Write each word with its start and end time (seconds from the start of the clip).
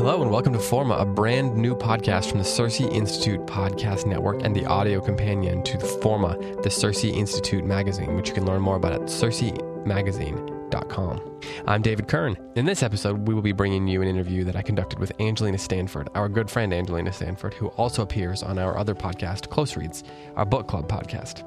Hello 0.00 0.22
and 0.22 0.30
welcome 0.30 0.54
to 0.54 0.58
Forma, 0.58 0.94
a 0.94 1.04
brand 1.04 1.54
new 1.54 1.76
podcast 1.76 2.30
from 2.30 2.38
the 2.38 2.44
CiRCE 2.44 2.90
Institute 2.90 3.38
Podcast 3.40 4.06
Network 4.06 4.42
and 4.42 4.56
the 4.56 4.64
audio 4.64 4.98
companion 4.98 5.62
to 5.64 5.76
the 5.76 5.84
Forma, 5.84 6.38
the 6.62 6.70
CiRCE 6.70 7.14
Institute 7.14 7.66
magazine, 7.66 8.16
which 8.16 8.28
you 8.28 8.34
can 8.34 8.46
learn 8.46 8.62
more 8.62 8.76
about 8.76 8.94
at 8.94 9.02
cersei.magazine.com. 9.02 11.40
I'm 11.66 11.82
David 11.82 12.08
Kern. 12.08 12.38
In 12.56 12.64
this 12.64 12.82
episode, 12.82 13.28
we 13.28 13.34
will 13.34 13.42
be 13.42 13.52
bringing 13.52 13.86
you 13.86 14.00
an 14.00 14.08
interview 14.08 14.42
that 14.44 14.56
I 14.56 14.62
conducted 14.62 14.98
with 14.98 15.12
Angelina 15.20 15.58
Stanford, 15.58 16.08
our 16.14 16.30
good 16.30 16.50
friend 16.50 16.72
Angelina 16.72 17.12
Stanford, 17.12 17.52
who 17.52 17.66
also 17.68 18.00
appears 18.00 18.42
on 18.42 18.58
our 18.58 18.78
other 18.78 18.94
podcast, 18.94 19.50
Close 19.50 19.76
Reads, 19.76 20.02
our 20.34 20.46
book 20.46 20.66
club 20.66 20.88
podcast. 20.88 21.44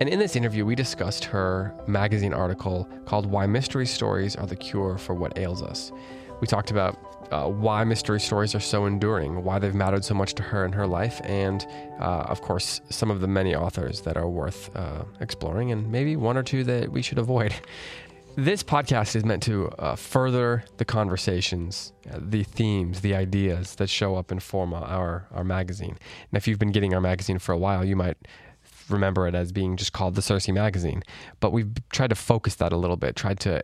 And 0.00 0.08
in 0.10 0.18
this 0.18 0.36
interview, 0.36 0.66
we 0.66 0.74
discussed 0.74 1.24
her 1.24 1.74
magazine 1.86 2.34
article 2.34 2.86
called 3.06 3.24
Why 3.24 3.46
Mystery 3.46 3.86
Stories 3.86 4.36
Are 4.36 4.46
the 4.46 4.54
Cure 4.54 4.98
for 4.98 5.14
What 5.14 5.38
Ails 5.38 5.62
Us. 5.62 5.92
We 6.40 6.46
talked 6.46 6.70
about 6.70 6.98
uh, 7.32 7.48
why 7.48 7.84
mystery 7.84 8.20
stories 8.20 8.54
are 8.54 8.60
so 8.60 8.86
enduring, 8.86 9.42
why 9.42 9.58
they've 9.58 9.74
mattered 9.74 10.04
so 10.04 10.14
much 10.14 10.34
to 10.34 10.42
her 10.42 10.64
in 10.64 10.72
her 10.72 10.86
life, 10.86 11.20
and 11.24 11.66
uh, 11.98 12.26
of 12.28 12.40
course, 12.42 12.80
some 12.90 13.10
of 13.10 13.20
the 13.20 13.26
many 13.26 13.54
authors 13.54 14.02
that 14.02 14.16
are 14.16 14.28
worth 14.28 14.74
uh, 14.76 15.04
exploring, 15.20 15.72
and 15.72 15.90
maybe 15.90 16.16
one 16.16 16.36
or 16.36 16.42
two 16.42 16.64
that 16.64 16.90
we 16.90 17.02
should 17.02 17.18
avoid. 17.18 17.54
This 18.38 18.62
podcast 18.62 19.16
is 19.16 19.24
meant 19.24 19.42
to 19.44 19.70
uh, 19.78 19.96
further 19.96 20.62
the 20.76 20.84
conversations, 20.84 21.94
uh, 22.12 22.18
the 22.20 22.42
themes, 22.42 23.00
the 23.00 23.14
ideas 23.14 23.76
that 23.76 23.88
show 23.88 24.14
up 24.14 24.30
in 24.30 24.40
Forma, 24.40 24.76
our, 24.76 25.26
our 25.30 25.42
magazine. 25.42 25.96
And 25.98 26.36
if 26.36 26.46
you've 26.46 26.58
been 26.58 26.70
getting 26.70 26.92
our 26.92 27.00
magazine 27.00 27.38
for 27.38 27.52
a 27.52 27.56
while, 27.56 27.82
you 27.82 27.96
might 27.96 28.18
remember 28.90 29.26
it 29.26 29.34
as 29.34 29.52
being 29.52 29.78
just 29.78 29.94
called 29.94 30.16
the 30.16 30.20
CiRCE 30.20 30.52
Magazine. 30.52 31.02
But 31.40 31.52
we've 31.52 31.72
tried 31.90 32.10
to 32.10 32.14
focus 32.14 32.56
that 32.56 32.74
a 32.74 32.76
little 32.76 32.98
bit, 32.98 33.16
tried 33.16 33.40
to 33.40 33.62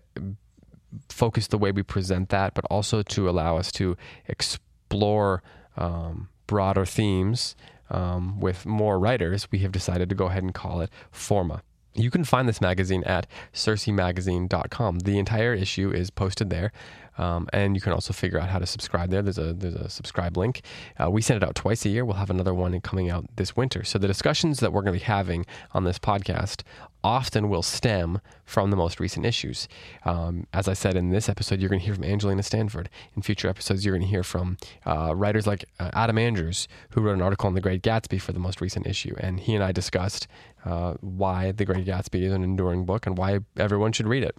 focus 1.08 1.46
the 1.46 1.58
way 1.58 1.72
we 1.72 1.82
present 1.82 2.28
that, 2.30 2.54
but 2.54 2.64
also 2.66 3.02
to 3.02 3.28
allow 3.28 3.56
us 3.56 3.72
to 3.72 3.96
explore 4.26 5.42
um, 5.76 6.28
broader 6.46 6.84
themes 6.84 7.56
um, 7.90 8.40
with 8.40 8.66
more 8.66 8.98
writers. 8.98 9.48
We 9.50 9.58
have 9.60 9.72
decided 9.72 10.08
to 10.08 10.14
go 10.14 10.26
ahead 10.26 10.42
and 10.42 10.54
call 10.54 10.80
it 10.80 10.90
Forma. 11.10 11.62
You 11.94 12.10
can 12.10 12.24
find 12.24 12.48
this 12.48 12.60
magazine 12.60 13.04
at 13.04 13.26
cersei.magazine.com. 13.52 15.00
The 15.00 15.18
entire 15.18 15.52
issue 15.52 15.90
is 15.90 16.10
posted 16.10 16.48
there. 16.48 16.72
Um, 17.18 17.48
and 17.52 17.74
you 17.74 17.80
can 17.80 17.92
also 17.92 18.12
figure 18.12 18.40
out 18.40 18.48
how 18.48 18.58
to 18.58 18.66
subscribe 18.66 19.10
there. 19.10 19.22
There's 19.22 19.38
a 19.38 19.52
there's 19.52 19.74
a 19.74 19.88
subscribe 19.88 20.36
link. 20.36 20.62
Uh, 20.98 21.10
we 21.10 21.22
send 21.22 21.42
it 21.42 21.46
out 21.46 21.54
twice 21.54 21.84
a 21.84 21.88
year. 21.88 22.04
We'll 22.04 22.16
have 22.16 22.30
another 22.30 22.54
one 22.54 22.80
coming 22.80 23.10
out 23.10 23.24
this 23.36 23.56
winter. 23.56 23.84
So 23.84 23.98
the 23.98 24.06
discussions 24.06 24.60
that 24.60 24.72
we're 24.72 24.82
going 24.82 24.94
to 24.94 25.00
be 25.00 25.04
having 25.04 25.46
on 25.72 25.84
this 25.84 25.98
podcast 25.98 26.62
often 27.04 27.48
will 27.48 27.62
stem 27.62 28.20
from 28.44 28.70
the 28.70 28.76
most 28.76 29.00
recent 29.00 29.26
issues. 29.26 29.68
Um, 30.04 30.46
as 30.52 30.68
I 30.68 30.72
said 30.72 30.96
in 30.96 31.10
this 31.10 31.28
episode, 31.28 31.60
you're 31.60 31.68
going 31.68 31.80
to 31.80 31.84
hear 31.84 31.94
from 31.94 32.04
Angelina 32.04 32.42
Stanford. 32.42 32.88
In 33.16 33.22
future 33.22 33.48
episodes, 33.48 33.84
you're 33.84 33.94
going 33.94 34.06
to 34.06 34.08
hear 34.08 34.22
from 34.22 34.56
uh, 34.86 35.14
writers 35.14 35.46
like 35.46 35.64
uh, 35.80 35.90
Adam 35.94 36.18
Andrews, 36.18 36.68
who 36.90 37.00
wrote 37.00 37.14
an 37.14 37.22
article 37.22 37.48
on 37.48 37.54
The 37.54 37.60
Great 37.60 37.82
Gatsby 37.82 38.20
for 38.20 38.32
the 38.32 38.38
most 38.38 38.60
recent 38.60 38.86
issue, 38.86 39.14
and 39.18 39.40
he 39.40 39.54
and 39.54 39.64
I 39.64 39.72
discussed 39.72 40.26
uh, 40.64 40.94
why 41.00 41.52
The 41.52 41.64
Great 41.64 41.86
Gatsby 41.86 42.22
is 42.22 42.32
an 42.32 42.44
enduring 42.44 42.84
book 42.84 43.06
and 43.06 43.18
why 43.18 43.40
everyone 43.56 43.92
should 43.92 44.06
read 44.06 44.22
it. 44.22 44.36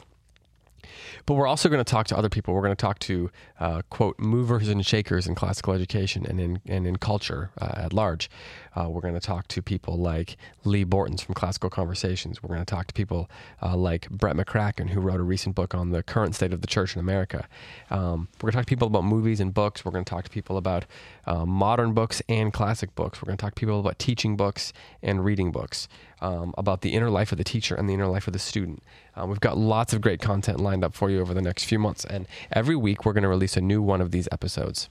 But 1.25 1.35
we're 1.35 1.47
also 1.47 1.69
going 1.69 1.84
to 1.84 1.90
talk 1.90 2.07
to 2.07 2.18
other 2.18 2.29
people. 2.29 2.53
We're 2.53 2.62
going 2.62 2.75
to 2.75 2.81
talk 2.81 3.00
to, 3.00 3.31
uh, 3.59 3.81
quote, 3.90 4.19
movers 4.19 4.68
and 4.68 4.85
shakers 4.85 5.28
in 5.28 5.35
classical 5.35 5.74
education 5.74 6.25
and 6.25 6.40
in, 6.40 6.62
and 6.68 6.88
in 6.88 6.97
culture 6.97 7.51
uh, 7.62 7.74
at 7.75 7.94
large. 7.94 8.29
Uh, 8.75 8.90
we're 8.90 9.01
going 9.01 9.13
to 9.13 9.19
talk 9.19 9.47
to 9.50 9.62
people 9.62 9.97
like 9.97 10.38
Leigh 10.63 10.85
Bortins 10.85 11.22
from 11.22 11.35
Classical 11.35 11.69
Conversations. 11.69 12.41
We're 12.41 12.56
going 12.56 12.66
to 12.66 12.66
talk 12.66 12.88
to 12.88 12.94
people 12.94 13.29
uh, 13.62 13.75
like 13.75 14.09
Brett 14.09 14.35
McCracken, 14.35 14.90
who 14.90 15.00
wrote 15.00 15.19
a 15.19 15.23
recent 15.23 15.56
book 15.56 15.75
on 15.75 15.91
the 15.91 16.03
current 16.03 16.35
state 16.35 16.53
of 16.53 16.62
the 16.62 16.68
church 16.68 16.96
in 16.96 17.00
America. 17.00 17.47
Um, 17.90 18.28
we're 18.41 18.47
going 18.47 18.52
to 18.52 18.57
talk 18.57 18.66
to 18.66 18.69
people 18.69 18.88
about 18.88 19.03
movies 19.06 19.40
and 19.40 19.53
books. 19.53 19.85
We're 19.85 19.91
going 19.91 20.06
to 20.06 20.09
talk 20.09 20.23
to 20.23 20.29
people 20.29 20.57
about 20.57 20.85
uh, 21.25 21.46
modern 21.46 21.94
books 21.94 22.22
and 22.28 22.52
classic 22.52 22.96
books. 22.96 23.22
We're 23.22 23.28
going 23.28 23.38
to 23.38 23.41
talk 23.41 23.56
to 23.56 23.59
people 23.59 23.79
about 23.79 24.00
teaching 24.00 24.35
books 24.35 24.73
and 25.02 25.23
reading 25.23 25.52
books, 25.52 25.88
um, 26.23 26.53
about 26.57 26.81
the 26.81 26.94
inner 26.94 27.09
life 27.09 27.31
of 27.31 27.38
the 27.38 27.44
teacher 27.44 27.75
and 27.75 27.88
the 27.88 27.94
inner 27.94 28.07
life 28.07 28.25
of 28.28 28.34
the 28.34 28.39
student. 28.39 28.81
Um, 29.16 29.29
we've 29.29 29.41
got 29.41 29.57
lots 29.57 29.94
of 29.94 30.01
great 30.01 30.22
content 30.22 30.59
lined 30.59 30.84
up 30.84 30.95
for 30.95 31.09
you 31.09 31.19
over 31.19 31.34
the 31.34 31.41
next 31.41 31.66
few 31.66 31.78
months. 31.78 32.06
And 32.06 32.25
every 32.51 32.75
week, 32.75 33.06
we're 33.06 33.13
going 33.13 33.23
to 33.23 33.29
release 33.29 33.57
a 33.57 33.61
new 33.61 33.81
one 33.81 34.01
of 34.01 34.11
these 34.11 34.29
episodes. 34.31 34.89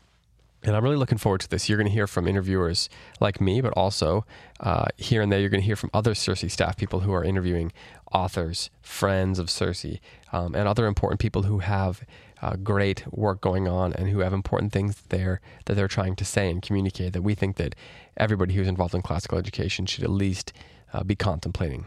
And 0.62 0.76
I'm 0.76 0.84
really 0.84 0.96
looking 0.96 1.18
forward 1.18 1.40
to 1.40 1.48
this. 1.48 1.68
You're 1.68 1.78
going 1.78 1.88
to 1.88 1.92
hear 1.92 2.06
from 2.06 2.28
interviewers 2.28 2.88
like 3.18 3.40
me, 3.40 3.60
but 3.60 3.72
also 3.72 4.24
uh, 4.60 4.84
here 4.96 5.20
and 5.22 5.32
there, 5.32 5.40
you're 5.40 5.48
going 5.48 5.60
to 5.62 5.66
hear 5.66 5.74
from 5.74 5.90
other 5.92 6.12
CiRCE 6.12 6.50
staff 6.50 6.76
people 6.76 7.00
who 7.00 7.12
are 7.12 7.24
interviewing 7.24 7.72
authors, 8.12 8.70
friends 8.80 9.40
of 9.40 9.46
CiRCE, 9.46 9.98
um, 10.32 10.54
and 10.54 10.68
other 10.68 10.86
important 10.86 11.18
people 11.18 11.44
who 11.44 11.60
have 11.60 12.02
uh, 12.42 12.56
great 12.56 13.04
work 13.12 13.40
going 13.40 13.66
on 13.66 13.92
and 13.94 14.08
who 14.08 14.18
have 14.18 14.32
important 14.32 14.72
things 14.72 15.02
there 15.08 15.40
that 15.64 15.74
they're 15.74 15.88
trying 15.88 16.14
to 16.16 16.24
say 16.24 16.50
and 16.50 16.62
communicate 16.62 17.12
that 17.12 17.22
we 17.22 17.34
think 17.34 17.56
that 17.56 17.74
everybody 18.16 18.54
who's 18.54 18.68
involved 18.68 18.94
in 18.94 19.02
classical 19.02 19.38
education 19.38 19.86
should 19.86 20.04
at 20.04 20.10
least 20.10 20.52
uh, 20.92 21.02
be 21.02 21.16
contemplating. 21.16 21.86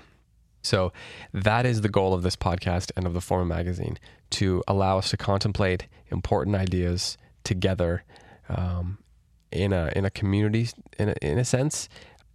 So 0.61 0.91
that 1.31 1.65
is 1.65 1.81
the 1.81 1.89
goal 1.89 2.13
of 2.13 2.23
this 2.23 2.35
podcast 2.35 2.91
and 2.95 3.05
of 3.05 3.13
the 3.13 3.21
Forma 3.21 3.45
magazine 3.45 3.99
to 4.31 4.63
allow 4.67 4.97
us 4.97 5.11
to 5.11 5.17
contemplate 5.17 5.87
important 6.09 6.55
ideas 6.55 7.17
together 7.43 8.03
um, 8.49 8.97
in 9.51 9.71
a 9.73 9.91
in 9.95 10.05
a 10.05 10.09
community 10.09 10.69
in 10.97 11.09
a, 11.09 11.15
in 11.21 11.37
a 11.37 11.45
sense, 11.45 11.87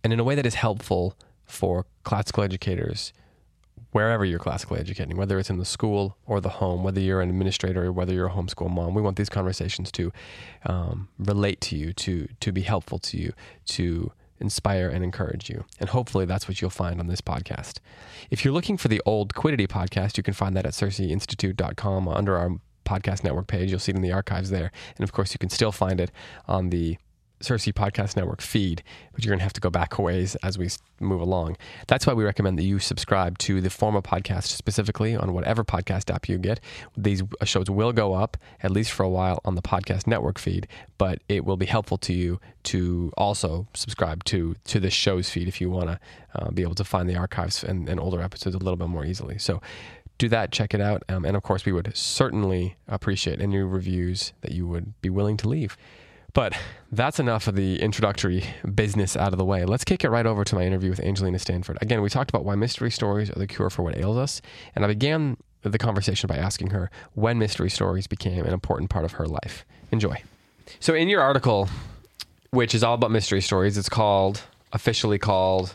and 0.04 0.12
in 0.12 0.20
a 0.20 0.24
way 0.24 0.34
that 0.34 0.46
is 0.46 0.54
helpful 0.54 1.16
for 1.44 1.86
classical 2.04 2.44
educators 2.44 3.12
wherever 3.92 4.24
you're 4.24 4.38
classically 4.38 4.78
educating, 4.78 5.16
whether 5.16 5.38
it's 5.38 5.50
in 5.50 5.58
the 5.58 5.64
school 5.64 6.16
or 6.26 6.40
the 6.40 6.48
home, 6.48 6.84
whether 6.84 7.00
you're 7.00 7.20
an 7.20 7.28
administrator 7.28 7.86
or 7.86 7.92
whether 7.92 8.12
you're 8.12 8.28
a 8.28 8.32
homeschool 8.32 8.70
mom. 8.70 8.94
We 8.94 9.02
want 9.02 9.16
these 9.16 9.28
conversations 9.28 9.90
to 9.92 10.12
um, 10.66 11.08
relate 11.18 11.60
to 11.62 11.76
you, 11.76 11.92
to 11.94 12.28
to 12.38 12.52
be 12.52 12.62
helpful 12.62 12.98
to 13.00 13.18
you, 13.18 13.32
to 13.66 14.12
inspire 14.40 14.88
and 14.88 15.04
encourage 15.04 15.48
you. 15.48 15.64
And 15.78 15.90
hopefully 15.90 16.24
that's 16.24 16.48
what 16.48 16.60
you'll 16.60 16.70
find 16.70 17.00
on 17.00 17.06
this 17.06 17.20
podcast. 17.20 17.78
If 18.30 18.44
you're 18.44 18.54
looking 18.54 18.76
for 18.76 18.88
the 18.88 19.02
old 19.04 19.34
Quiddity 19.34 19.66
podcast, 19.66 20.16
you 20.16 20.22
can 20.22 20.34
find 20.34 20.56
that 20.56 20.66
at 20.66 20.72
circeinstitute.com 20.72 22.08
under 22.08 22.36
our 22.36 22.50
podcast 22.84 23.22
network 23.22 23.46
page. 23.46 23.70
You'll 23.70 23.80
see 23.80 23.92
it 23.92 23.96
in 23.96 24.02
the 24.02 24.12
archives 24.12 24.50
there. 24.50 24.72
And 24.96 25.04
of 25.04 25.12
course, 25.12 25.32
you 25.32 25.38
can 25.38 25.50
still 25.50 25.72
find 25.72 26.00
it 26.00 26.10
on 26.48 26.70
the 26.70 26.98
CiRCE 27.40 27.72
Podcast 27.72 28.16
Network 28.16 28.40
feed, 28.40 28.82
but 29.12 29.24
you're 29.24 29.30
going 29.30 29.38
to 29.38 29.44
have 29.44 29.52
to 29.54 29.60
go 29.60 29.70
back 29.70 29.98
a 29.98 30.02
ways 30.02 30.36
as 30.36 30.58
we 30.58 30.68
move 31.00 31.20
along. 31.20 31.56
That's 31.86 32.06
why 32.06 32.12
we 32.12 32.24
recommend 32.24 32.58
that 32.58 32.64
you 32.64 32.78
subscribe 32.78 33.38
to 33.38 33.60
the 33.60 33.70
Forma 33.70 34.02
podcast 34.02 34.44
specifically 34.44 35.16
on 35.16 35.32
whatever 35.32 35.64
podcast 35.64 36.14
app 36.14 36.28
you 36.28 36.38
get. 36.38 36.60
These 36.96 37.22
shows 37.44 37.70
will 37.70 37.92
go 37.92 38.14
up, 38.14 38.36
at 38.62 38.70
least 38.70 38.92
for 38.92 39.02
a 39.02 39.08
while, 39.08 39.40
on 39.44 39.54
the 39.54 39.62
podcast 39.62 40.06
network 40.06 40.38
feed, 40.38 40.68
but 40.98 41.20
it 41.28 41.44
will 41.44 41.56
be 41.56 41.66
helpful 41.66 41.98
to 41.98 42.12
you 42.12 42.40
to 42.64 43.12
also 43.16 43.66
subscribe 43.74 44.24
to, 44.24 44.54
to 44.64 44.78
the 44.78 44.90
show's 44.90 45.30
feed 45.30 45.48
if 45.48 45.60
you 45.60 45.70
want 45.70 45.88
to 45.88 46.00
uh, 46.34 46.50
be 46.50 46.62
able 46.62 46.74
to 46.74 46.84
find 46.84 47.08
the 47.08 47.16
archives 47.16 47.64
and, 47.64 47.88
and 47.88 47.98
older 47.98 48.20
episodes 48.20 48.54
a 48.54 48.58
little 48.58 48.76
bit 48.76 48.88
more 48.88 49.04
easily. 49.04 49.38
So 49.38 49.60
do 50.18 50.28
that, 50.28 50.52
check 50.52 50.74
it 50.74 50.80
out. 50.80 51.02
Um, 51.08 51.24
and 51.24 51.36
of 51.36 51.42
course, 51.42 51.64
we 51.64 51.72
would 51.72 51.96
certainly 51.96 52.76
appreciate 52.86 53.40
any 53.40 53.56
reviews 53.58 54.34
that 54.42 54.52
you 54.52 54.66
would 54.66 55.00
be 55.00 55.08
willing 55.08 55.38
to 55.38 55.48
leave. 55.48 55.76
But 56.32 56.54
that's 56.92 57.18
enough 57.18 57.46
of 57.48 57.56
the 57.56 57.80
introductory 57.80 58.44
business 58.74 59.16
out 59.16 59.32
of 59.32 59.38
the 59.38 59.44
way. 59.44 59.64
Let's 59.64 59.84
kick 59.84 60.04
it 60.04 60.10
right 60.10 60.26
over 60.26 60.44
to 60.44 60.54
my 60.54 60.64
interview 60.64 60.90
with 60.90 61.00
Angelina 61.00 61.38
Stanford. 61.38 61.78
Again, 61.80 62.02
we 62.02 62.08
talked 62.08 62.30
about 62.30 62.44
why 62.44 62.54
mystery 62.54 62.90
stories 62.90 63.30
are 63.30 63.38
the 63.38 63.46
cure 63.46 63.70
for 63.70 63.82
what 63.82 63.96
ails 63.96 64.16
us. 64.16 64.42
And 64.74 64.84
I 64.84 64.88
began 64.88 65.36
the 65.62 65.78
conversation 65.78 66.28
by 66.28 66.36
asking 66.36 66.70
her 66.70 66.90
when 67.14 67.38
mystery 67.38 67.70
stories 67.70 68.06
became 68.06 68.44
an 68.44 68.52
important 68.52 68.90
part 68.90 69.04
of 69.04 69.12
her 69.12 69.26
life. 69.26 69.64
Enjoy. 69.90 70.22
So, 70.78 70.94
in 70.94 71.08
your 71.08 71.20
article, 71.20 71.68
which 72.50 72.74
is 72.74 72.84
all 72.84 72.94
about 72.94 73.10
mystery 73.10 73.40
stories, 73.40 73.76
it's 73.76 73.88
called, 73.88 74.42
officially 74.72 75.18
called, 75.18 75.74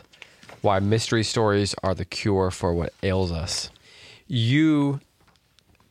Why 0.62 0.80
Mystery 0.80 1.22
Stories 1.22 1.74
Are 1.82 1.94
the 1.94 2.04
Cure 2.04 2.50
for 2.50 2.72
What 2.72 2.94
Ails 3.02 3.30
Us. 3.30 3.70
You 4.26 5.00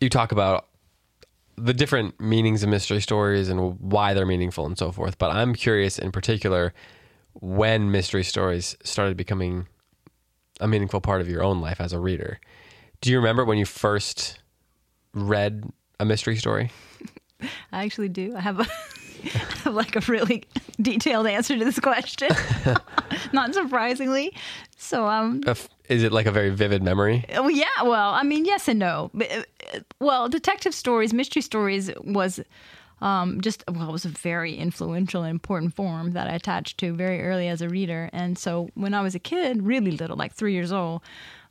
you 0.01 0.09
talk 0.09 0.31
about 0.31 0.65
the 1.57 1.73
different 1.73 2.19
meanings 2.19 2.63
of 2.63 2.69
mystery 2.69 3.01
stories 3.01 3.49
and 3.49 3.79
why 3.79 4.13
they're 4.13 4.25
meaningful 4.25 4.65
and 4.65 4.77
so 4.77 4.91
forth. 4.91 5.17
But 5.17 5.31
I'm 5.31 5.53
curious 5.53 5.97
in 5.97 6.11
particular 6.11 6.73
when 7.33 7.91
mystery 7.91 8.23
stories 8.23 8.75
started 8.83 9.17
becoming 9.17 9.67
a 10.59 10.67
meaningful 10.67 11.01
part 11.01 11.21
of 11.21 11.29
your 11.29 11.43
own 11.43 11.61
life 11.61 11.81
as 11.81 11.93
a 11.93 11.99
reader. 11.99 12.39
Do 13.01 13.11
you 13.11 13.17
remember 13.17 13.45
when 13.45 13.57
you 13.57 13.65
first 13.65 14.39
read 15.13 15.65
a 15.99 16.05
mystery 16.05 16.37
story? 16.37 16.71
I 17.71 17.83
actually 17.83 18.09
do. 18.09 18.35
I 18.35 18.41
have 18.41 18.59
a 18.59 18.67
have 19.63 19.73
like 19.73 19.95
a 19.95 19.99
really 20.11 20.43
detailed 20.81 21.27
answer 21.27 21.57
to 21.57 21.65
this 21.65 21.79
question. 21.79 22.29
Not 23.33 23.53
surprisingly. 23.53 24.33
So 24.77 25.07
um 25.07 25.41
Is 25.89 26.03
it 26.03 26.11
like 26.11 26.25
a 26.25 26.31
very 26.31 26.49
vivid 26.49 26.83
memory? 26.83 27.25
Oh 27.33 27.47
yeah, 27.47 27.83
well, 27.83 28.11
I 28.11 28.23
mean, 28.23 28.45
yes 28.45 28.67
and 28.67 28.79
no. 28.79 29.11
But, 29.13 29.31
uh, 29.31 29.79
Well, 29.99 30.29
detective 30.29 30.73
stories, 30.73 31.13
mystery 31.13 31.41
stories 31.41 31.91
was 32.03 32.39
um, 33.01 33.41
just 33.41 33.63
well, 33.69 33.89
it 33.89 33.91
was 33.91 34.05
a 34.05 34.09
very 34.09 34.55
influential 34.55 35.23
and 35.23 35.31
important 35.31 35.75
form 35.75 36.11
that 36.11 36.27
I 36.27 36.33
attached 36.33 36.77
to 36.79 36.93
very 36.93 37.21
early 37.21 37.47
as 37.47 37.61
a 37.61 37.69
reader. 37.69 38.09
And 38.13 38.37
so 38.37 38.69
when 38.73 38.93
I 38.93 39.01
was 39.01 39.15
a 39.15 39.19
kid, 39.19 39.63
really 39.63 39.91
little, 39.91 40.15
like 40.15 40.33
three 40.33 40.53
years 40.53 40.71
old, 40.71 41.01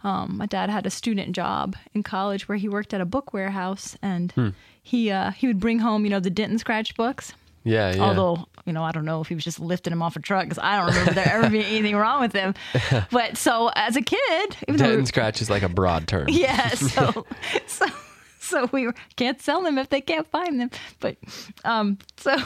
um, 0.03 0.37
my 0.39 0.47
dad 0.47 0.71
had 0.71 0.87
a 0.87 0.91
student 0.91 1.33
job 1.33 1.77
in 1.95 2.03
college 2.03 2.49
where 2.49 2.59
he 2.59 2.69
worked 2.69 2.95
at 2.95 3.01
a 3.01 3.05
book 3.05 3.33
warehouse, 3.33 3.97
and 4.03 4.55
he 4.83 5.11
uh, 5.11 5.31
he 5.33 5.47
would 5.47 5.61
bring 5.61 5.79
home, 5.81 6.05
you 6.05 6.11
know, 6.11 6.21
the 6.21 6.31
dent 6.31 6.51
and 6.51 6.61
scratch 6.61 6.95
books. 6.97 7.35
Yeah, 7.65 7.95
yeah. 7.95 8.03
Although, 8.03 8.47
you 8.67 8.73
know, 8.73 8.85
I 8.85 8.93
don't 8.93 9.05
know 9.07 9.21
if 9.21 9.29
he 9.29 9.35
was 9.35 9.43
just 9.43 9.59
lifting 9.59 9.93
him 9.93 10.03
off 10.03 10.17
a 10.17 10.21
truck 10.21 10.45
because 10.45 10.59
I 10.63 10.77
don't 10.77 10.89
remember 10.89 11.15
there 11.15 11.33
ever 11.33 11.51
being 11.51 11.65
anything 11.65 11.97
wrong 11.97 12.21
with 12.21 12.33
him. 12.33 12.55
But 13.11 13.37
so 13.37 13.71
as 13.75 13.97
a 13.97 14.03
kid, 14.03 14.57
even 14.69 14.77
though 14.77 14.89
Dead 14.89 14.99
and 14.99 15.09
scratch 15.09 15.41
is 15.41 15.49
like 15.51 15.63
a 15.63 15.69
broad 15.69 16.07
term. 16.07 16.27
yeah, 16.31 16.69
so 16.75 17.27
so 17.67 17.87
so 18.41 18.69
we 18.73 18.87
were, 18.87 18.95
can't 19.17 19.41
sell 19.41 19.63
them 19.63 19.79
if 19.79 19.89
they 19.89 20.01
can't 20.01 20.27
find 20.31 20.61
them. 20.61 20.71
But 21.01 21.17
um, 21.65 21.99
so 22.17 22.37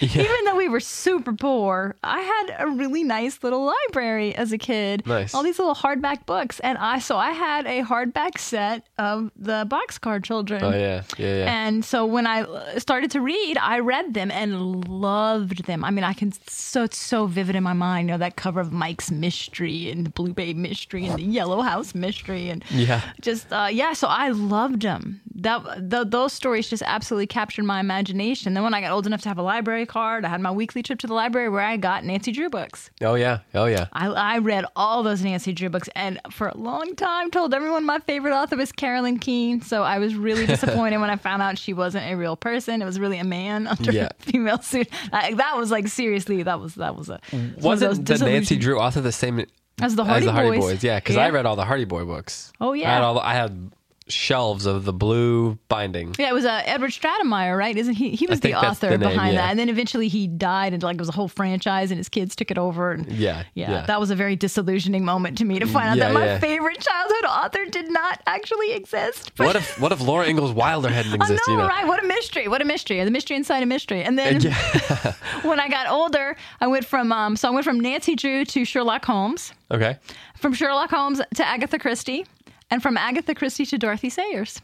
even 0.00 0.44
though 0.44 0.56
we 0.56 0.68
were 0.68 0.80
super 0.80 1.32
poor, 1.32 1.96
I 2.02 2.20
had 2.20 2.56
a 2.66 2.68
really 2.70 3.04
nice 3.04 3.42
little 3.42 3.64
library 3.64 4.34
as 4.34 4.52
a 4.52 4.58
kid. 4.58 5.06
Nice. 5.06 5.34
All 5.34 5.42
these 5.42 5.58
little 5.58 5.74
hardback 5.74 6.26
books, 6.26 6.60
and 6.60 6.78
I 6.78 6.98
so 6.98 7.16
I 7.16 7.30
had 7.30 7.66
a 7.66 7.82
hardback 7.82 8.38
set 8.38 8.86
of 8.98 9.30
the 9.36 9.66
Boxcar 9.68 10.22
Children. 10.22 10.62
Oh 10.64 10.70
yeah, 10.70 11.02
yeah, 11.18 11.36
yeah. 11.44 11.66
And 11.66 11.84
so 11.84 12.06
when 12.06 12.26
I 12.26 12.46
started 12.78 13.10
to 13.12 13.20
read, 13.20 13.56
I 13.58 13.78
read 13.80 14.14
them 14.14 14.30
and 14.30 14.88
loved 14.88 15.64
them. 15.66 15.84
I 15.84 15.90
mean, 15.90 16.04
I 16.04 16.12
can 16.12 16.32
so 16.46 16.84
it's 16.84 16.98
so 16.98 17.26
vivid 17.26 17.56
in 17.56 17.62
my 17.62 17.72
mind. 17.72 18.08
You 18.08 18.14
know 18.14 18.18
that 18.18 18.36
cover 18.36 18.60
of 18.60 18.72
Mike's 18.72 19.10
Mystery 19.10 19.90
and 19.90 20.06
the 20.06 20.10
Blue 20.10 20.32
Bay 20.32 20.52
Mystery 20.54 21.06
and 21.06 21.18
the 21.18 21.22
Yellow 21.22 21.60
House 21.62 21.94
Mystery 21.94 22.48
and 22.50 22.64
Yeah. 22.70 23.00
just 23.20 23.52
uh, 23.52 23.68
yeah. 23.70 23.92
So 23.92 24.08
I 24.08 24.30
loved 24.30 24.82
them. 24.82 25.20
That 25.34 25.90
th- 25.90 26.06
those 26.08 26.32
stories 26.32 26.68
just 26.68 26.82
absolutely 26.86 27.26
captured 27.26 27.64
my 27.64 27.80
imagination. 27.80 28.54
Then 28.54 28.62
when 28.62 28.74
I 28.74 28.80
got 28.80 28.90
old 28.92 29.06
enough 29.06 29.22
to 29.22 29.28
have 29.28 29.38
a 29.38 29.42
library 29.42 29.81
card, 29.86 30.24
I 30.24 30.28
had 30.28 30.40
my 30.40 30.50
weekly 30.50 30.82
trip 30.82 30.98
to 31.00 31.06
the 31.06 31.14
library 31.14 31.48
where 31.48 31.60
I 31.62 31.76
got 31.76 32.04
Nancy 32.04 32.32
Drew 32.32 32.48
books. 32.50 32.90
oh 33.02 33.14
yeah, 33.14 33.40
oh 33.54 33.66
yeah. 33.66 33.86
I, 33.92 34.08
I 34.08 34.38
read 34.38 34.64
all 34.76 35.02
those 35.02 35.22
Nancy 35.22 35.52
Drew 35.52 35.68
books 35.68 35.88
and 35.94 36.20
for 36.30 36.48
a 36.48 36.56
long 36.56 36.94
time 36.96 37.30
told 37.30 37.54
everyone 37.54 37.84
my 37.84 37.98
favorite 38.00 38.32
author 38.34 38.56
was 38.56 38.72
Carolyn 38.72 39.18
Keene. 39.18 39.60
So 39.60 39.82
I 39.82 39.98
was 39.98 40.14
really 40.14 40.46
disappointed 40.54 40.98
when 40.98 41.10
I 41.10 41.16
found 41.16 41.42
out 41.42 41.58
she 41.58 41.72
wasn't 41.72 42.04
a 42.10 42.14
real 42.14 42.36
person. 42.36 42.82
It 42.82 42.84
was 42.84 42.98
really 43.00 43.18
a 43.18 43.24
man 43.24 43.66
under 43.78 43.92
Yeah. 43.92 44.08
a 44.18 44.22
female 44.22 44.58
suit. 44.62 44.88
I, 45.12 45.34
that 45.34 45.56
was 45.56 45.70
like 45.70 45.88
seriously, 45.88 46.42
that 46.42 46.60
was 46.60 46.74
that 46.76 46.96
was 46.96 47.08
a 47.08 47.20
one 47.60 47.74
of 47.74 47.80
those 47.80 47.98
Wasn't 47.98 48.06
the 48.08 48.18
Nancy 48.18 48.56
Drew 48.56 48.78
author 48.78 49.00
the 49.00 49.12
same 49.12 49.44
As 49.80 49.96
the 49.96 50.04
Hardy 50.04 50.26
Boys. 50.26 50.82
Yeah, 50.82 50.98
because 50.98 51.16
I 51.16 51.30
read 51.30 51.46
all 51.46 51.56
the 51.56 51.64
Hardy 51.64 51.84
Boy 51.84 52.04
books. 52.04 52.52
Oh, 52.60 52.72
I 52.72 52.76
yeah. 52.76 52.94
had, 52.94 53.02
all 53.02 53.14
the, 53.14 53.20
I 53.26 53.34
had 53.34 53.70
shelves 54.08 54.66
of 54.66 54.84
the 54.84 54.92
blue 54.92 55.58
binding. 55.68 56.14
Yeah, 56.18 56.30
it 56.30 56.32
was 56.34 56.44
uh, 56.44 56.62
Edward 56.64 56.90
Stratemeyer, 56.90 57.56
right? 57.56 57.76
Isn't 57.76 57.94
he? 57.94 58.10
He 58.10 58.26
was 58.26 58.40
the 58.40 58.54
author 58.54 58.90
the 58.90 58.98
name, 58.98 59.10
behind 59.10 59.34
yeah. 59.34 59.42
that, 59.42 59.50
and 59.50 59.58
then 59.58 59.68
eventually 59.68 60.08
he 60.08 60.26
died, 60.26 60.72
and 60.74 60.82
like 60.82 60.94
it 60.94 61.00
was 61.00 61.08
a 61.08 61.12
whole 61.12 61.28
franchise, 61.28 61.90
and 61.90 61.98
his 61.98 62.08
kids 62.08 62.34
took 62.36 62.50
it 62.50 62.58
over. 62.58 62.92
And 62.92 63.10
Yeah, 63.12 63.44
yeah, 63.54 63.70
yeah. 63.70 63.86
that 63.86 64.00
was 64.00 64.10
a 64.10 64.16
very 64.16 64.36
disillusioning 64.36 65.04
moment 65.04 65.38
to 65.38 65.44
me 65.44 65.58
to 65.58 65.66
find 65.66 65.88
out 65.90 65.96
Yeah, 65.96 66.08
that 66.08 66.14
my 66.14 66.38
favorite 66.40 66.80
childhood 66.80 67.24
author 67.28 67.64
did 67.66 67.90
not 67.90 68.20
actually 68.26 68.72
exist. 68.72 69.32
But 69.36 69.46
What 69.46 69.56
if 69.56 69.80
what 69.80 69.92
if 69.92 70.00
Laura 70.00 70.26
Ingalls 70.26 70.52
Wilder 70.52 70.88
hadn't 70.88 71.12
I 71.20 71.24
existed? 71.24 71.40
know, 71.48 71.54
you 71.54 71.58
know? 71.62 71.68
right? 71.68 71.86
What 71.86 72.02
a 72.02 72.06
mystery! 72.06 72.48
What 72.48 72.60
a 72.60 72.64
mystery! 72.64 73.02
The 73.04 73.10
mystery 73.10 73.36
inside 73.36 73.62
a 73.62 73.66
mystery. 73.66 74.02
And 74.02 74.18
then 74.18 74.40
when 75.42 75.60
I 75.60 75.68
got 75.68 75.88
older, 75.88 76.36
I 76.60 76.66
went 76.66 76.84
from 76.84 77.12
um, 77.12 77.36
so 77.36 77.48
I 77.48 77.50
went 77.50 77.64
from 77.64 77.80
Nancy 77.80 78.14
Drew 78.14 78.44
to 78.46 78.64
Sherlock 78.64 79.04
Holmes, 79.04 79.52
Okay. 79.70 79.96
from 80.38 80.52
Sherlock 80.54 80.90
Holmes 80.90 81.20
to 81.34 81.46
Agatha 81.46 81.78
Christie, 81.78 82.26
and 82.72 82.82
from 82.82 82.96
Agatha 82.96 83.34
Christie 83.34 83.66
to 83.66 83.76
Dorothy 83.76 84.08
Sayers. 84.08 84.62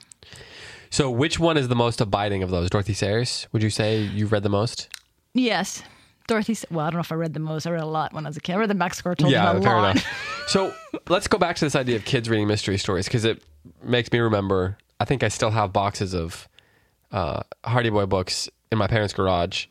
So 0.89 1.11
which 1.11 1.39
one 1.39 1.59
is 1.59 1.69
the 1.69 1.77
most 1.77 2.01
abiding 2.01 2.43
of 2.43 2.49
those? 2.49 2.71
Dorothy 2.71 2.95
Sayers? 2.95 3.47
Would 3.53 3.63
you 3.63 3.69
say 3.69 4.01
you've 4.01 4.33
read 4.33 4.43
the 4.43 4.49
most? 4.49 4.89
Yes. 5.35 5.83
Dorothy, 6.27 6.57
well, 6.71 6.87
I 6.87 6.91
don't 6.91 6.95
know 6.95 7.01
if 7.01 7.13
I 7.13 7.17
read 7.17 7.35
the 7.35 7.41
most. 7.41 7.67
I 7.67 7.71
read 7.71 7.83
a 7.83 7.87
lot 7.87 8.15
when 8.15 8.25
I 8.25 8.31
was 8.31 8.39
a 8.39 8.41
kid. 8.41 8.55
I 8.55 8.57
read 8.57 8.71
the 8.71 8.75
Max 8.75 8.97
Score 8.97 9.15
told 9.15 9.31
yeah, 9.31 9.51
a 9.51 9.61
fair 9.61 9.77
lot. 9.77 9.91
enough. 9.93 10.07
So 10.49 10.73
let's 11.11 11.29
go 11.29 11.37
back 11.37 11.57
to 11.57 11.67
this 11.67 11.77
idea 11.77 11.97
of 11.97 12.07
kids 12.07 12.31
reading 12.31 12.49
mystery 12.49 12.79
stories 12.79 13.05
because 13.05 13.27
it 13.27 13.43
makes 13.83 14.11
me 14.11 14.19
remember. 14.19 14.79
I 14.99 15.05
think 15.05 15.23
I 15.23 15.29
still 15.29 15.51
have 15.51 15.75
boxes 15.75 16.15
of 16.15 16.49
uh, 17.13 17.43
Hardy 17.65 17.91
Boy 17.91 18.07
books 18.07 18.49
in 18.73 18.79
my 18.79 18.87
parents' 18.87 19.13
garage 19.13 19.67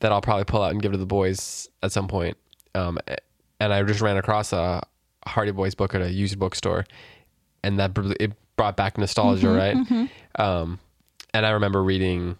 that 0.00 0.12
I'll 0.12 0.20
probably 0.20 0.44
pull 0.44 0.62
out 0.62 0.72
and 0.72 0.82
give 0.82 0.92
to 0.92 0.98
the 0.98 1.06
boys 1.06 1.66
at 1.82 1.92
some 1.92 2.08
point. 2.08 2.36
Um, 2.74 2.98
and 3.58 3.72
I 3.72 3.82
just 3.84 4.02
ran 4.02 4.18
across 4.18 4.52
a 4.52 4.82
Hardy 5.26 5.52
Boys 5.52 5.74
book 5.74 5.94
at 5.94 6.02
a 6.02 6.10
used 6.10 6.38
bookstore, 6.38 6.84
and 7.62 7.78
that 7.78 7.96
it 8.20 8.32
brought 8.56 8.76
back 8.76 8.98
nostalgia, 8.98 9.50
right? 9.50 9.76
Um, 10.36 10.78
and 11.34 11.46
I 11.46 11.50
remember 11.50 11.82
reading 11.82 12.36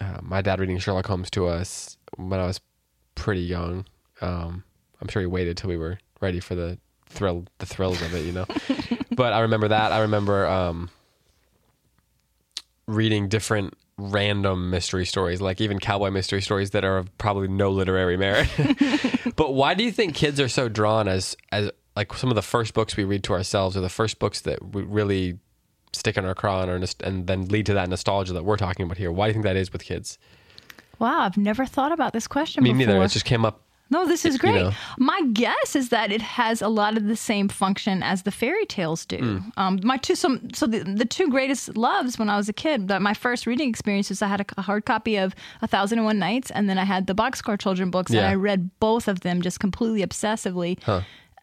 uh, 0.00 0.18
my 0.22 0.42
dad 0.42 0.60
reading 0.60 0.78
Sherlock 0.78 1.06
Holmes 1.06 1.30
to 1.30 1.46
us 1.46 1.96
when 2.16 2.40
I 2.40 2.46
was 2.46 2.60
pretty 3.14 3.42
young. 3.42 3.84
Um, 4.20 4.64
I'm 5.00 5.08
sure 5.08 5.20
he 5.20 5.26
waited 5.26 5.56
till 5.56 5.70
we 5.70 5.76
were 5.76 5.98
ready 6.20 6.40
for 6.40 6.54
the 6.54 6.78
thrill, 7.06 7.44
the 7.58 7.66
thrills 7.66 8.00
of 8.02 8.14
it, 8.14 8.24
you 8.24 8.32
know. 8.32 8.46
but 9.10 9.32
I 9.32 9.40
remember 9.40 9.68
that. 9.68 9.92
I 9.92 10.00
remember 10.00 10.46
um, 10.46 10.90
reading 12.86 13.28
different 13.28 13.74
random 13.98 14.70
mystery 14.70 15.04
stories, 15.04 15.40
like 15.40 15.60
even 15.60 15.78
cowboy 15.78 16.10
mystery 16.10 16.40
stories 16.40 16.70
that 16.70 16.84
are 16.84 16.98
of 16.98 17.16
probably 17.18 17.48
no 17.48 17.70
literary 17.70 18.16
merit. 18.16 18.48
but 19.36 19.54
why 19.54 19.74
do 19.74 19.84
you 19.84 19.92
think 19.92 20.14
kids 20.14 20.40
are 20.40 20.48
so 20.48 20.68
drawn 20.68 21.08
as 21.08 21.36
as 21.52 21.70
like 22.00 22.14
some 22.14 22.30
of 22.30 22.34
the 22.34 22.42
first 22.42 22.72
books 22.72 22.96
we 22.96 23.04
read 23.04 23.22
to 23.24 23.34
ourselves, 23.34 23.76
or 23.76 23.82
the 23.82 23.90
first 23.90 24.18
books 24.18 24.40
that 24.40 24.74
we 24.74 24.82
really 24.82 25.38
stick 25.92 26.16
in 26.16 26.24
our 26.24 26.34
craw 26.34 26.62
and, 26.62 26.70
our 26.70 26.80
and 27.04 27.26
then 27.26 27.46
lead 27.48 27.66
to 27.66 27.74
that 27.74 27.90
nostalgia 27.90 28.32
that 28.32 28.44
we're 28.44 28.56
talking 28.56 28.86
about 28.86 28.96
here? 28.96 29.12
Why 29.12 29.26
do 29.26 29.28
you 29.28 29.32
think 29.34 29.44
that 29.44 29.56
is 29.56 29.70
with 29.70 29.84
kids? 29.84 30.18
Wow, 30.98 31.20
I've 31.20 31.36
never 31.36 31.66
thought 31.66 31.92
about 31.92 32.14
this 32.14 32.26
question 32.26 32.64
Me 32.64 32.72
before. 32.72 32.86
neither. 32.86 33.04
It 33.04 33.08
just 33.10 33.26
came 33.26 33.44
up. 33.44 33.60
No, 33.92 34.06
this 34.06 34.24
is 34.24 34.34
you 34.34 34.38
great. 34.38 34.54
know. 34.54 34.72
My 34.98 35.20
guess 35.32 35.74
is 35.74 35.88
that 35.88 36.12
it 36.12 36.22
has 36.22 36.62
a 36.62 36.68
lot 36.68 36.96
of 36.96 37.06
the 37.06 37.16
same 37.16 37.48
function 37.48 38.04
as 38.04 38.22
the 38.22 38.30
fairy 38.30 38.64
tales 38.64 39.04
do. 39.04 39.18
Mm. 39.18 39.52
Um, 39.56 39.80
my 39.82 39.96
two, 39.96 40.14
so, 40.14 40.38
so 40.54 40.66
the, 40.66 40.84
the 40.84 41.04
two 41.04 41.28
greatest 41.28 41.76
loves 41.76 42.16
when 42.16 42.30
I 42.30 42.36
was 42.36 42.48
a 42.48 42.52
kid, 42.52 42.88
that 42.88 43.02
my 43.02 43.14
first 43.14 43.46
reading 43.46 43.68
experience 43.68 44.08
was 44.08 44.22
I 44.22 44.28
had 44.28 44.40
a, 44.40 44.46
a 44.58 44.62
hard 44.62 44.86
copy 44.86 45.16
of 45.16 45.34
A 45.60 45.66
Thousand 45.66 45.98
and 45.98 46.06
One 46.06 46.20
Nights, 46.20 46.52
and 46.52 46.70
then 46.70 46.78
I 46.78 46.84
had 46.84 47.08
the 47.08 47.16
Boxcar 47.16 47.58
Children 47.58 47.90
books, 47.90 48.12
and 48.12 48.20
I 48.20 48.34
read 48.34 48.70
both 48.78 49.08
of 49.08 49.20
them 49.20 49.42
just 49.42 49.58
completely 49.58 50.06
obsessively. 50.06 50.78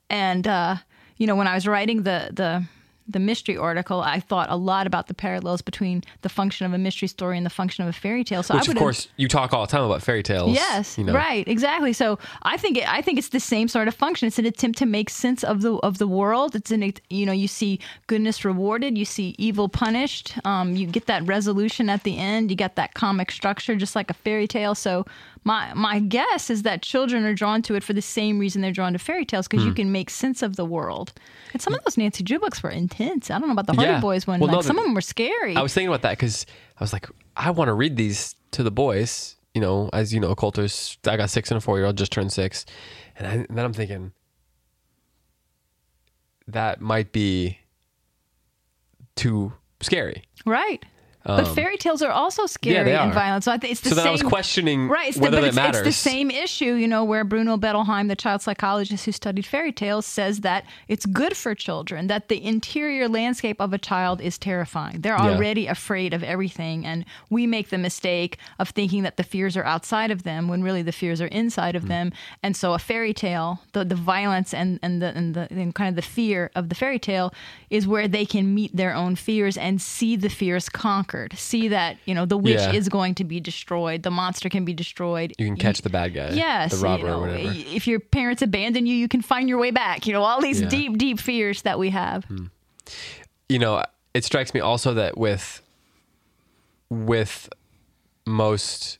And 0.09 0.47
uh, 0.47 0.77
you 1.17 1.27
know, 1.27 1.35
when 1.35 1.47
I 1.47 1.55
was 1.55 1.67
writing 1.67 2.03
the 2.03 2.29
the 2.33 2.65
the 3.09 3.19
mystery 3.19 3.55
article, 3.55 4.01
I 4.01 4.19
thought 4.19 4.49
a 4.49 4.57
lot 4.57 4.85
about 4.85 5.07
the 5.07 5.13
parallels 5.13 5.61
between 5.61 6.03
the 6.23 6.29
function 6.29 6.65
of 6.65 6.73
a 6.73 6.77
mystery 6.77 7.07
story 7.07 7.37
and 7.37 7.45
the 7.45 7.49
function 7.49 7.83
of 7.83 7.89
a 7.89 7.93
fairy 7.93 8.23
tale. 8.23 8.43
So 8.43 8.55
Which, 8.55 8.67
of 8.67 8.75
course, 8.75 9.07
you 9.15 9.27
talk 9.27 9.53
all 9.53 9.65
the 9.65 9.71
time 9.71 9.83
about 9.83 10.03
fairy 10.03 10.23
tales. 10.23 10.53
Yes, 10.53 10.97
you 10.97 11.05
know. 11.05 11.13
right, 11.13 11.47
exactly. 11.47 11.93
So 11.93 12.19
I 12.43 12.57
think 12.57 12.77
it, 12.77 12.91
I 12.91 13.01
think 13.01 13.17
it's 13.17 13.29
the 13.29 13.39
same 13.39 13.67
sort 13.67 13.87
of 13.87 13.95
function. 13.95 14.27
It's 14.27 14.39
an 14.39 14.45
attempt 14.45 14.77
to 14.79 14.85
make 14.85 15.09
sense 15.09 15.43
of 15.43 15.61
the 15.61 15.75
of 15.75 15.99
the 15.99 16.07
world. 16.07 16.55
It's 16.55 16.71
an 16.71 16.91
you 17.09 17.25
know 17.25 17.31
you 17.31 17.47
see 17.47 17.79
goodness 18.07 18.43
rewarded, 18.43 18.97
you 18.97 19.05
see 19.05 19.35
evil 19.37 19.69
punished. 19.69 20.37
Um, 20.45 20.75
you 20.75 20.85
get 20.87 21.05
that 21.05 21.25
resolution 21.25 21.89
at 21.89 22.03
the 22.03 22.17
end. 22.17 22.49
You 22.49 22.57
get 22.57 22.75
that 22.75 22.93
comic 22.93 23.31
structure, 23.31 23.75
just 23.75 23.95
like 23.95 24.09
a 24.09 24.15
fairy 24.15 24.47
tale. 24.47 24.75
So 24.75 25.05
my 25.47 25.73
my 25.73 25.99
guess 25.99 26.49
is 26.49 26.63
that 26.63 26.81
children 26.81 27.23
are 27.23 27.33
drawn 27.33 27.61
to 27.63 27.75
it 27.75 27.83
for 27.83 27.93
the 27.93 28.01
same 28.01 28.37
reason 28.37 28.61
they're 28.61 28.71
drawn 28.71 28.91
to 28.93 28.99
fairy 28.99 29.25
tales 29.25 29.47
because 29.47 29.63
you 29.63 29.71
hmm. 29.71 29.77
can 29.77 29.91
make 29.91 30.09
sense 30.09 30.43
of 30.43 30.57
the 30.57 30.65
world. 30.65 31.13
And 31.53 31.61
some 31.61 31.73
of 31.73 31.83
those 31.85 31.97
Nancy 31.97 32.23
Drew 32.23 32.37
books 32.37 32.61
were 32.61 32.69
intense. 32.69 33.31
I 33.31 33.39
don't 33.39 33.47
know 33.47 33.53
about 33.53 33.65
the 33.65 33.73
Hardy 33.73 33.93
Yeah. 33.93 34.01
Boys 34.01 34.27
one. 34.27 34.41
Well, 34.41 34.49
like 34.49 34.57
no, 34.57 34.61
some 34.61 34.77
of 34.77 34.83
them 34.83 34.93
were 34.93 35.01
scary. 35.01 35.55
I 35.55 35.61
was 35.61 35.73
thinking 35.73 35.87
about 35.87 36.01
that 36.01 36.17
because 36.17 36.45
I 36.77 36.83
was 36.83 36.91
like, 36.91 37.07
I 37.35 37.51
want 37.51 37.69
to 37.69 37.73
read 37.73 37.95
these 37.95 38.35
to 38.51 38.61
the 38.61 38.71
boys. 38.71 39.35
You 39.53 39.61
know, 39.61 39.89
as 39.93 40.13
you 40.13 40.19
know, 40.19 40.35
Coulter's. 40.35 40.97
I 41.07 41.15
got 41.17 41.29
six 41.29 41.49
and 41.49 41.57
a 41.57 41.61
four 41.61 41.77
year 41.77 41.87
old, 41.87 41.97
just 41.97 42.11
turned 42.11 42.31
six, 42.31 42.65
and, 43.17 43.25
I, 43.25 43.31
and 43.31 43.57
then 43.57 43.65
I'm 43.65 43.73
thinking 43.73 44.11
that 46.47 46.81
might 46.81 47.11
be 47.11 47.57
too 49.15 49.53
scary. 49.81 50.23
right. 50.45 50.85
But 51.27 51.45
fairy 51.55 51.77
tales 51.77 52.01
are 52.01 52.11
also 52.11 52.45
scary 52.45 52.77
Um, 52.79 52.85
they 52.85 52.95
and 52.95 53.13
violent. 53.13 53.43
So 53.43 53.51
I 53.51 53.57
think 53.57 53.71
it's 53.73 53.81
the 53.81 53.89
So 53.89 53.95
same. 53.97 54.07
I 54.07 54.11
was 54.11 54.23
questioning 54.23 54.87
right, 54.87 55.09
it's 55.09 55.17
the, 55.17 55.21
but 55.23 55.31
that 55.31 55.43
it's, 55.43 55.55
matters. 55.55 55.85
It's 55.85 56.01
the 56.03 56.09
same 56.09 56.31
issue, 56.31 56.73
you 56.73 56.87
know, 56.87 57.03
where 57.03 57.23
Bruno 57.23 57.57
Bettelheim, 57.57 58.07
the 58.07 58.15
child 58.15 58.41
psychologist 58.41 59.05
who 59.05 59.11
studied 59.11 59.45
fairy 59.45 59.71
tales, 59.71 60.05
says 60.05 60.39
that 60.41 60.65
it's 60.87 61.05
good 61.05 61.35
for 61.35 61.53
children, 61.53 62.07
that 62.07 62.29
the 62.29 62.43
interior 62.43 63.07
landscape 63.09 63.59
of 63.61 63.73
a 63.73 63.77
child 63.77 64.21
is 64.21 64.37
terrifying. 64.37 65.01
They're 65.01 65.17
Yeah. 65.17 65.31
already 65.35 65.67
afraid 65.67 66.13
of 66.13 66.23
everything. 66.23 66.85
And 66.85 67.05
we 67.29 67.45
make 67.47 67.69
the 67.69 67.77
mistake 67.77 68.37
of 68.59 68.69
thinking 68.69 69.03
that 69.03 69.17
the 69.17 69.23
fears 69.23 69.57
are 69.57 69.65
outside 69.65 70.11
of 70.11 70.23
them 70.23 70.47
when 70.47 70.63
really 70.63 70.81
the 70.81 70.91
fears 70.91 71.19
are 71.21 71.27
inside 71.27 71.75
of 71.75 71.87
them. 71.87 72.11
And 72.43 72.55
so 72.55 72.73
a 72.73 72.79
fairy 72.79 73.13
tale, 73.13 73.61
the, 73.73 73.83
the 73.83 73.95
violence 73.95 74.53
and, 74.53 74.79
and, 74.81 75.01
the, 75.01 75.07
and, 75.17 75.33
the, 75.35 75.47
and 75.51 75.73
kind 75.75 75.89
of 75.89 75.95
the 75.95 76.01
fear 76.09 76.51
of 76.55 76.69
the 76.69 76.75
fairy 76.75 76.99
tale 76.99 77.33
is 77.69 77.87
where 77.87 78.07
they 78.07 78.25
can 78.25 78.53
meet 78.53 78.75
their 78.75 78.93
own 78.93 79.15
fears 79.15 79.57
and 79.57 79.81
see 79.81 80.15
the 80.15 80.29
fears 80.29 80.69
conquered. 80.69 81.16
See 81.35 81.69
that, 81.69 81.97
you 82.05 82.13
know, 82.13 82.25
the 82.25 82.37
witch 82.37 82.59
Yeah. 82.59 82.71
is 82.73 82.87
going 82.89 83.15
to 83.15 83.23
be 83.23 83.39
destroyed, 83.39 84.03
the 84.03 84.11
monster 84.11 84.49
can 84.49 84.65
be 84.65 84.73
destroyed. 84.73 85.33
You 85.37 85.45
can 85.47 85.55
catch 85.57 85.81
the 85.81 85.89
bad 85.89 86.13
guy, 86.13 86.29
Yes, 86.33 86.71
the 86.71 86.77
robber 86.85 87.03
you 87.03 87.07
know, 87.09 87.17
or 87.17 87.21
whatever. 87.21 87.53
If 87.55 87.87
your 87.87 87.99
parents 87.99 88.41
abandon 88.41 88.85
you, 88.85 88.95
you 88.95 89.07
can 89.07 89.21
find 89.21 89.47
your 89.49 89.57
way 89.57 89.71
back. 89.71 90.05
You 90.07 90.13
know, 90.13 90.23
all 90.23 90.41
these 90.41 90.59
Yeah. 90.59 90.65
Hmm. 90.67 90.77
deep, 90.77 90.97
deep 90.97 91.19
fears 91.19 91.61
that 91.63 91.77
we 91.79 91.89
have. 91.91 92.25
you 93.49 93.59
know, 93.59 93.83
it 94.13 94.23
strikes 94.23 94.53
me 94.53 94.59
also 94.59 94.93
that 94.95 95.17
with 95.17 95.61
with 96.89 97.49
most 98.25 98.99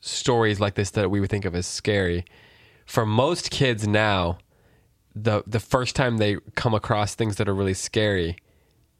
stories 0.00 0.60
like 0.60 0.74
this 0.74 0.90
that 0.90 1.10
we 1.10 1.20
would 1.20 1.30
think 1.30 1.44
of 1.44 1.54
as 1.54 1.66
scary, 1.66 2.24
for 2.86 3.06
most 3.06 3.50
kids 3.50 3.86
now, 3.86 4.38
the 5.14 5.42
the 5.46 5.60
first 5.60 5.96
time 5.96 6.18
they 6.18 6.36
come 6.54 6.74
across 6.74 7.14
things 7.14 7.36
that 7.36 7.48
are 7.48 7.54
really 7.54 7.74
scary 7.74 8.36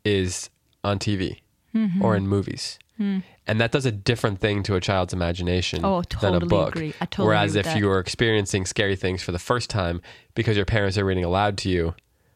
is 0.04 0.50
on 0.84 0.98
TV 0.98 1.38
Mm-hmm. 1.74 2.04
or 2.04 2.14
in 2.16 2.26
movies. 2.28 2.78
And 2.98 3.60
that 3.60 3.72
does 3.72 3.84
a 3.84 3.90
different 3.90 4.38
thing 4.38 4.62
to 4.64 4.76
a 4.76 4.80
child's 4.80 5.12
imagination. 5.12 5.80
Oh, 5.84 6.02
than 6.20 6.34
a 6.34 6.40
book. 6.40 6.76
agree. 6.76 6.94
I 7.00 7.06
totally 7.06 7.26
Whereas 7.26 7.56
if 7.56 7.64
that. 7.64 7.76
you 7.76 7.90
are 7.90 7.98
experiencing 7.98 8.64
scary 8.64 8.94
things 8.94 9.22
for 9.24 9.32
the 9.32 9.40
first 9.40 9.68
time 9.70 10.00
because 10.36 10.56
your 10.56 10.66
parents 10.66 10.96
are 10.96 11.04
reading 11.04 11.24
aloud 11.24 11.58
to 11.58 11.68
you 11.68 11.94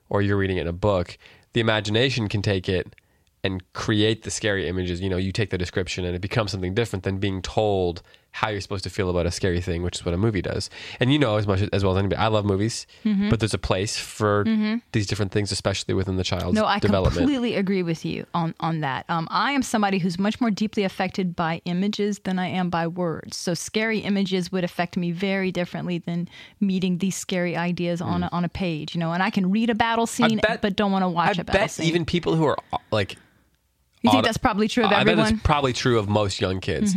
or 0.09 0.23
you're 0.23 0.37
reading 0.37 0.57
it 0.57 0.63
in 0.63 0.67
a 0.67 0.73
book, 0.73 1.19
the 1.53 1.61
imagination 1.61 2.29
can 2.29 2.43
take 2.43 2.69
it 2.69 2.97
and 3.45 3.63
create 3.75 4.25
the 4.25 4.31
scary 4.31 4.67
images. 4.69 5.01
You 5.01 5.09
know, 5.09 5.17
you 5.19 5.31
take 5.31 5.51
the 5.51 5.59
description 5.59 6.05
and 6.05 6.17
it 6.17 6.21
becomes 6.21 6.51
something 6.51 6.75
different 6.75 7.05
than 7.05 7.19
being 7.19 7.43
told 7.43 8.03
how 8.41 8.49
you're 8.51 8.61
supposed 8.61 8.85
to 8.85 8.91
feel 8.91 9.09
about 9.09 9.25
a 9.25 9.31
scary 9.31 9.61
thing, 9.63 9.83
which 9.83 9.97
is 9.97 10.05
what 10.05 10.13
a 10.13 10.19
movie 10.19 10.43
does. 10.43 10.69
And 11.01 11.11
you 11.13 11.19
know 11.19 11.37
as 11.37 11.47
much 11.47 11.63
as 11.73 11.83
well 11.83 11.95
as 11.95 11.99
anybody, 11.99 12.19
I 12.21 12.27
love 12.29 12.45
movies, 12.45 12.87
Mm-hmm. 13.05 13.31
but 13.31 13.41
there's 13.41 13.55
a 13.55 13.59
place 13.59 13.97
for 13.99 14.45
these 14.93 15.07
different 15.07 15.33
things, 15.33 15.51
especially 15.53 15.95
within 15.95 16.17
the 16.17 16.25
child's 16.25 16.55
No, 16.55 16.67
I 16.67 16.79
development. 16.79 17.17
completely 17.17 17.55
agree 17.55 17.83
with 17.83 18.05
you 18.05 18.27
on 18.35 18.55
on 18.61 18.81
that. 18.81 19.07
Um, 19.09 19.27
I 19.31 19.53
am 19.53 19.63
somebody 19.63 19.99
who's 19.99 20.19
much 20.19 20.41
more 20.41 20.51
deeply 20.51 20.85
affected 20.85 21.35
by 21.35 21.63
images 21.65 22.19
than 22.25 22.39
I 22.39 22.49
am 22.49 22.69
by 22.69 22.87
words. 22.87 23.37
So 23.39 23.55
scary 23.55 24.01
images 24.01 24.53
would 24.53 24.65
affect 24.65 24.97
me 24.99 25.13
very 25.13 25.51
differently 25.51 25.99
than 25.99 26.29
meeting 26.61 26.99
these 26.99 27.17
scary 27.17 27.57
ideas 27.57 28.01
on 28.03 28.23
a, 28.25 28.29
on 28.33 28.45
a 28.45 28.49
page. 28.51 28.95
You 28.95 29.01
know, 29.01 29.13
and 29.13 29.23
I 29.23 29.31
can 29.31 29.51
read 29.51 29.71
a 29.71 29.75
battle 29.75 30.07
scene, 30.07 30.39
bet- 30.43 30.61
but 30.61 30.77
don't 30.77 30.93
want 30.93 31.05
to 31.05 31.09
watch 31.09 31.39
I 31.39 31.43
a 31.43 31.45
battle 31.45 31.61
bet 31.63 31.71
scene. 31.71 31.87
even 31.87 32.05
people 32.05 32.35
who 32.37 32.45
are 32.45 32.59
uh, 32.73 32.79
like 32.91 33.17
you 34.03 34.11
think 34.13 34.25
that's 34.25 34.37
probably 34.39 34.69
true 34.69 34.85
of 34.85 34.91
I 34.93 34.95
bet 34.95 35.01
everyone? 35.01 35.25
Mm-hmm. 35.27 35.35
it's 35.37 35.43
probably 35.43 35.73
true 35.73 35.99
of 35.99 36.09
most 36.09 36.41
young 36.41 36.61
kids 36.61 36.95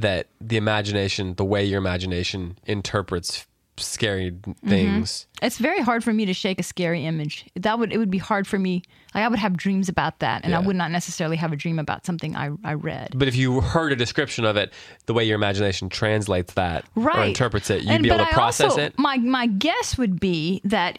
that 0.00 0.28
the 0.40 0.56
imagination, 0.56 1.34
the 1.34 1.44
way 1.44 1.64
your 1.64 1.78
imagination 1.78 2.58
interprets 2.66 3.46
scary 3.76 4.32
Mm-hmm. 4.32 4.68
things. 4.68 5.26
It's 5.40 5.58
very 5.58 5.80
hard 5.80 6.02
for 6.02 6.12
me 6.12 6.26
to 6.26 6.32
shake 6.34 6.58
a 6.58 6.64
scary 6.64 7.06
image. 7.06 7.46
That 7.54 7.78
would 7.78 7.92
it 7.92 7.98
would 7.98 8.10
be 8.10 8.18
hard 8.18 8.44
for 8.46 8.58
me. 8.58 8.82
Like 9.14 9.24
I 9.24 9.28
would 9.28 9.38
have 9.38 9.56
dreams 9.56 9.88
about 9.88 10.18
that, 10.18 10.44
and 10.44 10.52
I 10.54 10.58
would 10.58 10.74
not 10.76 10.90
necessarily 10.90 11.36
have 11.36 11.52
a 11.52 11.56
dream 11.56 11.78
about 11.78 12.04
something 12.04 12.34
I 12.34 12.50
I 12.64 12.74
read. 12.74 13.10
But 13.14 13.28
if 13.28 13.36
you 13.36 13.60
heard 13.60 13.92
a 13.92 13.96
description 13.96 14.44
of 14.44 14.56
it, 14.56 14.72
the 15.06 15.14
way 15.14 15.22
your 15.24 15.36
imagination 15.36 15.88
translates 15.88 16.54
that 16.54 16.84
right. 16.96 17.18
or 17.18 17.24
interprets 17.24 17.70
it, 17.70 17.82
you'd 17.82 17.90
And- 17.92 18.02
be 18.02 18.08
able 18.10 18.18
to 18.24 18.30
I 18.30 18.32
process 18.32 18.70
also- 18.72 18.82
it. 18.82 18.98
My 18.98 19.16
my 19.18 19.46
guess 19.46 19.96
would 19.96 20.18
be 20.18 20.60
that 20.64 20.98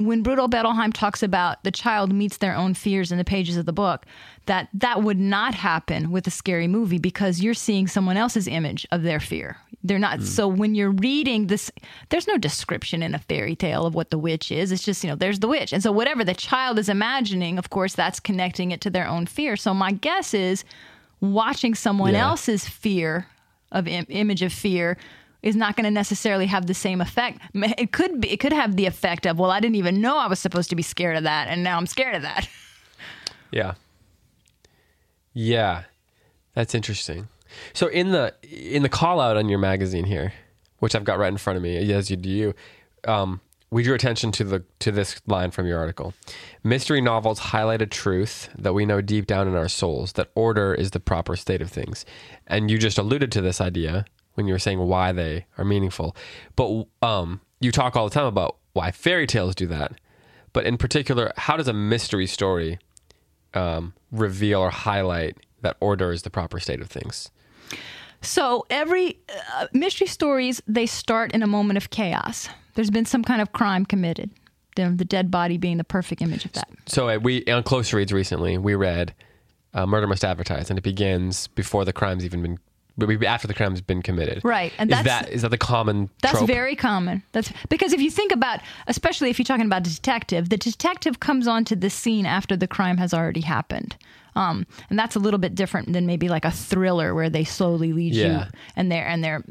when 0.00 0.22
Bruno 0.22 0.48
Bettelheim 0.48 0.92
talks 0.92 1.22
about 1.22 1.62
the 1.62 1.70
child 1.70 2.12
meets 2.12 2.38
their 2.38 2.54
own 2.54 2.74
fears 2.74 3.12
in 3.12 3.18
the 3.18 3.24
pages 3.24 3.56
of 3.56 3.66
the 3.66 3.72
book, 3.72 4.06
that 4.46 4.68
that 4.72 5.02
would 5.02 5.18
not 5.18 5.54
happen 5.54 6.10
with 6.10 6.26
a 6.26 6.30
scary 6.30 6.66
movie 6.66 6.98
because 6.98 7.40
you're 7.40 7.54
seeing 7.54 7.86
someone 7.86 8.16
else's 8.16 8.48
image 8.48 8.86
of 8.90 9.02
their 9.02 9.20
fear. 9.20 9.58
They're 9.84 9.98
not. 9.98 10.18
Mm. 10.20 10.24
So 10.24 10.48
when 10.48 10.74
you're 10.74 10.90
reading 10.90 11.46
this, 11.46 11.70
there's 12.08 12.26
no 12.26 12.36
description 12.38 13.02
in 13.02 13.14
a 13.14 13.18
fairy 13.18 13.54
tale 13.54 13.86
of 13.86 13.94
what 13.94 14.10
the 14.10 14.18
witch 14.18 14.50
is. 14.50 14.72
It's 14.72 14.82
just 14.84 15.04
you 15.04 15.10
know 15.10 15.16
there's 15.16 15.40
the 15.40 15.48
witch, 15.48 15.72
and 15.72 15.82
so 15.82 15.92
whatever 15.92 16.24
the 16.24 16.34
child 16.34 16.78
is 16.78 16.88
imagining, 16.88 17.58
of 17.58 17.70
course, 17.70 17.94
that's 17.94 18.20
connecting 18.20 18.70
it 18.70 18.80
to 18.82 18.90
their 18.90 19.06
own 19.06 19.26
fear. 19.26 19.56
So 19.56 19.72
my 19.74 19.92
guess 19.92 20.34
is 20.34 20.64
watching 21.20 21.74
someone 21.74 22.14
Yeah. 22.14 22.28
else's 22.28 22.66
fear 22.66 23.26
of 23.72 23.86
Im- 23.86 24.06
image 24.08 24.42
of 24.42 24.52
fear 24.52 24.96
is 25.42 25.56
not 25.56 25.76
going 25.76 25.84
to 25.84 25.90
necessarily 25.90 26.46
have 26.46 26.66
the 26.66 26.74
same 26.74 27.00
effect. 27.00 27.40
It 27.54 27.92
could 27.92 28.20
be, 28.20 28.30
it 28.30 28.38
could 28.38 28.52
have 28.52 28.76
the 28.76 28.86
effect 28.86 29.26
of, 29.26 29.38
well, 29.38 29.50
I 29.50 29.60
didn't 29.60 29.76
even 29.76 30.00
know 30.00 30.18
I 30.18 30.26
was 30.26 30.38
supposed 30.38 30.70
to 30.70 30.76
be 30.76 30.82
scared 30.82 31.16
of 31.16 31.24
that, 31.24 31.48
and 31.48 31.62
now 31.62 31.76
I'm 31.76 31.86
scared 31.86 32.14
of 32.14 32.22
that. 32.22 32.48
Yeah. 33.52 33.74
Yeah. 35.32 35.82
That's 36.54 36.72
interesting. 36.72 37.26
So 37.72 37.88
in 37.88 38.12
the 38.12 38.32
in 38.42 38.84
the 38.84 38.88
call 38.88 39.20
out 39.20 39.36
on 39.36 39.48
your 39.48 39.58
magazine 39.58 40.04
here, 40.04 40.32
which 40.78 40.94
I've 40.94 41.02
got 41.02 41.18
right 41.18 41.32
in 41.32 41.36
front 41.36 41.56
of 41.56 41.62
me, 41.64 41.92
as 41.92 42.12
you 42.12 42.16
do 42.16 42.54
um, 43.08 43.40
we 43.70 43.84
drew 43.84 43.94
attention 43.94 44.32
to 44.32 44.44
the 44.44 44.64
to 44.80 44.90
this 44.90 45.20
line 45.26 45.50
from 45.50 45.66
your 45.66 45.78
article. 45.78 46.12
Mystery 46.64 47.00
novels 47.00 47.38
highlight 47.38 47.80
a 47.80 47.86
truth 47.86 48.48
that 48.58 48.72
we 48.72 48.84
know 48.84 49.00
deep 49.00 49.26
down 49.26 49.46
in 49.46 49.54
our 49.54 49.68
souls 49.68 50.12
that 50.12 50.30
order 50.34 50.74
is 50.74 50.90
the 50.90 51.00
proper 51.00 51.36
state 51.36 51.62
of 51.62 51.70
things. 51.70 52.04
And 52.46 52.70
you 52.70 52.78
just 52.78 52.98
alluded 52.98 53.30
to 53.32 53.40
this 53.40 53.60
idea 53.60 54.04
when 54.40 54.48
you 54.48 54.54
were 54.54 54.58
saying 54.58 54.78
why 54.78 55.12
they 55.12 55.46
are 55.58 55.64
meaningful. 55.64 56.16
But 56.56 56.86
um, 57.02 57.40
you 57.60 57.72
talk 57.72 57.96
all 57.96 58.08
the 58.08 58.14
time 58.14 58.26
about 58.26 58.56
why 58.72 58.90
fairy 58.90 59.26
tales 59.26 59.54
do 59.54 59.66
that. 59.68 59.92
But 60.52 60.66
in 60.66 60.76
particular, 60.78 61.32
how 61.36 61.56
does 61.56 61.68
a 61.68 61.72
mystery 61.72 62.26
story 62.26 62.78
um, 63.54 63.94
reveal 64.10 64.60
or 64.60 64.70
highlight 64.70 65.36
that 65.62 65.76
order 65.80 66.12
is 66.12 66.22
the 66.22 66.30
proper 66.30 66.58
state 66.58 66.80
of 66.80 66.88
things. 66.88 67.30
So 68.22 68.66
every 68.70 69.18
uh, 69.54 69.66
mystery 69.72 70.06
stories 70.06 70.62
they 70.66 70.86
start 70.86 71.32
in 71.32 71.42
a 71.42 71.46
moment 71.46 71.76
of 71.76 71.90
chaos. 71.90 72.48
There's 72.74 72.90
been 72.90 73.06
some 73.06 73.24
kind 73.24 73.40
of 73.40 73.52
crime 73.52 73.86
committed. 73.86 74.30
The, 74.76 74.88
the 74.88 75.04
dead 75.04 75.30
body 75.30 75.58
being 75.58 75.78
the 75.78 75.84
perfect 75.84 76.22
image 76.22 76.44
of 76.44 76.52
that. 76.52 76.68
So 76.86 77.08
uh, 77.08 77.18
we 77.18 77.44
on 77.46 77.64
close 77.64 77.92
reads 77.92 78.12
recently 78.12 78.56
we 78.56 78.74
read 78.74 79.14
uh, 79.74 79.84
"Murder 79.84 80.06
Must 80.06 80.24
Advertise" 80.24 80.70
and 80.70 80.78
it 80.78 80.82
begins 80.82 81.48
before 81.48 81.84
the 81.84 81.92
crime's 81.92 82.24
even 82.24 82.40
been 82.40 82.58
after 83.26 83.46
the 83.48 83.54
crime's 83.54 83.80
been 83.80 84.02
committed. 84.02 84.42
Right, 84.44 84.72
and 84.78 84.90
is 84.90 84.96
that's- 84.96 85.26
that 85.26 85.32
is 85.32 85.42
that 85.42 85.50
the 85.50 85.58
common 85.58 86.10
That's 86.22 86.38
trope? 86.38 86.46
very 86.46 86.76
common. 86.76 87.22
That's 87.32 87.52
because 87.68 87.92
if 87.92 88.00
you 88.00 88.10
think 88.10 88.32
about, 88.32 88.60
especially 88.86 89.30
if 89.30 89.38
you're 89.38 89.44
talking 89.44 89.66
about 89.66 89.86
a 89.86 89.90
detective, 89.94 90.48
the 90.48 90.56
detective 90.56 91.20
comes 91.20 91.46
onto 91.48 91.74
the 91.76 91.90
scene 91.90 92.26
after 92.26 92.56
the 92.56 92.66
crime 92.68 92.96
has 92.98 93.12
already 93.14 93.40
happened. 93.42 93.96
Um, 94.36 94.66
and 94.88 94.98
that's 94.98 95.16
a 95.16 95.18
little 95.18 95.38
bit 95.38 95.54
different 95.54 95.92
than 95.92 96.06
maybe 96.06 96.28
like 96.28 96.44
a 96.44 96.50
thriller 96.50 97.14
where 97.14 97.30
they 97.30 97.44
slowly 97.44 97.92
lead 97.92 98.14
Yeah. 98.14 98.44
you 98.46 98.50
and 98.76 98.90
they're 98.90 99.06
and 99.06 99.22
they're 99.24 99.44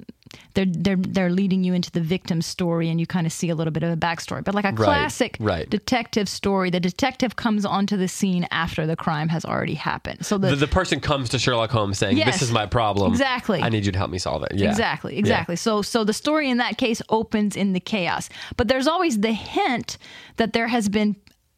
they're 0.53 0.65
they're 0.67 0.95
they're 0.95 1.29
leading 1.31 1.63
you 1.63 1.73
into 1.73 1.89
the 1.91 2.01
victim's 2.01 2.45
story 2.45 2.87
and 2.89 2.99
you 2.99 3.07
kind 3.07 3.25
of 3.25 3.33
see 3.33 3.49
a 3.49 3.55
little 3.55 3.71
bit 3.71 3.81
of 3.81 3.91
a 3.91 3.97
backstory. 3.97 4.43
But 4.43 4.53
like 4.53 4.65
a 4.65 4.73
classic 4.73 5.37
right. 5.39 5.67
detective 5.69 6.29
story, 6.29 6.69
the 6.69 6.79
detective 6.79 7.35
comes 7.35 7.65
onto 7.65 7.97
the 7.97 8.07
scene 8.07 8.47
after 8.51 8.85
the 8.85 8.95
crime 8.95 9.29
has 9.29 9.43
already 9.43 9.73
happened. 9.73 10.23
So 10.25 10.37
the, 10.37 10.49
the, 10.51 10.55
the 10.57 10.67
person 10.67 10.99
comes 10.99 11.29
to 11.29 11.39
Sherlock 11.39 11.71
Holmes 11.71 11.97
saying, 11.97 12.17
Yes. 12.17 12.33
"This 12.35 12.41
is 12.43 12.51
my 12.51 12.67
problem. 12.67 13.11
Exactly. 13.11 13.59
I 13.61 13.69
need 13.69 13.85
you 13.87 13.91
to 13.91 13.97
help 13.97 14.11
me 14.11 14.19
solve 14.19 14.43
it." 14.43 14.51
Yeah. 14.53 14.69
Exactly, 14.69 15.13
Yeah. 15.13 15.19
exactly. 15.19 15.55
So 15.55 15.81
so 15.81 16.03
the 16.03 16.13
story 16.13 16.47
in 16.49 16.57
that 16.57 16.77
case 16.77 17.01
opens 17.09 17.55
in 17.55 17.73
the 17.73 17.79
chaos. 17.79 18.29
But 18.55 18.67
there's 18.67 18.87
always 18.87 19.19
the 19.21 19.33
hint 19.33 19.97
that 20.37 20.53
there 20.53 20.67
has 20.67 20.89
been 20.89 21.15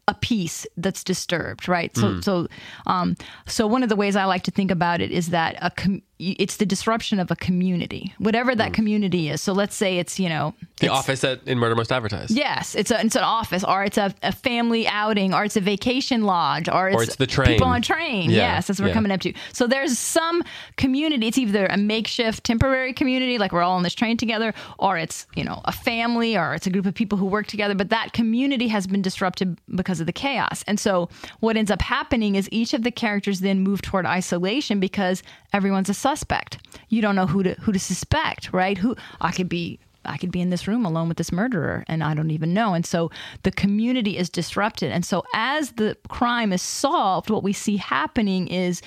a 0.08 0.14
piece 0.16 0.66
that's 0.78 1.04
disturbed, 1.04 1.68
right? 1.68 1.96
So 1.96 2.08
Mm. 2.08 2.24
so 2.24 2.48
um 2.88 3.16
so 3.46 3.68
one 3.68 3.84
of 3.84 3.90
the 3.90 3.96
ways 3.96 4.16
I 4.16 4.26
like 4.26 4.44
to 4.44 4.52
think 4.52 4.72
about 4.72 5.00
it 5.02 5.12
is 5.12 5.30
that 5.30 5.56
a 5.62 5.70
com- 5.72 6.02
it's 6.24 6.58
the 6.58 6.68
disruption 6.68 7.20
of 7.20 7.32
a 7.32 7.36
community, 7.36 8.14
whatever 8.20 8.54
that 8.54 8.74
community 8.74 9.30
is. 9.30 9.42
So 9.42 9.54
let's 9.54 9.76
say 9.76 9.98
it's, 9.98 10.20
you 10.20 10.30
know, 10.30 10.54
Mm. 10.62 10.68
The 10.82 10.88
office 10.90 11.22
that 11.22 11.42
in 11.48 11.58
Murder 11.60 11.76
Most 11.76 11.92
Advertised. 11.92 12.32
Yes, 12.32 12.74
it's 12.76 12.90
a 12.92 13.00
it's 13.06 13.16
an 13.16 13.24
office, 13.24 13.64
or 13.64 13.84
it's 13.84 13.98
a, 13.98 14.14
a 14.24 14.32
family 14.32 14.88
outing, 14.88 15.34
or 15.34 15.44
it's 15.46 15.56
a 15.56 15.62
vacation 15.62 16.24
lodge, 16.24 16.68
or 16.70 16.90
it's, 16.90 17.04
it's 17.04 17.16
the 17.18 17.28
train. 17.28 17.48
People 17.54 17.68
on 17.68 17.82
train. 17.84 18.30
Yeah, 18.32 18.38
Yes, 18.56 18.68
that's 18.68 18.80
what 18.80 18.88
we're 18.90 18.94
coming 18.94 19.12
up 19.12 19.22
to. 19.22 19.34
So 19.54 19.68
there's 19.68 19.98
some 20.00 20.44
community. 20.78 21.28
It's 21.28 21.38
either 21.38 21.66
a 21.68 21.78
makeshift 21.78 22.44
temporary 22.44 22.94
community, 22.94 23.38
like 23.38 23.52
we're 23.52 23.62
all 23.62 23.78
on 23.78 23.84
this 23.84 23.94
train 23.94 24.18
together, 24.18 24.54
or 24.80 24.98
it's 24.98 25.28
you 25.36 25.44
know 25.44 25.62
a 25.66 25.72
family, 25.72 26.36
or 26.38 26.54
it's 26.56 26.66
a 26.68 26.72
group 26.72 26.86
of 26.88 26.94
people 26.96 27.18
who 27.18 27.26
work 27.26 27.48
together. 27.48 27.76
But 27.76 27.90
that 27.90 28.14
community 28.14 28.68
has 28.70 28.88
been 28.88 29.02
disrupted 29.04 29.58
because 29.76 29.91
because 29.92 30.00
of 30.00 30.06
the 30.06 30.14
chaos. 30.14 30.64
And 30.68 30.80
so 30.80 31.10
what 31.42 31.58
ends 31.58 31.70
up 31.70 31.82
happening 31.82 32.36
is 32.36 32.48
each 32.50 32.74
of 32.74 32.84
the 32.84 32.92
characters 32.92 33.42
then 33.42 33.60
move 33.60 33.82
toward 33.82 34.06
isolation 34.06 34.80
because 34.80 35.22
everyone's 35.52 35.90
a 35.90 35.94
suspect. 35.94 36.60
You 36.88 37.02
don't 37.02 37.18
know 37.18 37.28
who 37.28 37.44
to 37.44 37.56
who 37.56 37.74
to 37.74 37.80
suspect, 37.80 38.54
right? 38.54 38.78
Who 38.78 38.96
I 39.20 39.34
could 39.34 39.50
be 39.50 39.80
I 40.06 40.16
could 40.16 40.32
be 40.32 40.40
in 40.40 40.50
this 40.50 40.66
room 40.66 40.86
alone 40.86 41.10
with 41.10 41.18
this 41.18 41.34
murderer 41.34 41.84
and 41.90 42.06
I 42.06 42.14
don't 42.14 42.32
even 42.32 42.54
know. 42.54 42.74
And 42.74 42.86
so 42.86 43.12
the 43.44 43.52
community 43.52 44.18
is 44.18 44.30
disrupted. 44.30 44.94
And 44.94 45.04
so 45.04 45.26
as 45.34 45.74
the 45.74 45.98
crime 46.08 46.54
is 46.54 46.62
solved, 46.62 47.30
what 47.30 47.44
we 47.44 47.52
see 47.52 47.76
happening 47.76 48.48
is 48.48 48.82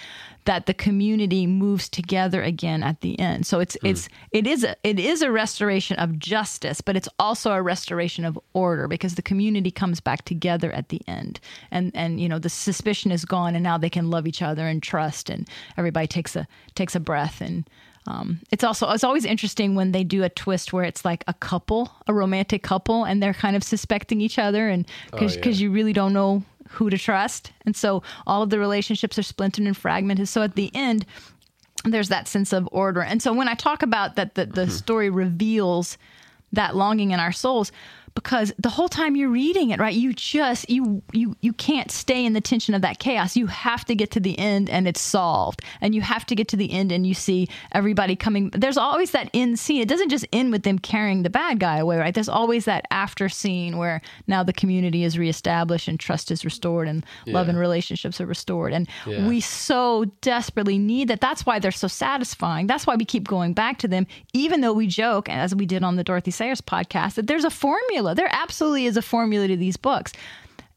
that 0.44 0.66
the 0.66 0.74
community 0.74 1.46
moves 1.46 1.88
together 1.88 2.42
again 2.42 2.82
at 2.82 3.00
the 3.00 3.18
end. 3.18 3.46
So 3.46 3.60
it's 3.60 3.76
it's 3.82 4.08
it 4.32 4.46
is 4.46 4.64
a 4.64 4.76
it 4.82 4.98
is 4.98 5.22
a 5.22 5.30
restoration 5.30 5.96
of 5.98 6.18
justice, 6.18 6.80
but 6.80 6.96
it's 6.96 7.08
also 7.18 7.52
a 7.52 7.62
restoration 7.62 8.24
of 8.24 8.38
order 8.52 8.88
because 8.88 9.14
the 9.14 9.22
community 9.22 9.70
comes 9.70 10.00
back 10.00 10.24
together 10.24 10.70
at 10.72 10.88
the 10.90 11.00
end. 11.06 11.40
And 11.70 11.90
and 11.94 12.20
you 12.20 12.28
know 12.28 12.38
the 12.38 12.50
suspicion 12.50 13.10
is 13.10 13.24
gone 13.24 13.54
and 13.54 13.62
now 13.62 13.78
they 13.78 13.90
can 13.90 14.10
love 14.10 14.26
each 14.26 14.42
other 14.42 14.66
and 14.66 14.82
trust 14.82 15.30
and 15.30 15.48
everybody 15.76 16.06
takes 16.06 16.36
a 16.36 16.46
takes 16.74 16.94
a 16.94 17.00
breath 17.00 17.40
and 17.40 17.68
um, 18.06 18.40
it's 18.50 18.64
also 18.64 18.90
it's 18.90 19.04
always 19.04 19.24
interesting 19.24 19.74
when 19.74 19.92
they 19.92 20.04
do 20.04 20.24
a 20.24 20.28
twist 20.28 20.72
where 20.72 20.84
it's 20.84 21.04
like 21.04 21.24
a 21.26 21.32
couple, 21.32 21.90
a 22.06 22.12
romantic 22.12 22.62
couple, 22.62 23.04
and 23.04 23.22
they're 23.22 23.32
kind 23.32 23.56
of 23.56 23.64
suspecting 23.64 24.20
each 24.20 24.38
other, 24.38 24.68
and 24.68 24.86
because 25.10 25.36
yeah. 25.36 25.64
you 25.64 25.70
really 25.70 25.94
don't 25.94 26.12
know 26.12 26.42
who 26.74 26.90
to 26.90 26.98
trust, 26.98 27.52
and 27.64 27.74
so 27.74 28.02
all 28.26 28.42
of 28.42 28.50
the 28.50 28.58
relationships 28.58 29.18
are 29.18 29.22
splintered 29.22 29.66
and 29.66 29.76
fragmented. 29.76 30.28
So 30.28 30.42
at 30.42 30.54
the 30.54 30.70
end, 30.74 31.06
there's 31.84 32.08
that 32.08 32.28
sense 32.28 32.52
of 32.52 32.68
order, 32.72 33.02
and 33.02 33.22
so 33.22 33.32
when 33.32 33.48
I 33.48 33.54
talk 33.54 33.82
about 33.82 34.16
that, 34.16 34.34
the, 34.34 34.46
the 34.46 34.70
story 34.70 35.10
reveals 35.10 35.98
that 36.52 36.76
longing 36.76 37.10
in 37.10 37.20
our 37.20 37.32
souls 37.32 37.72
because 38.14 38.52
the 38.58 38.68
whole 38.68 38.88
time 38.88 39.16
you're 39.16 39.28
reading 39.28 39.70
it 39.70 39.80
right 39.80 39.94
you 39.94 40.12
just 40.12 40.68
you 40.70 41.02
you 41.12 41.36
you 41.40 41.52
can't 41.52 41.90
stay 41.90 42.24
in 42.24 42.32
the 42.32 42.40
tension 42.40 42.74
of 42.74 42.82
that 42.82 42.98
chaos. 42.98 43.36
You 43.36 43.46
have 43.48 43.84
to 43.86 43.94
get 43.94 44.10
to 44.12 44.20
the 44.20 44.38
end 44.38 44.70
and 44.70 44.86
it's 44.86 45.00
solved. 45.00 45.62
And 45.80 45.94
you 45.94 46.00
have 46.00 46.24
to 46.26 46.34
get 46.34 46.48
to 46.48 46.56
the 46.56 46.70
end 46.72 46.92
and 46.92 47.06
you 47.06 47.14
see 47.14 47.48
everybody 47.72 48.14
coming. 48.16 48.50
There's 48.50 48.76
always 48.76 49.10
that 49.12 49.30
end 49.34 49.58
scene. 49.58 49.80
It 49.80 49.88
doesn't 49.88 50.08
just 50.10 50.26
end 50.32 50.52
with 50.52 50.62
them 50.62 50.78
carrying 50.78 51.22
the 51.22 51.30
bad 51.30 51.58
guy 51.58 51.78
away 51.78 51.96
right? 51.98 52.14
There's 52.14 52.28
always 52.28 52.64
that 52.66 52.84
after 52.90 53.28
scene 53.28 53.78
where 53.78 54.00
now 54.26 54.42
the 54.42 54.52
community 54.52 55.04
is 55.04 55.18
reestablished 55.18 55.88
and 55.88 55.98
trust 55.98 56.30
is 56.30 56.44
restored 56.44 56.88
and 56.88 57.04
love 57.26 57.48
and 57.48 57.58
relationships 57.58 58.20
are 58.20 58.26
restored. 58.26 58.72
And 58.72 58.88
Yeah. 59.06 59.26
we 59.26 59.40
so 59.40 60.04
desperately 60.20 60.78
need 60.78 61.08
that. 61.08 61.20
That's 61.20 61.44
why 61.46 61.58
they're 61.58 61.70
so 61.72 61.88
satisfying. 61.88 62.66
That's 62.66 62.86
why 62.86 62.96
we 62.96 63.04
keep 63.04 63.26
going 63.26 63.54
back 63.54 63.78
to 63.78 63.88
them 63.88 64.06
even 64.32 64.60
though 64.60 64.72
we 64.72 64.86
joke 64.86 65.28
as 65.28 65.54
we 65.54 65.66
did 65.66 65.82
on 65.82 65.96
the 65.96 66.04
dorothy 66.04 66.30
sayers 66.30 66.60
podcast 66.60 67.14
that 67.14 67.26
there's 67.26 67.44
a 67.44 67.50
formula 67.50 68.03
there 68.12 68.28
absolutely 68.30 68.84
is 68.84 68.98
a 68.98 69.02
formula 69.02 69.48
to 69.48 69.56
these 69.56 69.78
books. 69.78 70.12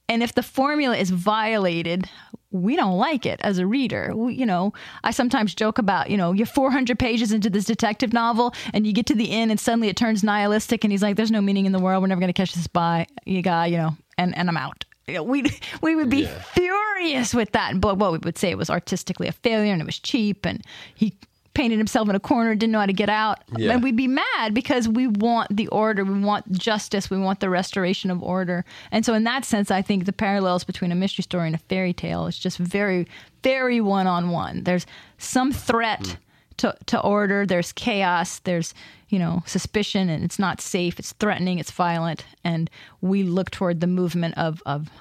And 0.07 0.23
if 0.23 0.33
the 0.33 0.43
formula 0.43 0.95
is 0.95 1.09
violated 1.09 2.07
we 2.51 2.75
don't 2.75 2.97
like 2.97 3.25
it 3.25 3.39
as 3.43 3.57
a 3.57 3.65
reader. 3.67 4.11
We, 4.15 4.35
you 4.35 4.45
know 4.45 4.73
i 5.03 5.11
sometimes 5.11 5.53
joke 5.53 5.77
about 5.77 6.09
you 6.09 6.17
know 6.17 6.31
you're 6.31 6.45
400 6.45 6.97
pages 6.97 7.31
into 7.31 7.49
this 7.49 7.65
detective 7.65 8.13
novel 8.13 8.53
and 8.73 8.87
you 8.87 8.93
get 8.93 9.05
to 9.07 9.15
the 9.15 9.31
end 9.31 9.51
and 9.51 9.59
suddenly 9.59 9.89
it 9.89 9.97
turns 9.97 10.23
nihilistic 10.23 10.83
and 10.83 10.91
he's 10.91 11.01
like 11.01 11.15
there's 11.15 11.31
no 11.31 11.41
meaning 11.41 11.65
in 11.65 11.71
the 11.71 11.79
world. 11.79 12.01
We're 12.01 12.07
never 12.07 12.21
going 12.21 12.33
to 12.33 12.41
catch 12.41 12.53
this 12.53 12.63
spy 12.63 13.07
you 13.25 13.41
guy 13.41 13.67
you 13.67 13.77
know 13.77 13.95
and 14.17 14.37
and 14.37 14.49
i'm 14.49 14.57
out. 14.57 14.85
We 15.07 15.43
we 15.81 15.95
would 15.95 16.09
be 16.09 16.25
furious 16.53 17.33
with 17.33 17.51
that. 17.51 17.79
But 17.79 17.97
what 17.97 18.11
we 18.11 18.17
would 18.19 18.37
say 18.37 18.49
it 18.49 18.57
was 18.57 18.69
artistically 18.69 19.27
a 19.27 19.33
failure 19.33 19.73
and 19.73 19.81
it 19.81 19.85
was 19.85 19.99
cheap 19.99 20.45
and 20.45 20.63
he 20.95 21.13
painted 21.57 21.79
himself 21.79 22.07
in 22.07 22.13
a 22.13 22.19
corner 22.19 22.53
didn't 22.53 22.71
know 22.71 22.79
how 22.79 22.85
to 22.85 22.93
get 22.93 23.09
out. 23.09 23.39
Yeah. 23.57 23.71
and 23.73 23.81
we'd 23.81 23.95
be 23.95 24.07
mad 24.07 24.53
because 24.53 24.87
we 24.87 25.07
want 25.07 25.55
the 25.55 25.67
order. 25.69 26.05
We 26.05 26.19
want 26.19 26.51
justice. 26.51 27.09
We 27.09 27.17
want 27.17 27.39
the 27.39 27.49
restoration 27.49 28.11
of 28.11 28.21
order. 28.21 28.63
And 28.91 29.03
so 29.03 29.15
in 29.15 29.23
that 29.23 29.43
sense 29.43 29.71
i 29.71 29.81
think 29.81 30.05
the 30.05 30.13
parallels 30.13 30.63
between 30.63 30.91
a 30.91 30.95
mystery 30.95 31.23
story 31.23 31.47
and 31.47 31.55
a 31.55 31.63
fairy 31.69 31.93
tale 31.93 32.27
is 32.27 32.37
just 32.37 32.59
very 32.59 33.07
very 33.41 33.81
one-on-one. 33.81 34.65
There's 34.65 34.85
some 35.17 35.51
threat 35.51 36.05
hmm. 36.05 36.13
to, 36.57 36.77
to 36.85 37.01
order. 37.01 37.45
There's 37.45 37.71
chaos. 37.71 38.37
There's 38.39 38.75
you 39.09 39.17
know 39.17 39.41
suspicion 39.47 40.09
and 40.09 40.23
it's 40.23 40.37
not 40.37 40.61
safe. 40.61 40.99
It's 40.99 41.13
threatening. 41.13 41.57
It's 41.57 41.71
violent. 41.71 42.23
And 42.43 42.69
we 43.01 43.23
look 43.23 43.49
toward 43.49 43.81
the 43.81 43.87
movement 43.87 44.37
of 44.37 44.61
of 44.67 44.91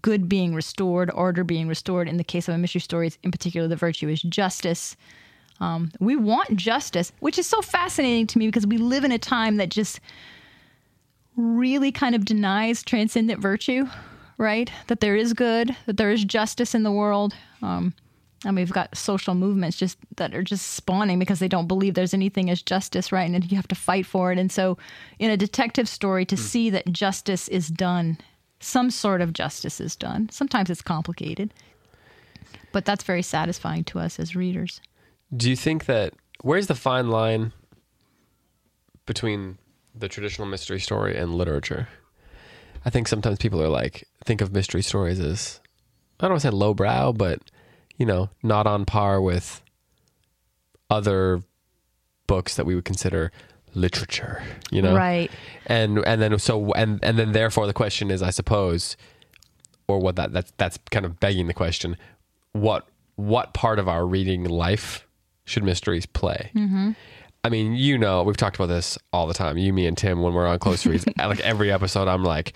good 0.00 0.28
being 0.28 0.54
restored 0.54 1.10
order 1.10 1.42
being 1.42 1.66
restored. 1.66 2.08
In 2.08 2.18
the 2.18 2.30
case 2.32 2.46
of 2.46 2.54
a 2.54 2.58
mystery 2.58 2.82
story 2.82 3.10
in 3.24 3.32
particular 3.32 3.66
the 3.66 3.74
virtue 3.74 4.08
is 4.08 4.22
justice 4.22 4.96
um, 5.60 5.92
we 6.00 6.16
want 6.16 6.56
justice, 6.56 7.12
which 7.20 7.38
is 7.38 7.46
so 7.46 7.62
fascinating 7.62 8.26
to 8.28 8.38
me 8.38 8.46
because 8.46 8.66
we 8.66 8.78
live 8.78 9.04
in 9.04 9.12
a 9.12 9.18
time 9.18 9.56
that 9.56 9.68
just 9.68 10.00
really 11.36 11.92
kind 11.92 12.14
of 12.14 12.24
denies 12.24 12.82
transcendent 12.82 13.40
virtue, 13.40 13.86
right? 14.38 14.70
That 14.88 15.00
there 15.00 15.16
is 15.16 15.32
good, 15.32 15.76
that 15.86 15.96
there 15.96 16.10
is 16.10 16.24
justice 16.24 16.74
in 16.74 16.82
the 16.82 16.92
world. 16.92 17.34
Um, 17.62 17.94
and 18.44 18.56
we've 18.56 18.72
got 18.72 18.96
social 18.96 19.34
movements 19.34 19.76
just 19.76 19.96
that 20.16 20.34
are 20.34 20.42
just 20.42 20.72
spawning 20.72 21.18
because 21.18 21.38
they 21.38 21.48
don't 21.48 21.66
believe 21.66 21.94
there's 21.94 22.14
anything 22.14 22.50
as 22.50 22.60
justice, 22.60 23.10
right? 23.10 23.30
And 23.30 23.50
you 23.50 23.56
have 23.56 23.68
to 23.68 23.74
fight 23.74 24.06
for 24.06 24.32
it. 24.32 24.38
And 24.38 24.52
so, 24.52 24.76
in 25.18 25.30
a 25.30 25.36
detective 25.36 25.88
story, 25.88 26.26
to 26.26 26.36
see 26.36 26.68
that 26.70 26.92
justice 26.92 27.48
is 27.48 27.68
done, 27.68 28.18
some 28.60 28.90
sort 28.90 29.22
of 29.22 29.32
justice 29.32 29.80
is 29.80 29.96
done. 29.96 30.28
Sometimes 30.30 30.68
it's 30.68 30.82
complicated, 30.82 31.54
but 32.72 32.84
that's 32.84 33.04
very 33.04 33.22
satisfying 33.22 33.84
to 33.84 33.98
us 33.98 34.18
as 34.18 34.36
readers. 34.36 34.80
Do 35.34 35.50
you 35.50 35.56
think 35.56 35.86
that 35.86 36.14
where's 36.42 36.66
the 36.66 36.74
fine 36.74 37.08
line 37.08 37.52
between 39.06 39.58
the 39.94 40.08
traditional 40.08 40.46
mystery 40.46 40.80
story 40.80 41.16
and 41.16 41.34
literature? 41.34 41.88
I 42.84 42.90
think 42.90 43.08
sometimes 43.08 43.38
people 43.38 43.62
are 43.62 43.68
like 43.68 44.06
think 44.24 44.40
of 44.40 44.52
mystery 44.52 44.82
stories 44.82 45.18
as 45.18 45.60
I 46.20 46.24
don't 46.24 46.32
want 46.32 46.42
to 46.42 46.48
say 46.48 46.50
lowbrow, 46.50 47.12
but 47.12 47.40
you 47.96 48.06
know, 48.06 48.30
not 48.42 48.66
on 48.66 48.84
par 48.84 49.20
with 49.20 49.62
other 50.90 51.42
books 52.26 52.56
that 52.56 52.66
we 52.66 52.74
would 52.74 52.84
consider 52.84 53.32
literature, 53.74 54.42
you 54.70 54.82
know? 54.82 54.94
Right. 54.96 55.30
And 55.66 56.04
and 56.06 56.20
then 56.20 56.38
so 56.38 56.72
and 56.72 57.02
and 57.02 57.18
then 57.18 57.32
therefore 57.32 57.66
the 57.66 57.72
question 57.72 58.10
is 58.10 58.22
I 58.22 58.30
suppose 58.30 58.96
or 59.88 59.98
what 59.98 60.16
that 60.16 60.32
that's 60.32 60.52
that's 60.56 60.78
kind 60.90 61.04
of 61.04 61.20
begging 61.20 61.46
the 61.46 61.54
question, 61.54 61.96
what 62.52 62.86
what 63.16 63.54
part 63.54 63.78
of 63.78 63.88
our 63.88 64.06
reading 64.06 64.44
life 64.44 65.06
should 65.44 65.64
mysteries 65.64 66.06
play? 66.06 66.50
Mm-hmm. 66.54 66.92
I 67.44 67.50
mean, 67.50 67.74
you 67.74 67.98
know, 67.98 68.22
we've 68.22 68.36
talked 68.36 68.56
about 68.56 68.68
this 68.68 68.98
all 69.12 69.26
the 69.26 69.34
time. 69.34 69.58
You, 69.58 69.72
me, 69.72 69.86
and 69.86 69.96
Tim, 69.96 70.22
when 70.22 70.32
we're 70.32 70.46
on 70.46 70.58
close 70.58 70.86
reads, 70.86 71.04
like 71.18 71.40
every 71.40 71.70
episode, 71.70 72.08
I'm 72.08 72.24
like, 72.24 72.54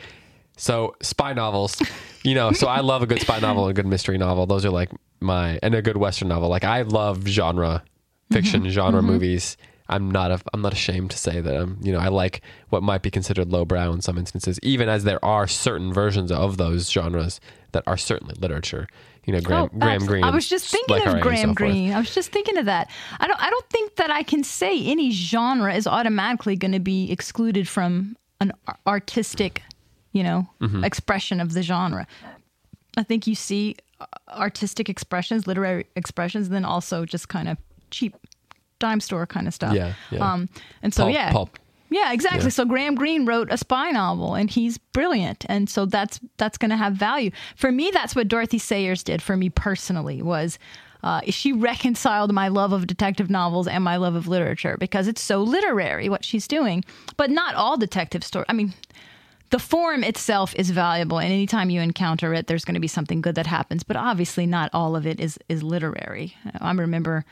so 0.57 0.97
spy 1.03 1.35
novels, 1.35 1.81
you 2.25 2.35
know. 2.35 2.53
So 2.53 2.67
I 2.67 2.81
love 2.81 3.03
a 3.03 3.07
good 3.07 3.21
spy 3.21 3.39
novel, 3.39 3.65
and 3.65 3.71
a 3.71 3.75
good 3.81 3.89
mystery 3.89 4.19
novel. 4.19 4.47
Those 4.47 4.65
are 4.65 4.71
like 4.71 4.91
my 5.21 5.59
and 5.63 5.75
a 5.75 5.83
good 5.83 5.97
western 5.97 6.29
novel. 6.29 6.49
Like 6.49 6.65
I 6.65 6.83
love 6.83 7.27
genre 7.27 7.85
fiction, 8.33 8.69
genre 8.69 9.03
movies. 9.03 9.57
I'm 9.91 10.11
not 10.11 10.31
a, 10.31 10.41
I'm 10.53 10.61
not 10.61 10.73
ashamed 10.73 11.11
to 11.13 11.19
say 11.19 11.41
that 11.41 11.57
I'm 11.57 11.79
you 11.83 11.93
know 11.93 11.99
I 11.99 12.09
like 12.09 12.43
what 12.71 12.83
might 12.83 13.03
be 13.03 13.11
considered 13.11 13.51
lowbrow 13.51 13.93
in 13.93 14.01
some 14.01 14.19
instances, 14.19 14.59
even 14.63 14.89
as 14.89 15.05
there 15.05 15.25
are 15.25 15.47
certain 15.47 15.93
versions 15.93 16.33
of 16.33 16.57
those 16.57 16.91
genres 16.91 17.41
that 17.73 17.85
are 17.87 17.97
certainly 17.97 18.35
literature. 18.39 18.89
You 19.25 19.35
know, 19.35 19.41
Graham, 19.41 19.65
Oh, 19.75 19.79
Graham 19.79 20.07
Greene. 20.07 20.25
I 20.25 20.31
was 20.31 20.49
just 20.49 20.67
thinking 20.67 20.97
Le 20.97 21.03
of 21.03 21.15
Carré 21.15 21.15
and 21.15 21.21
so 21.21 21.23
Graham. 21.23 21.55
Greene. 21.55 21.93
I 21.93 21.99
was 21.99 22.15
just 22.15 22.33
thinking 22.33 22.57
of 22.59 22.65
that. 22.67 22.91
I 23.21 23.27
don't. 23.27 23.41
I 23.43 23.51
don't 23.51 23.69
think 23.69 23.97
that 23.97 24.11
I 24.11 24.23
can 24.23 24.43
say 24.45 24.83
any 24.87 25.11
genre 25.11 25.75
is 25.75 25.87
automatically 25.87 26.57
going 26.57 26.73
to 26.73 26.81
be 26.81 27.11
excluded 27.13 27.69
from 27.69 28.17
an 28.41 28.53
artistic, 28.87 29.63
you 30.13 30.23
know, 30.23 30.49
Mm-hmm. 30.61 30.85
expression 30.85 31.41
of 31.41 31.53
the 31.53 31.63
genre. 31.63 32.07
I 32.97 33.03
think 33.03 33.27
you 33.27 33.35
see 33.35 33.77
uh, 34.01 34.07
artistic 34.31 34.89
expressions, 34.89 35.47
literary 35.47 35.87
expressions, 35.95 36.47
and 36.47 36.55
then 36.55 36.65
also 36.65 37.05
just 37.05 37.29
kind 37.29 37.49
of 37.49 37.59
cheap 37.91 38.17
dime 38.79 39.01
store 39.01 39.27
kind 39.27 39.47
of 39.47 39.55
stuff. 39.55 39.75
Yeah, 39.75 39.93
yeah. 40.11 40.33
Um, 40.33 40.49
and 40.83 40.95
so 40.95 41.03
Pulp- 41.05 41.15
yeah, 41.15 41.33
pulp. 41.33 41.59
Yeah, 41.91 42.13
exactly. 42.13 42.45
Yeah. 42.45 42.51
So 42.51 42.65
Graham 42.65 42.95
Greene 42.95 43.25
wrote 43.25 43.49
a 43.51 43.57
spy 43.57 43.91
novel, 43.91 44.35
and 44.35 44.51
he's 44.51 44.79
brilliant, 44.79 45.45
and 45.49 45.69
so 45.71 45.87
that's 45.87 46.21
that's 46.37 46.59
going 46.59 46.71
to 46.71 46.77
have 46.77 46.95
value 46.95 47.31
for 47.57 47.73
me. 47.73 47.91
That's 47.93 48.15
what 48.15 48.29
Dorothy 48.29 48.59
Sayers 48.59 49.03
did 49.03 49.23
for 49.23 49.37
me 49.37 49.49
personally. 49.49 50.21
Was 50.21 50.59
uh, 51.03 51.23
she 51.29 51.53
reconciled 51.53 52.33
my 52.33 52.49
love 52.49 52.73
of 52.73 52.87
detective 52.87 53.31
novels 53.31 53.67
and 53.67 53.83
my 53.83 53.97
love 53.97 54.15
of 54.15 54.29
literature 54.29 54.77
because 54.79 55.09
it's 55.09 55.23
so 55.23 55.43
literary 55.43 56.09
what 56.09 56.25
she's 56.25 56.47
doing, 56.49 56.85
but 57.17 57.31
not 57.31 57.55
all 57.55 57.77
detective 57.77 58.25
story. 58.25 58.47
I 58.49 58.53
mean. 58.53 58.75
The 59.51 59.59
form 59.59 60.05
itself 60.05 60.55
is 60.57 60.69
valuable, 60.69 61.19
and 61.19 61.33
anytime 61.33 61.71
you 61.71 61.81
encounter 61.81 62.35
it, 62.35 62.49
there's 62.49 62.67
going 62.67 62.75
to 62.75 62.81
be 62.81 62.87
something 62.87 63.23
good 63.23 63.35
that 63.37 63.47
happens. 63.47 63.83
But 63.83 63.97
obviously, 63.97 64.45
not 64.45 64.69
all 64.75 64.95
of 64.95 65.07
it 65.07 65.19
is 65.19 65.39
is 65.49 65.63
literary. 65.63 66.37
I 66.61 66.71
remember 66.71 67.25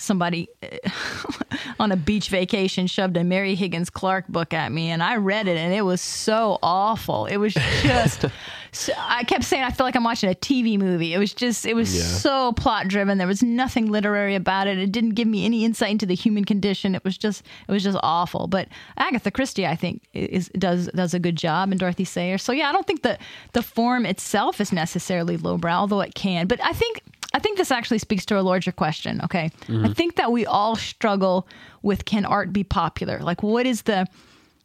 somebody 0.00 0.48
on 1.78 1.92
a 1.92 1.96
beach 1.96 2.28
vacation 2.28 2.86
shoved 2.86 3.16
a 3.16 3.24
Mary 3.24 3.54
Higgins 3.54 3.90
Clark 3.90 4.28
book 4.28 4.52
at 4.54 4.72
me 4.72 4.90
and 4.90 5.02
I 5.02 5.16
read 5.16 5.48
it 5.48 5.56
and 5.56 5.72
it 5.74 5.82
was 5.82 6.00
so 6.00 6.58
awful. 6.62 7.26
It 7.26 7.36
was 7.36 7.54
just 7.82 8.24
so 8.72 8.92
I 8.96 9.24
kept 9.24 9.44
saying 9.44 9.64
I 9.64 9.70
feel 9.70 9.84
like 9.86 9.96
I'm 9.96 10.04
watching 10.04 10.30
a 10.30 10.34
TV 10.34 10.78
movie. 10.78 11.12
It 11.12 11.18
was 11.18 11.34
just 11.34 11.66
it 11.66 11.74
was 11.74 11.94
Yeah. 11.96 12.02
so 12.02 12.52
plot 12.52 12.88
driven. 12.88 13.18
There 13.18 13.26
was 13.26 13.42
nothing 13.42 13.90
literary 13.90 14.34
about 14.34 14.66
it. 14.66 14.78
It 14.78 14.92
didn't 14.92 15.10
give 15.10 15.26
me 15.28 15.44
any 15.44 15.64
insight 15.64 15.90
into 15.90 16.06
the 16.06 16.14
human 16.14 16.44
condition. 16.44 16.94
It 16.94 17.04
was 17.04 17.18
just 17.18 17.42
it 17.68 17.72
was 17.72 17.82
just 17.82 17.98
awful. 18.02 18.46
But 18.46 18.68
Agatha 18.96 19.30
Christie, 19.30 19.66
I 19.66 19.74
think, 19.76 20.02
is 20.12 20.48
does 20.58 20.86
does 20.94 21.14
a 21.14 21.18
good 21.18 21.36
job, 21.36 21.70
and 21.70 21.80
Dorothy 21.80 22.04
Sayers. 22.04 22.42
So 22.42 22.52
yeah, 22.52 22.68
I 22.68 22.72
don't 22.72 22.86
think 22.86 23.02
the 23.02 23.18
the 23.52 23.62
form 23.62 24.06
itself 24.06 24.60
is 24.60 24.72
necessarily 24.72 25.36
lowbrow, 25.36 25.74
although 25.74 26.00
it 26.00 26.14
can. 26.14 26.46
But 26.46 26.62
I 26.62 26.72
think 26.72 27.02
I 27.32 27.38
think 27.38 27.58
this 27.58 27.70
actually 27.70 27.98
speaks 27.98 28.26
to 28.26 28.38
a 28.38 28.42
larger 28.42 28.72
question. 28.72 29.20
Okay, 29.24 29.50
I 29.68 29.92
think 29.92 30.16
that 30.16 30.32
we 30.32 30.46
all 30.46 30.74
struggle 30.76 31.46
with 31.82 32.04
can 32.04 32.24
art 32.24 32.52
be 32.52 32.64
popular? 32.64 33.20
Like, 33.20 33.42
what 33.42 33.66
is 33.66 33.82
the 33.82 34.06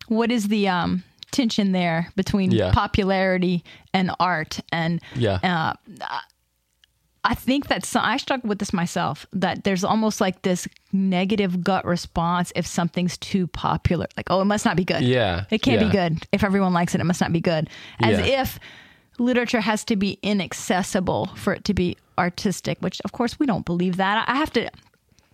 what 0.08 0.32
is 0.32 0.48
the 0.48 0.68
um, 0.68 1.04
tension 1.32 1.72
there 1.72 2.10
between 2.16 2.52
Yeah. 2.52 2.72
popularity 2.72 3.64
and 3.94 4.12
art? 4.20 4.60
And 4.72 5.00
Yeah. 5.16 5.40
uh, 5.44 5.74
I 7.24 7.34
think 7.34 7.68
that 7.70 7.84
some, 7.86 8.04
I 8.06 8.18
struggle 8.18 8.48
with 8.50 8.60
this 8.60 8.72
myself. 8.72 9.26
That 9.34 9.64
there's 9.64 9.84
almost 9.84 10.22
like 10.22 10.44
this 10.44 10.68
negative 10.92 11.64
gut 11.64 11.84
response 11.86 12.52
if 12.56 12.68
something's 12.68 13.18
too 13.18 13.48
popular. 13.48 14.06
Like, 14.16 14.28
oh, 14.30 14.42
it 14.42 14.46
must 14.46 14.64
not 14.66 14.76
be 14.78 14.84
good. 14.86 15.02
Yeah, 15.02 15.46
it 15.50 15.62
can't 15.64 15.82
yeah. 15.82 15.88
be 15.88 15.92
good. 15.92 16.24
If 16.32 16.44
everyone 16.44 16.74
likes 16.74 16.94
it, 16.94 17.02
it 17.02 17.06
must 17.06 17.22
not 17.22 17.34
be 17.34 17.42
good. 17.42 17.68
As 18.00 18.20
Yeah. 18.20 18.42
if 18.42 18.60
literature 19.18 19.62
has 19.62 19.84
to 19.86 19.96
be 19.96 20.20
inaccessible 20.22 21.32
for 21.36 21.54
it 21.54 21.64
to 21.66 21.74
be 21.74 21.98
artistic. 22.18 22.78
Which, 22.80 23.02
of 23.06 23.12
course, 23.12 23.40
we 23.40 23.46
don't 23.46 23.66
believe 23.66 23.98
that. 23.98 24.28
I 24.28 24.36
have 24.36 24.52
to. 24.54 24.70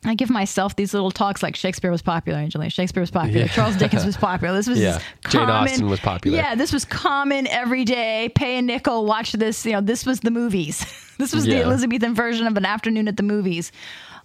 I 0.03 0.15
give 0.15 0.31
myself 0.31 0.75
these 0.75 0.95
little 0.95 1.11
talks 1.11 1.43
like 1.43 1.55
Shakespeare 1.55 1.91
was 1.91 2.01
popular, 2.01 2.39
Angelina. 2.39 2.71
Shakespeare 2.71 3.01
was 3.01 3.11
popular. 3.11 3.41
Yeah. 3.41 3.47
Charles 3.49 3.75
Dickens 3.75 4.03
was 4.03 4.17
popular. 4.29 4.55
This 4.55 4.67
was 4.67 4.79
Yeah. 4.79 4.99
Jane. 5.29 5.47
Austen 5.47 5.87
was 5.87 5.99
popular. 5.99 6.37
Yeah, 6.37 6.55
this 6.55 6.73
was 6.73 6.85
common 6.85 7.45
every 7.45 7.85
day. 7.85 8.31
Pay 8.33 8.57
a 8.57 8.63
nickel, 8.63 9.05
watch 9.05 9.33
this. 9.33 9.63
You 9.63 9.73
know, 9.73 9.81
this 9.81 10.03
was 10.03 10.21
the 10.21 10.31
movies. 10.31 10.83
this 11.19 11.33
was 11.33 11.45
the 11.45 11.61
Elizabethan 11.61 12.15
version 12.15 12.47
of 12.47 12.57
an 12.57 12.65
afternoon 12.65 13.07
at 13.07 13.17
the 13.17 13.21
movies. 13.23 13.71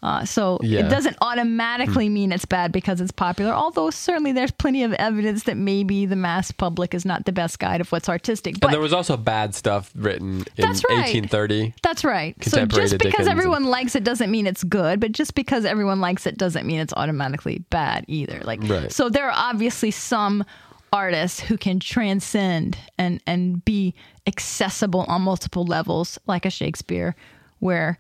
Uh, 0.07 0.25
so 0.25 0.59
Yeah. 0.63 0.87
it 0.87 0.89
doesn't 0.89 1.17
automatically 1.21 2.09
mean 2.09 2.31
it's 2.31 2.45
bad 2.45 2.71
because 2.71 3.01
it's 3.01 3.11
popular. 3.11 3.53
Although 3.53 3.91
certainly 3.91 4.31
there's 4.31 4.53
plenty 4.53 4.85
of 4.85 4.93
evidence 4.93 5.43
that 5.45 5.57
maybe 5.57 6.07
the 6.07 6.15
mass 6.15 6.53
public 6.53 6.95
is 6.95 7.05
not 7.05 7.25
the 7.25 7.33
best 7.33 7.59
guide 7.59 7.81
of 7.81 7.91
what's 7.91 8.09
artistic. 8.09 8.61
But 8.61 8.69
and 8.69 8.75
there 8.75 8.81
was 8.81 8.93
also 8.93 9.17
bad 9.17 9.55
stuff 9.57 9.91
written 9.97 10.45
in 10.57 10.63
That's 10.65 10.83
right. 10.89 10.99
1830. 10.99 11.75
that's 11.83 12.05
right. 12.05 12.37
So 12.45 12.67
just 12.67 12.99
because 12.99 13.13
Dickens 13.13 13.27
everyone 13.29 13.65
likes 13.65 13.97
it 13.97 14.05
doesn't 14.05 14.31
mean 14.31 14.47
it's 14.47 14.63
good, 14.63 15.01
but 15.01 15.11
just 15.11 15.35
because 15.35 15.65
everyone 15.65 16.01
likes 16.01 16.25
it 16.25 16.39
doesn't 16.39 16.65
mean 16.67 16.79
it's 16.79 16.93
automatically 16.97 17.65
bad 17.71 18.05
either. 18.07 18.41
Like 18.45 18.61
Right. 18.63 18.93
so 18.93 19.09
there 19.09 19.27
are 19.29 19.35
obviously 19.35 19.91
some 19.91 20.45
artists 20.93 21.41
who 21.41 21.59
can 21.59 21.81
transcend 21.81 22.79
and 22.97 23.21
and 23.27 23.65
be 23.65 23.93
accessible 24.29 25.05
on 25.09 25.23
multiple 25.23 25.65
levels 25.65 26.17
like 26.29 26.47
a 26.47 26.51
Shakespeare 26.51 27.17
where 27.59 27.99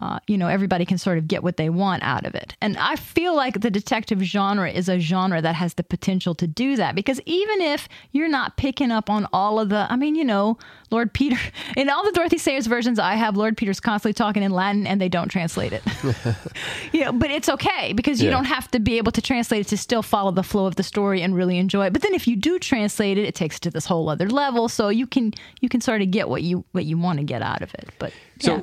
uh, 0.00 0.18
you 0.26 0.36
know 0.38 0.48
everybody 0.48 0.84
can 0.84 0.98
sort 0.98 1.18
of 1.18 1.26
get 1.28 1.42
what 1.42 1.56
they 1.56 1.68
want 1.68 2.02
out 2.02 2.24
of 2.26 2.34
it 2.34 2.54
and 2.60 2.76
i 2.76 2.94
feel 2.96 3.34
like 3.34 3.60
the 3.60 3.70
detective 3.70 4.20
genre 4.22 4.70
is 4.70 4.88
a 4.88 4.98
genre 4.98 5.40
that 5.42 5.54
has 5.54 5.74
the 5.74 5.82
potential 5.82 6.34
to 6.34 6.46
do 6.46 6.76
that 6.76 6.94
because 6.94 7.20
even 7.26 7.60
if 7.60 7.88
you're 8.12 8.28
not 8.28 8.56
picking 8.56 8.90
up 8.90 9.10
on 9.10 9.26
all 9.32 9.58
of 9.58 9.68
the 9.68 9.86
i 9.90 9.96
mean 9.96 10.14
you 10.14 10.24
know 10.24 10.56
lord 10.90 11.12
peter 11.12 11.36
in 11.76 11.88
all 11.90 12.04
the 12.04 12.12
dorothy 12.12 12.38
sayers 12.38 12.66
versions 12.66 12.98
i 12.98 13.14
have 13.14 13.36
lord 13.36 13.56
peter's 13.56 13.80
constantly 13.80 14.12
talking 14.14 14.42
in 14.42 14.52
latin 14.52 14.86
and 14.86 15.00
they 15.00 15.08
don't 15.08 15.28
translate 15.28 15.72
it 15.72 15.82
you 16.92 17.04
know, 17.04 17.12
but 17.12 17.30
it's 17.30 17.48
okay 17.48 17.92
because 17.92 18.20
you 18.20 18.26
Yeah. 18.28 18.34
don't 18.36 18.44
have 18.46 18.70
to 18.72 18.78
be 18.80 18.98
able 18.98 19.12
to 19.12 19.20
translate 19.22 19.62
it 19.62 19.68
to 19.68 19.76
still 19.76 20.02
follow 20.02 20.30
the 20.30 20.42
flow 20.42 20.66
of 20.66 20.76
the 20.76 20.82
story 20.82 21.22
and 21.22 21.34
really 21.34 21.58
enjoy 21.58 21.86
it. 21.86 21.92
But 21.92 22.02
then 22.02 22.14
if 22.14 22.26
you 22.28 22.36
do 22.36 22.58
translate 22.58 23.18
it, 23.18 23.24
it 23.24 23.34
takes 23.34 23.56
it 23.56 23.60
to 23.62 23.70
this 23.70 23.86
whole 23.86 24.08
other 24.08 24.28
level. 24.28 24.68
So 24.68 24.88
you 24.88 25.06
can 25.06 25.32
you 25.60 25.68
can 25.68 25.80
sort 25.80 26.02
of 26.02 26.10
get 26.10 26.28
what 26.28 26.42
you 26.42 26.64
what 26.72 26.84
you 26.84 26.98
want 26.98 27.18
to 27.18 27.24
get 27.24 27.42
out 27.42 27.62
of 27.62 27.72
it. 27.74 27.88
But 27.98 28.12
So, 28.40 28.56
yeah. 28.56 28.60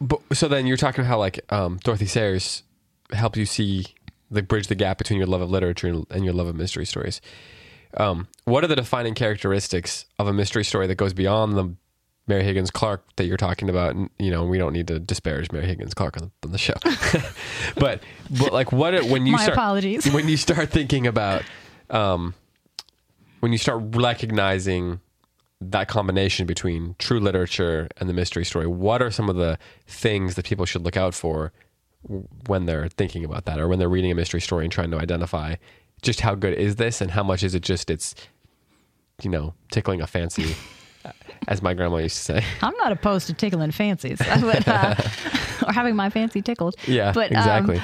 But, 0.00 0.20
so 0.32 0.48
then 0.48 0.66
you're 0.66 0.76
talking 0.76 1.00
about 1.00 1.08
how 1.08 1.18
like 1.18 1.40
um, 1.52 1.78
Dorothy 1.82 2.06
Sayers 2.06 2.62
helped 3.12 3.36
you 3.36 3.46
see 3.46 3.86
like 4.30 4.48
bridge 4.48 4.66
the 4.66 4.74
gap 4.74 4.98
between 4.98 5.18
your 5.18 5.26
love 5.26 5.40
of 5.40 5.50
literature 5.50 6.02
and, 6.10 6.24
your 6.24 6.34
love 6.34 6.46
of 6.46 6.56
mystery 6.56 6.84
stories. 6.86 7.20
Um, 7.96 8.26
what 8.44 8.64
are 8.64 8.66
the 8.66 8.76
defining 8.76 9.14
characteristics 9.14 10.06
of 10.18 10.26
a 10.26 10.32
mystery 10.32 10.64
story 10.64 10.86
that 10.88 10.96
goes 10.96 11.12
beyond 11.12 11.56
the 11.56 11.74
Mary 12.26 12.42
Higgins 12.42 12.70
Clark 12.70 13.04
that 13.16 13.26
you're 13.26 13.36
talking 13.36 13.70
about? 13.70 13.94
And, 13.94 14.10
you 14.18 14.30
know, 14.32 14.44
we 14.44 14.58
don't 14.58 14.72
need 14.72 14.88
to 14.88 14.98
disparage 14.98 15.52
Mary 15.52 15.66
Higgins 15.66 15.94
Clark 15.94 16.16
on, 16.20 16.32
on 16.42 16.50
the 16.50 16.58
show, 16.58 16.74
but 17.76 18.02
but 18.30 18.52
like 18.52 18.72
what 18.72 18.94
are- 18.94 19.04
when 19.04 19.26
you 19.26 19.32
My 19.32 19.42
start 19.42 19.56
apologies. 19.56 20.12
when 20.12 20.28
you 20.28 20.36
start 20.36 20.70
thinking 20.70 21.06
about 21.06 21.42
um, 21.90 22.34
when 23.40 23.52
you 23.52 23.58
start 23.58 23.80
recognizing 23.94 25.00
that 25.70 25.88
combination 25.88 26.46
between 26.46 26.96
true 26.98 27.20
literature 27.20 27.88
and 27.98 28.08
the 28.08 28.12
mystery 28.14 28.44
story, 28.44 28.66
what 28.66 29.02
are 29.02 29.10
some 29.10 29.28
of 29.28 29.36
the 29.36 29.58
things 29.86 30.34
that 30.34 30.44
people 30.44 30.64
should 30.66 30.82
look 30.82 30.96
out 30.96 31.14
for 31.14 31.52
when 32.46 32.66
they're 32.66 32.88
thinking 32.88 33.24
about 33.24 33.44
that 33.46 33.58
or 33.58 33.68
when 33.68 33.78
they're 33.78 33.88
reading 33.88 34.10
a 34.10 34.14
mystery 34.14 34.40
story 34.40 34.64
and 34.64 34.72
trying 34.72 34.90
to 34.90 34.98
identify 34.98 35.54
just 36.02 36.20
how 36.20 36.34
good 36.34 36.52
is 36.54 36.76
this 36.76 37.00
and 37.00 37.10
how 37.10 37.22
much 37.22 37.42
is 37.42 37.54
it 37.54 37.62
just 37.62 37.88
it's 37.88 38.14
you 39.22 39.30
know 39.30 39.54
tickling 39.70 40.02
a 40.02 40.06
fancy 40.06 40.54
as 41.48 41.62
my 41.62 41.72
grandma 41.72 41.96
used 41.96 42.16
to 42.16 42.22
say 42.22 42.44
I'm 42.60 42.74
not 42.76 42.92
opposed 42.92 43.26
to 43.28 43.32
tickling 43.32 43.70
fancies, 43.70 44.18
but, 44.40 44.68
uh, 44.68 44.94
or 45.66 45.72
having 45.72 45.96
my 45.96 46.10
fancy 46.10 46.42
tickled. 46.42 46.74
yeah 46.86 47.12
but 47.12 47.30
um, 47.32 47.38
exactly 47.38 47.80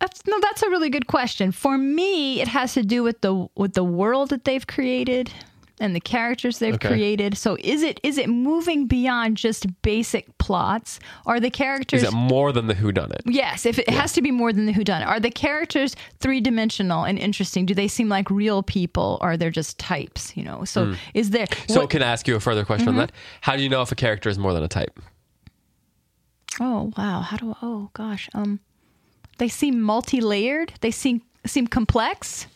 That's 0.00 0.26
no, 0.26 0.38
that's 0.40 0.62
a 0.62 0.70
really 0.70 0.90
good 0.90 1.06
question. 1.08 1.50
For 1.50 1.76
me, 1.76 2.40
it 2.40 2.46
has 2.48 2.74
to 2.74 2.82
do 2.84 3.02
with 3.02 3.20
the 3.20 3.48
with 3.56 3.72
the 3.72 3.82
world 3.82 4.30
that 4.30 4.44
they've 4.44 4.64
created 4.66 5.32
and 5.80 5.94
the 5.94 6.00
characters 6.00 6.58
they've 6.58 6.74
Okay. 6.74 6.88
created. 6.88 7.36
So 7.36 7.56
is 7.60 7.82
it 7.82 8.00
is 8.02 8.18
it 8.18 8.28
moving 8.28 8.86
beyond 8.86 9.36
just 9.36 9.66
basic 9.82 10.36
plots? 10.38 10.98
Are 11.26 11.40
the 11.40 11.50
characters 11.50 12.02
is 12.02 12.08
it 12.08 12.12
more 12.12 12.52
than 12.52 12.66
the 12.66 12.74
who 12.74 12.92
done 12.92 13.12
it 13.12 13.22
Yes, 13.26 13.64
if 13.66 13.78
it 13.78 13.88
has 13.90 14.12
to 14.14 14.22
be 14.22 14.30
more 14.30 14.52
than 14.52 14.66
the 14.66 14.72
whodunit. 14.72 15.06
Are 15.06 15.20
the 15.20 15.30
characters 15.30 15.94
three 16.20 16.40
dimensional 16.40 17.04
and 17.04 17.18
interesting? 17.18 17.66
Do 17.66 17.74
they 17.74 17.88
seem 17.88 18.08
like 18.08 18.30
real 18.30 18.62
people? 18.62 19.18
Or 19.20 19.32
are 19.32 19.36
they're 19.36 19.50
just 19.50 19.78
types? 19.78 20.36
You 20.36 20.44
know. 20.44 20.64
So 20.64 20.94
is 21.14 21.30
there? 21.30 21.46
So 21.68 21.80
what- 21.80 21.90
can 21.90 22.02
i 22.02 22.06
ask 22.06 22.26
you 22.28 22.36
a 22.36 22.40
further 22.40 22.64
question 22.64 22.88
Mm-hmm. 22.88 23.00
on 23.00 23.06
that 23.06 23.12
how 23.42 23.56
do 23.56 23.62
you 23.62 23.68
know 23.68 23.82
if 23.82 23.92
a 23.92 23.94
character 23.94 24.28
is 24.28 24.38
more 24.38 24.52
than 24.54 24.62
a 24.62 24.68
type 24.68 24.98
oh 26.60 26.92
wow, 26.96 27.20
how 27.20 27.36
do? 27.36 27.50
I, 27.52 27.54
oh 27.62 27.90
gosh, 27.92 28.28
um, 28.34 28.60
they 29.38 29.48
seem 29.48 29.80
multi-layered. 29.80 30.72
They 30.80 30.90
seem 30.90 31.22
seem 31.46 31.66
complex. 31.66 32.46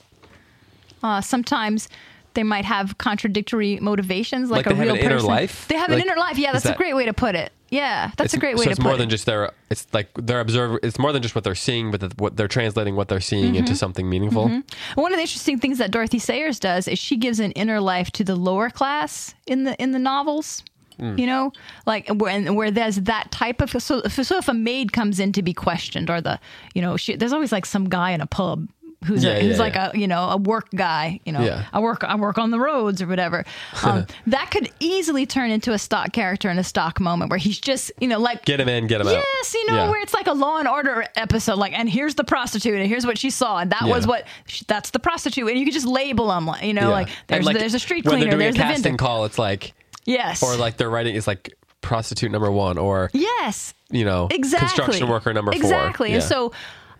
Uh, 1.02 1.20
sometimes 1.20 1.88
they 2.34 2.42
might 2.42 2.64
have 2.64 2.98
contradictory 2.98 3.78
motivations, 3.80 4.50
like, 4.50 4.66
Like 4.66 4.74
a 4.76 4.78
real 4.80 4.96
person. 4.96 5.26
life? 5.28 5.66
They 5.68 5.76
have 5.76 5.90
an 5.90 6.00
inner 6.00 6.16
life. 6.16 6.38
Yeah, 6.38 6.52
that's 6.52 6.64
a 6.66 6.74
great 6.74 6.94
way 6.96 7.04
to 7.06 7.12
put 7.12 7.34
it. 7.34 7.52
Yeah, 7.70 8.08
that's 8.18 8.34
It's- 8.34 8.34
a 8.34 8.38
great 8.38 8.56
way 8.56 8.60
so 8.60 8.64
to 8.64 8.70
it's 8.72 8.78
put 8.78 8.84
more 8.84 8.94
it. 8.94 8.98
than 8.98 9.08
just 9.08 9.24
their 9.24 9.52
it's 9.70 9.86
like 9.94 10.08
they're 10.16 10.40
observe 10.40 10.78
it's 10.82 10.98
more 10.98 11.10
than 11.10 11.22
just 11.22 11.34
what 11.34 11.42
they're 11.42 11.54
seeing 11.54 11.90
but 11.90 12.00
the, 12.00 12.12
what 12.18 12.36
they're 12.36 12.46
translating 12.46 12.96
what 12.96 13.08
they're 13.08 13.18
seeing 13.20 13.46
Mm-hmm. 13.54 13.56
into 13.56 13.74
something 13.74 14.10
meaningful 14.10 14.48
One 14.94 15.12
of 15.12 15.16
the 15.16 15.22
interesting 15.22 15.58
things 15.58 15.78
that 15.78 15.90
Dorothy 15.90 16.18
Sayers 16.18 16.60
does 16.60 16.86
is 16.86 16.98
she 16.98 17.16
gives 17.16 17.40
an 17.40 17.52
inner 17.52 17.80
life 17.80 18.10
to 18.12 18.24
the 18.24 18.36
lower 18.36 18.68
class 18.68 19.34
in 19.46 19.64
the 19.64 19.74
in 19.82 19.92
the 19.92 19.98
novels. 19.98 20.62
Hmm. 21.00 21.18
You 21.18 21.26
know, 21.26 21.52
like 21.86 22.08
where 22.08 22.38
where 22.52 22.70
there's 22.70 22.96
that 22.96 23.30
type 23.30 23.62
of 23.62 23.70
so 23.82 24.00
if, 24.04 24.22
so 24.22 24.36
if 24.36 24.48
a 24.48 24.52
maid 24.54 24.92
comes 24.92 25.18
in 25.18 25.32
to 25.32 25.42
be 25.42 25.54
questioned 25.54 26.10
or 26.10 26.20
the 26.20 26.38
you 26.74 26.82
know 26.82 26.98
she, 26.98 27.16
there's 27.16 27.32
always 27.32 27.52
like 27.52 27.64
some 27.64 27.88
guy 27.88 28.10
in 28.10 28.20
a 28.20 28.26
pub 28.26 28.68
who's 29.04 29.24
Yeah, 29.24 29.32
a, 29.32 29.40
who's 29.42 29.56
yeah, 29.56 29.62
like 29.62 29.74
yeah. 29.74 29.90
a 29.94 29.98
you 29.98 30.06
know 30.06 30.28
a 30.30 30.36
work 30.36 30.68
guy 30.74 31.20
you 31.24 31.32
know. 31.32 31.62
I 31.72 31.80
work 31.80 32.04
I 32.04 32.14
work 32.16 32.38
on 32.38 32.50
the 32.50 32.58
roads 32.58 33.00
or 33.02 33.06
whatever. 33.06 33.44
Um, 33.84 34.06
that 34.28 34.50
could 34.52 34.70
easily 34.78 35.26
turn 35.26 35.50
into 35.50 35.72
a 35.72 35.78
stock 35.78 36.12
character 36.12 36.48
in 36.48 36.56
a 36.58 36.62
stock 36.64 37.00
moment 37.00 37.30
where 37.30 37.38
he's 37.38 37.58
just 37.58 37.90
you 38.00 38.06
know 38.06 38.18
like 38.20 38.44
get 38.44 38.60
him 38.60 38.68
in 38.68 38.86
get 38.86 39.00
him 39.00 39.08
out. 39.08 39.14
Yes, 39.14 39.54
you 39.54 39.66
know, 39.66 39.90
where 39.90 40.00
it's 40.00 40.14
like 40.14 40.28
a 40.28 40.32
Law 40.32 40.58
and 40.58 40.68
Order 40.68 41.04
episode, 41.16 41.56
like, 41.58 41.72
and 41.76 41.88
here's 41.90 42.14
the 42.14 42.22
prostitute, 42.22 42.74
and 42.78 42.86
here's 42.86 43.04
what 43.04 43.18
she 43.18 43.30
saw, 43.30 43.58
and 43.58 43.72
that 43.72 43.84
was 43.88 44.06
what 44.06 44.24
sh- 44.46 44.62
that's 44.68 44.90
the 44.90 45.00
prostitute, 45.00 45.48
and 45.48 45.58
you 45.58 45.64
could 45.64 45.74
just 45.74 45.86
label 45.86 46.28
them, 46.28 46.46
like, 46.46 46.62
you 46.62 46.74
know, 46.74 46.90
like 46.90 47.08
there's 47.26 47.44
like, 47.44 47.58
there's 47.58 47.74
a 47.74 47.78
street 47.80 48.04
cleaner, 48.04 48.30
they're 48.30 48.38
there's 48.38 48.54
doing 48.54 48.66
the 48.66 48.68
a 48.68 48.72
casting 48.74 48.82
vendor. 48.92 49.04
call 49.04 49.24
it's 49.24 49.38
like 49.38 49.74
Yes, 50.04 50.42
or 50.42 50.54
like 50.56 50.76
they're 50.76 50.90
writing 50.90 51.16
it's 51.16 51.26
like 51.26 51.54
prostitute 51.80 52.30
number 52.30 52.50
one 52.52 52.78
or 52.78 53.10
yes, 53.12 53.74
you 53.90 54.04
know 54.04 54.28
exactly, 54.30 54.68
construction 54.68 55.08
worker 55.08 55.32
number 55.34 55.50
four. 55.52 55.60
Exactly, 55.60 56.12
and 56.14 56.22
so. 56.22 56.52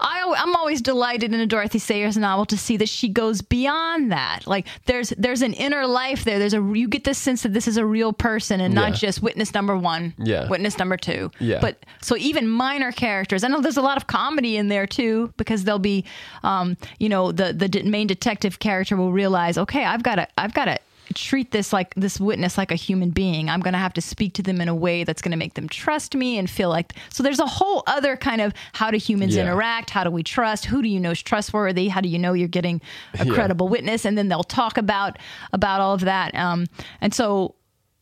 I, 0.02 0.34
I'm 0.36 0.54
always 0.56 0.82
delighted 0.82 1.32
in 1.32 1.40
a 1.40 1.46
Dorothy 1.46 1.78
Sayers 1.78 2.16
novel 2.16 2.44
to 2.46 2.58
see 2.58 2.76
that 2.78 2.88
she 2.88 3.08
goes 3.08 3.40
beyond 3.40 4.10
that. 4.12 4.46
Like 4.46 4.66
there's 4.86 5.10
there's 5.16 5.42
an 5.42 5.52
inner 5.54 5.86
life 5.86 6.24
there. 6.24 6.38
There's 6.38 6.54
a 6.54 6.60
you 6.74 6.88
get 6.88 7.04
this 7.04 7.18
sense 7.18 7.42
that 7.44 7.52
this 7.54 7.68
is 7.68 7.76
a 7.76 7.86
real 7.86 8.12
person 8.12 8.60
and 8.60 8.74
not 8.74 8.90
Yeah. 8.90 8.96
just 8.96 9.22
witness 9.22 9.54
number 9.54 9.76
one, 9.76 10.12
Yeah. 10.18 10.48
witness 10.48 10.78
number 10.78 10.96
two. 10.96 11.30
Yeah. 11.38 11.58
But 11.60 11.84
so 12.02 12.16
even 12.16 12.48
minor 12.48 12.92
characters. 12.92 13.44
I 13.44 13.48
know 13.48 13.60
there's 13.60 13.76
a 13.76 13.82
lot 13.82 13.96
of 13.96 14.06
comedy 14.08 14.56
in 14.56 14.68
there 14.68 14.86
too 14.86 15.32
because 15.36 15.64
there'll 15.64 15.78
be, 15.78 16.04
um, 16.42 16.76
you 16.98 17.08
know, 17.08 17.32
the 17.32 17.52
the 17.52 17.82
main 17.84 18.06
detective 18.06 18.58
character 18.58 18.96
will 18.96 19.12
realize, 19.12 19.56
okay, 19.56 19.84
I've 19.84 20.02
got 20.02 20.16
to 20.16 20.26
I've 20.36 20.54
got 20.54 20.64
to 20.66 20.78
treat 21.12 21.50
this 21.50 21.72
like 21.72 21.94
this 21.94 22.18
witness 22.20 22.56
like 22.58 22.70
a 22.70 22.76
human 22.76 23.10
being. 23.10 23.48
I'm 23.48 23.60
going 23.60 23.72
to 23.72 23.78
have 23.78 23.92
to 23.94 24.00
speak 24.00 24.34
to 24.34 24.42
them 24.42 24.60
in 24.60 24.68
a 24.68 24.74
way 24.74 25.04
that's 25.04 25.22
going 25.22 25.30
to 25.32 25.36
make 25.38 25.54
them 25.54 25.68
trust 25.68 26.14
me 26.14 26.38
and 26.38 26.48
feel 26.48 26.68
like. 26.68 26.94
So 27.10 27.22
there's 27.22 27.40
a 27.40 27.46
whole 27.46 27.82
other 27.86 28.16
kind 28.16 28.40
of 28.40 28.52
how 28.72 28.90
do 28.90 28.96
humans 28.98 29.36
Yeah. 29.36 29.42
interact? 29.42 29.90
How 29.90 30.04
do 30.04 30.10
we 30.10 30.22
trust? 30.22 30.64
Who 30.66 30.82
do 30.82 30.88
you 30.88 31.00
know 31.00 31.10
is 31.12 31.22
trustworthy? 31.22 31.88
How 31.88 32.00
do 32.00 32.08
you 32.08 32.18
know 32.18 32.32
you're 32.32 32.48
getting 32.48 32.80
a 33.18 33.26
Yeah. 33.26 33.32
credible 33.34 33.68
witness? 33.68 34.04
And 34.04 34.16
then 34.16 34.28
they'll 34.28 34.42
talk 34.44 34.76
about 34.78 35.18
about 35.52 35.80
all 35.80 35.94
of 35.94 36.00
that. 36.02 36.34
Um, 36.34 36.66
and 37.00 37.12
so 37.14 37.54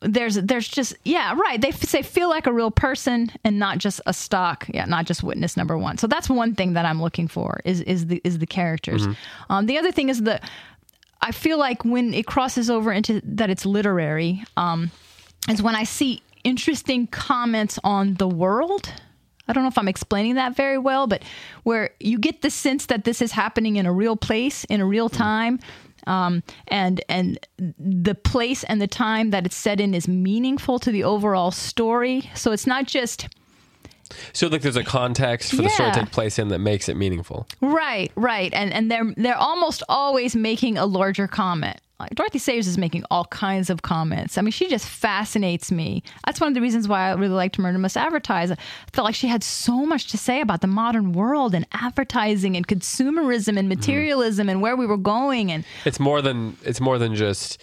there's 0.03 0.37
there's 0.37 0.66
just 0.66 0.94
yeah 1.05 1.35
right 1.38 1.61
they 1.61 1.68
f- 1.68 1.83
say 1.83 2.01
feel 2.01 2.31
like 2.31 2.46
a 2.46 2.53
real 2.55 2.70
person 2.70 3.31
and 3.44 3.59
not 3.59 3.77
just 3.77 4.01
a 4.07 4.14
stock 4.14 4.66
yeah 4.73 4.87
not 4.87 5.05
just 5.05 5.23
witness 5.23 5.59
number 5.59 5.77
one 5.77 5.99
so 5.99 6.07
that's 6.07 6.31
one 6.31 6.55
thing 6.55 6.73
that 6.73 6.87
i'm 6.87 7.03
looking 7.03 7.29
for 7.29 7.61
is 7.66 7.83
is 7.83 8.07
the 8.07 8.18
is 8.25 8.38
the 8.38 8.46
characters 8.46 9.07
um, 9.51 9.66
the 9.66 9.77
other 9.77 9.92
thing 9.92 10.09
is 10.09 10.23
the 10.23 10.40
i 11.22 11.33
feel 11.33 11.59
like 11.59 11.85
when 11.85 12.14
it 12.14 12.26
crosses 12.26 12.70
over 12.70 12.92
into 12.92 13.20
that 13.24 13.50
it's 13.50 13.66
literary 13.66 14.44
um, 14.56 14.90
is 15.48 15.62
when 15.62 15.74
i 15.74 15.85
see 15.85 16.22
interesting 16.44 17.06
comments 17.06 17.78
on 17.85 18.14
the 18.14 18.28
world 18.28 18.92
I 19.48 19.52
don't 19.52 19.64
know 19.64 19.68
if 19.68 19.78
I'm 19.78 19.88
explaining 19.88 20.37
that 20.37 20.54
very 20.54 20.78
well, 20.78 21.09
but 21.09 21.24
where 21.64 21.90
you 21.98 22.20
get 22.20 22.40
the 22.40 22.50
sense 22.50 22.87
that 22.87 23.02
this 23.02 23.20
is 23.20 23.33
happening 23.33 23.76
in 23.76 23.85
a 23.85 23.92
real 23.92 24.16
place, 24.16 24.62
in 24.64 24.80
a 24.80 24.87
real 24.87 25.09
time, 25.09 25.59
um, 26.06 26.44
and 26.68 27.02
and 27.09 27.38
the 27.59 28.14
place 28.14 28.64
and 28.64 28.80
the 28.80 28.87
time 28.87 29.30
that 29.30 29.46
it's 29.46 29.56
set 29.56 29.80
in 29.80 29.92
is 29.92 30.06
meaningful 30.06 30.78
to 30.78 30.92
the 30.92 31.04
overall 31.04 31.50
story. 31.50 32.30
So 32.35 32.52
it's 32.52 32.66
not 32.66 32.87
just 32.87 33.28
So 34.33 34.49
like 34.49 34.62
there's 34.62 34.77
a 34.77 34.85
context 34.85 35.51
for 35.51 35.62
the 35.62 35.68
story 35.68 35.92
to 35.92 36.01
take 36.01 36.11
place 36.11 36.38
in 36.38 36.49
that 36.49 36.59
makes 36.59 36.88
it 36.88 36.96
meaningful. 36.96 37.46
right, 37.61 38.11
right, 38.16 38.53
and 38.55 38.73
and 38.73 38.90
they're 38.90 39.12
they're 39.16 39.37
almost 39.37 39.83
always 39.88 40.37
making 40.37 40.79
a 40.79 40.87
larger 40.87 41.27
comment. 41.27 41.81
Like 42.01 42.14
Dorothy 42.14 42.38
Sayers 42.38 42.66
is 42.66 42.79
making 42.79 43.05
all 43.11 43.27
kinds 43.27 43.68
of 43.68 43.83
comments. 43.83 44.38
I 44.38 44.40
mean, 44.40 44.53
she 44.53 44.68
just 44.68 44.88
fascinates 44.88 45.70
me. 45.70 46.03
That's 46.25 46.40
one 46.40 46.49
of 46.49 46.55
the 46.55 46.62
reasons 46.62 46.88
why 46.88 47.11
I 47.11 47.12
really 47.12 47.35
liked 47.35 47.59
Murder 47.59 47.77
Must 47.77 47.96
Advertise. 47.96 48.51
I 48.51 48.57
felt 48.94 49.05
like 49.05 49.14
she 49.14 49.29
had 49.29 49.44
so 49.44 49.85
much 49.85 50.07
to 50.09 50.16
say 50.16 50.40
about 50.40 50.62
the 50.62 50.66
modern 50.66 51.12
world 51.12 51.55
and 51.55 51.66
advertising 51.73 52.57
and 52.57 52.66
consumerism 52.66 53.49
and 53.49 53.59
mm-hmm. 53.59 53.68
materialism 53.68 54.49
and 54.49 54.62
where 54.62 54.77
we 54.77 54.87
were 54.87 54.96
going 54.96 55.53
and 55.53 55.62
It's 55.85 56.01
more 56.01 56.23
than 56.23 56.57
it's 56.64 56.81
more 56.81 56.99
than 56.99 57.14
just 57.14 57.61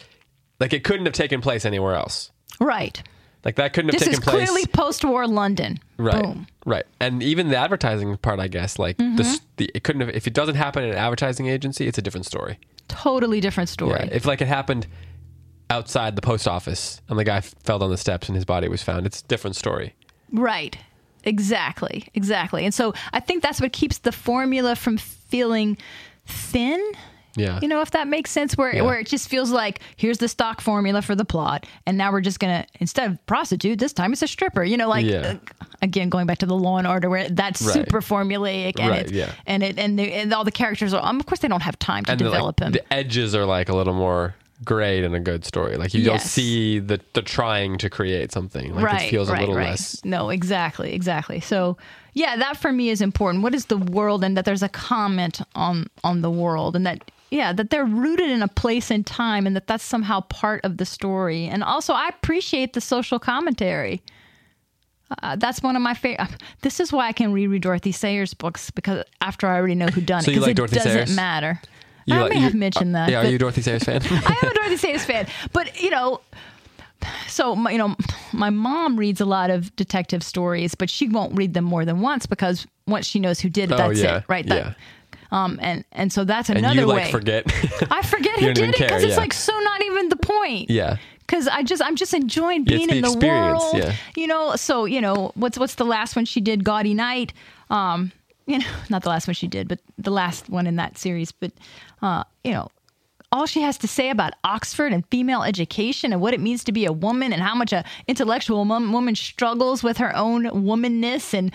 like 0.59 0.71
it 0.71 0.83
couldn't 0.83 1.07
have 1.07 1.15
taken 1.15 1.41
place 1.41 1.65
anywhere 1.65 1.95
else. 1.95 2.31
right. 2.59 3.01
Like 3.47 3.55
that 3.55 3.71
couldn't 3.71 3.89
have 3.93 3.99
This 3.99 4.07
taken 4.09 4.19
is 4.19 4.19
place. 4.19 4.45
clearly 4.49 4.65
post-war 4.67 5.25
London. 5.25 5.79
right. 5.97 6.21
Boom. 6.21 6.33
Mm-hmm. 6.33 6.69
Right. 6.69 6.85
And 6.99 7.23
even 7.23 7.47
the 7.47 7.55
advertising 7.55 8.17
part, 8.17 8.41
I 8.41 8.49
guess, 8.49 8.77
like 8.77 8.97
this, 8.97 9.39
the 9.55 9.71
it 9.73 9.83
couldn't 9.85 10.01
have 10.01 10.09
if 10.09 10.27
it 10.27 10.33
doesn't 10.33 10.55
happen 10.55 10.83
in 10.83 10.89
an 10.89 10.97
advertising 10.97 11.47
agency, 11.47 11.87
it's 11.87 11.97
a 11.97 12.01
different 12.01 12.25
story. 12.25 12.59
Totally 12.89 13.39
different 13.39 13.69
story. 13.69 14.01
Yeah. 14.01 14.09
If 14.11 14.25
like 14.25 14.41
it 14.41 14.49
happened 14.49 14.85
outside 15.69 16.17
the 16.17 16.21
post 16.21 16.45
office 16.45 17.01
and 17.07 17.17
the 17.17 17.23
guy 17.23 17.39
fell 17.39 17.79
down 17.79 17.89
the 17.89 17.97
steps 17.97 18.27
and 18.27 18.35
his 18.35 18.43
body 18.43 18.67
was 18.67 18.83
found, 18.83 19.05
it's 19.05 19.21
a 19.21 19.25
different 19.27 19.55
story. 19.55 19.95
Right. 20.33 20.77
Exactly. 21.23 22.09
Exactly. 22.15 22.65
And 22.65 22.73
so 22.73 22.93
I 23.13 23.21
think 23.21 23.43
that's 23.43 23.61
what 23.61 23.71
keeps 23.71 23.99
the 23.99 24.11
formula 24.11 24.75
from 24.75 24.97
feeling 24.97 25.77
thin. 26.25 26.83
Yeah. 27.37 27.59
You 27.61 27.67
know, 27.67 27.81
if 27.81 27.91
that 27.91 28.07
makes 28.07 28.31
sense, 28.31 28.57
where 28.57 28.75
Yeah. 28.75 28.81
where 28.81 28.99
it 28.99 29.07
just 29.07 29.29
feels 29.29 29.51
like 29.51 29.79
here's 29.95 30.17
the 30.17 30.27
stock 30.27 30.59
formula 30.59 31.01
for 31.01 31.15
the 31.15 31.23
plot, 31.25 31.65
and 31.85 31.97
now 31.97 32.11
we're 32.11 32.21
just 32.21 32.39
gonna 32.39 32.65
instead 32.79 33.09
of 33.11 33.25
prostitute, 33.27 33.79
this 33.79 33.93
time 33.93 34.11
it's 34.11 34.21
a 34.21 34.27
stripper. 34.27 34.63
You 34.63 34.77
know, 34.77 34.89
like 34.89 35.05
Yeah. 35.05 35.35
uh, 35.61 35.65
again 35.81 36.09
going 36.09 36.25
back 36.27 36.39
to 36.39 36.45
the 36.45 36.55
Law 36.55 36.77
and 36.77 36.87
Order, 36.87 37.09
where 37.09 37.29
that's 37.29 37.61
Right. 37.61 37.73
super 37.73 38.01
formulaic, 38.01 38.79
and 38.79 38.89
Right, 38.89 39.01
it's, 39.03 39.11
yeah. 39.11 39.31
and 39.45 39.63
it 39.63 39.77
and, 39.79 39.97
the, 39.97 40.11
and 40.13 40.33
all 40.33 40.43
the 40.43 40.51
characters 40.51 40.93
are. 40.93 41.05
Um, 41.05 41.19
of 41.19 41.25
course, 41.25 41.39
they 41.39 41.47
don't 41.47 41.61
have 41.63 41.77
time 41.79 42.03
to 42.05 42.11
and 42.11 42.19
the, 42.19 42.25
like, 42.25 42.33
develop 42.33 42.57
them. 42.57 42.71
the 42.73 42.93
edges 42.93 43.33
are 43.35 43.45
like 43.45 43.69
a 43.69 43.75
little 43.75 43.93
more 43.93 44.35
grayed 44.65 45.03
in 45.03 45.13
a 45.13 45.19
good 45.19 45.45
story. 45.45 45.77
Like 45.77 45.93
you 45.93 46.03
don't 46.03 46.19
see 46.21 46.79
the 46.79 46.99
the 47.13 47.21
trying 47.21 47.77
to 47.77 47.89
create 47.91 48.31
something. 48.31 48.73
Like 48.73 48.83
right, 48.85 49.01
it 49.07 49.11
feels 49.11 49.29
right, 49.29 49.37
a 49.37 49.41
little 49.41 49.55
right. 49.55 49.69
less. 49.69 50.03
No, 50.03 50.29
exactly, 50.31 50.93
exactly. 50.93 51.39
So, 51.41 51.77
yeah, 52.13 52.35
that 52.37 52.57
for 52.57 52.71
me 52.71 52.89
is 52.89 52.99
important. 52.99 53.43
What 53.43 53.53
is 53.53 53.65
the 53.67 53.77
world, 53.77 54.23
and 54.23 54.35
that 54.35 54.45
there's 54.45 54.63
a 54.63 54.69
comment 54.69 55.41
on 55.53 55.85
on 56.03 56.21
the 56.23 56.31
world, 56.31 56.75
and 56.75 56.87
that 56.87 57.03
yeah, 57.29 57.51
that 57.53 57.69
they're 57.69 57.85
rooted 57.85 58.29
in 58.29 58.41
a 58.41 58.47
place 58.47 58.89
and 58.91 59.05
time, 59.05 59.45
and 59.47 59.55
that 59.55 59.67
that's 59.67 59.83
somehow 59.83 60.21
part 60.21 60.63
of 60.63 60.77
the 60.77 60.85
story. 60.85 61.45
And 61.45 61.63
also, 61.63 61.93
I 61.93 62.07
appreciate 62.07 62.73
the 62.73 62.81
social 62.81 63.19
commentary. 63.19 64.01
Uh, 65.23 65.35
that's 65.37 65.61
one 65.63 65.75
of 65.75 65.81
my 65.81 65.93
favorite. 65.93 66.29
This 66.61 66.79
is 66.79 66.91
why 66.91 67.07
I 67.07 67.11
can 67.13 67.31
reread 67.31 67.61
Dorothy 67.61 67.91
Sayers 67.93 68.33
books 68.33 68.71
because 68.71 69.05
after 69.21 69.47
I 69.47 69.55
already 69.55 69.75
know 69.75 69.87
who 69.87 70.01
done 70.01 70.21
So 70.21 70.31
it, 70.31 70.33
you 70.33 70.39
'cause 70.41 70.47
like 70.47 70.51
it 70.51 70.55
Dorothy 70.55 70.75
doesn't 70.75 70.91
Sayers? 70.91 71.15
matter. 71.15 71.61
You 72.05 72.15
I 72.15 72.21
like- 72.23 72.29
may 72.31 72.37
you- 72.37 72.43
have 72.43 72.55
mentioned 72.55 72.95
that. 72.95 73.09
Yeah, 73.09 73.19
are 73.21 73.25
you 73.25 73.35
a 73.35 73.39
Dorothy 73.39 73.61
Sayers 73.61 73.83
fan? 73.83 74.01
I 74.09 74.37
am 74.43 74.51
a 74.51 74.53
Dorothy 74.53 74.77
Sayers 74.77 75.05
fan, 75.05 75.27
but 75.53 75.81
you 75.81 75.89
know, 75.91 76.19
so 77.27 77.55
my, 77.55 77.71
you 77.71 77.77
know, 77.77 77.95
my 78.33 78.49
mom 78.49 78.97
reads 78.97 79.21
a 79.21 79.25
lot 79.25 79.49
of 79.49 79.73
detective 79.77 80.23
stories, 80.23 80.75
but 80.75 80.89
she 80.89 81.07
won't 81.07 81.37
read 81.37 81.53
them 81.53 81.63
more 81.63 81.85
than 81.85 82.01
once 82.01 82.25
because 82.25 82.65
once 82.87 83.05
she 83.05 83.19
knows 83.19 83.39
who 83.39 83.49
did 83.49 83.71
it, 83.71 83.75
Oh, 83.75 83.77
that's 83.77 84.01
yeah, 84.01 84.17
it, 84.17 84.23
right? 84.27 84.45
yeah. 84.45 84.73
Um, 85.31 85.59
and 85.61 85.83
and 85.91 86.11
so 86.11 86.23
that's 86.23 86.49
and 86.49 86.57
another 86.59 86.81
you 86.81 86.85
like 86.85 87.05
way. 87.05 87.11
forget. 87.11 87.45
I 87.91 88.01
forget 88.01 88.39
You 88.41 88.47
who 88.49 88.53
did 88.53 88.69
it 88.69 88.71
because 88.79 89.01
care, 89.01 89.07
it's 89.07 89.17
like 89.17 89.33
so 89.33 89.57
not 89.59 89.83
even 89.83 90.09
the 90.09 90.15
point. 90.15 90.69
yeah. 90.69 90.97
Because 91.19 91.47
I 91.49 91.61
just 91.63 91.81
I'm 91.83 91.97
just 91.97 92.13
enjoying 92.13 92.65
Yeah, 92.65 92.77
being 92.77 92.87
the 92.87 92.95
in 92.97 93.01
the 93.01 93.11
world. 93.27 93.61
yeah. 93.75 93.93
You 94.15 94.27
know, 94.27 94.55
so 94.55 94.85
you 94.85 95.01
know 95.01 95.31
what's 95.35 95.57
what's 95.59 95.75
the 95.75 95.83
last 95.85 96.15
one 96.15 96.23
she 96.25 96.39
did? 96.39 96.63
Gaudy 96.63 96.93
Night. 96.93 97.33
Um, 97.69 98.13
you 98.47 98.59
know, 98.59 98.65
not 98.89 99.03
the 99.03 99.09
last 99.09 99.27
one 99.27 99.33
she 99.33 99.47
did, 99.47 99.67
but 99.67 99.79
the 99.97 100.11
last 100.11 100.47
one 100.49 100.67
in 100.67 100.77
that 100.77 100.97
series. 100.97 101.33
But 101.33 101.51
uh, 102.01 102.23
you 102.45 102.51
know, 102.53 102.69
all 103.31 103.45
she 103.45 103.61
has 103.61 103.77
to 103.79 103.87
say 103.87 104.09
about 104.09 104.33
Oxford 104.43 104.93
and 104.93 105.05
female 105.11 105.43
education 105.43 106.13
and 106.13 106.21
what 106.21 106.33
it 106.33 106.39
means 106.39 106.63
to 106.63 106.71
be 106.71 106.85
a 106.85 106.91
woman 106.93 107.33
and 107.33 107.41
how 107.41 107.53
much 107.55 107.73
a 107.73 107.83
intellectual 108.07 108.63
mom, 108.65 108.93
woman 108.93 109.15
struggles 109.15 109.83
with 109.83 109.97
her 109.97 110.15
own 110.15 110.45
womanness 110.45 111.33
and 111.33 111.51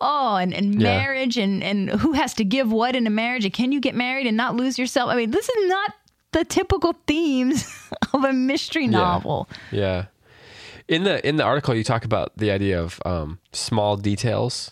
oh 0.00 0.36
and, 0.36 0.54
and 0.54 0.74
Yeah. 0.80 0.98
marriage 0.98 1.36
and 1.36 1.62
and 1.64 1.90
who 1.90 2.12
has 2.12 2.32
to 2.34 2.44
give 2.44 2.70
what 2.70 2.94
in 2.94 3.06
a 3.06 3.10
marriage 3.10 3.44
and 3.44 3.52
can 3.52 3.72
you 3.72 3.80
get 3.80 3.94
married 3.94 4.26
and 4.26 4.36
not 4.36 4.54
lose 4.54 4.78
yourself? 4.78 5.10
I 5.10 5.16
mean, 5.16 5.32
this 5.32 5.48
is 5.48 5.68
not 5.68 5.92
the 6.32 6.44
typical 6.44 6.94
themes 7.06 7.66
of 8.12 8.22
a 8.24 8.32
mystery 8.32 8.86
novel. 8.86 9.48
Yeah. 9.72 10.06
In 10.88 11.02
the 11.02 11.26
in 11.26 11.36
the 11.36 11.42
article, 11.42 11.74
you 11.74 11.82
talk 11.82 12.04
about 12.04 12.36
the 12.36 12.52
idea 12.52 12.80
of 12.80 13.00
um, 13.04 13.40
small 13.52 13.96
details 13.96 14.70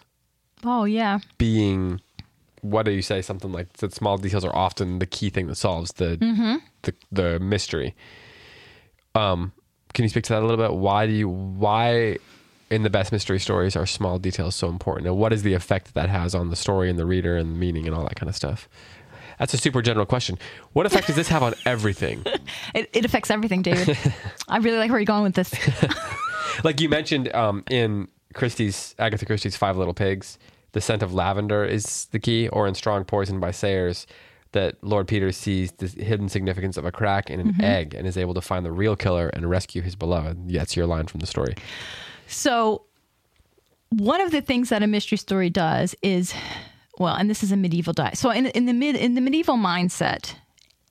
Oh 0.62 0.84
yeah. 0.84 1.18
being 1.36 2.00
what 2.64 2.84
do 2.86 2.90
you 2.92 3.02
say? 3.02 3.20
Something 3.22 3.52
like 3.52 3.72
that. 3.74 3.92
Small 3.92 4.16
details 4.18 4.44
are 4.44 4.54
often 4.56 4.98
the 4.98 5.06
key 5.06 5.28
thing 5.30 5.46
that 5.48 5.56
solves 5.56 5.92
the 5.92 6.16
Mm-hmm. 6.16 6.56
the, 6.82 6.94
the 7.12 7.38
mystery. 7.40 7.94
Um, 9.14 9.52
can 9.92 10.02
you 10.02 10.08
speak 10.08 10.24
to 10.24 10.32
that 10.32 10.42
a 10.42 10.46
little 10.46 10.56
bit? 10.56 10.74
Why 10.76 11.06
do 11.06 11.12
you 11.12 11.28
why 11.28 12.18
in 12.70 12.82
the 12.82 12.90
best 12.90 13.12
mystery 13.12 13.38
stories 13.38 13.76
are 13.76 13.86
small 13.86 14.18
details 14.18 14.54
so 14.56 14.68
important, 14.68 15.06
and 15.06 15.16
what 15.16 15.32
is 15.32 15.42
the 15.42 15.54
effect 15.54 15.86
that, 15.88 15.94
that 15.94 16.08
has 16.08 16.34
on 16.34 16.50
the 16.50 16.56
story 16.56 16.90
and 16.90 16.98
the 16.98 17.06
reader 17.06 17.36
and 17.36 17.54
the 17.54 17.58
meaning 17.58 17.86
and 17.86 17.94
all 17.94 18.02
that 18.04 18.16
kind 18.16 18.28
of 18.28 18.34
stuff? 18.34 18.68
That's 19.38 19.52
a 19.52 19.58
super 19.58 19.82
general 19.82 20.06
question. 20.06 20.38
What 20.72 20.86
effect 20.86 21.08
does 21.08 21.16
this 21.16 21.28
have 21.28 21.42
on 21.42 21.54
everything? 21.66 22.22
It, 22.74 22.88
it 22.92 23.04
affects 23.04 23.30
everything, 23.30 23.62
David. 23.62 23.98
I 24.48 24.58
really 24.58 24.78
like 24.78 24.90
where 24.90 24.98
you're 25.00 25.06
going 25.06 25.24
with 25.24 25.34
this. 25.34 25.52
like 26.64 26.80
you 26.80 26.88
mentioned 26.88 27.34
um, 27.34 27.64
in 27.68 28.08
Christie's 28.32 28.94
Agatha 28.98 29.26
Christie's 29.26 29.56
Five 29.56 29.76
Little 29.76 29.94
Pigs, 29.94 30.38
the 30.74 30.80
scent 30.80 31.02
of 31.02 31.14
lavender 31.14 31.64
is 31.64 32.06
the 32.06 32.18
key, 32.18 32.48
or 32.48 32.66
in 32.66 32.74
Strong 32.74 33.04
Poison 33.04 33.40
by 33.40 33.52
Sayers, 33.52 34.06
that 34.52 34.76
Lord 34.82 35.08
Peter 35.08 35.30
sees 35.32 35.72
the 35.72 35.86
hidden 35.86 36.28
significance 36.28 36.76
of 36.76 36.84
a 36.84 36.92
crack 36.92 37.30
in 37.30 37.40
an 37.40 37.52
mm-hmm. 37.52 37.64
egg 37.64 37.94
and 37.94 38.06
is 38.06 38.18
able 38.18 38.34
to 38.34 38.40
find 38.40 38.66
the 38.66 38.72
real 38.72 38.96
killer 38.96 39.28
and 39.28 39.48
rescue 39.48 39.82
his 39.82 39.94
beloved. 39.94 40.50
That's 40.50 40.76
your 40.76 40.86
line 40.86 41.06
from 41.06 41.20
the 41.20 41.26
story. 41.26 41.54
So, 42.26 42.82
one 43.90 44.20
of 44.20 44.32
the 44.32 44.40
things 44.40 44.70
that 44.70 44.82
a 44.82 44.88
mystery 44.88 45.18
story 45.18 45.48
does 45.48 45.94
is, 46.02 46.34
well, 46.98 47.14
and 47.14 47.30
this 47.30 47.44
is 47.44 47.52
a 47.52 47.56
medieval 47.56 47.92
die. 47.92 48.12
So, 48.14 48.30
in, 48.30 48.46
in 48.46 48.66
the 48.66 48.72
mid 48.72 48.96
in 48.96 49.14
the 49.14 49.20
medieval 49.20 49.56
mindset, 49.56 50.34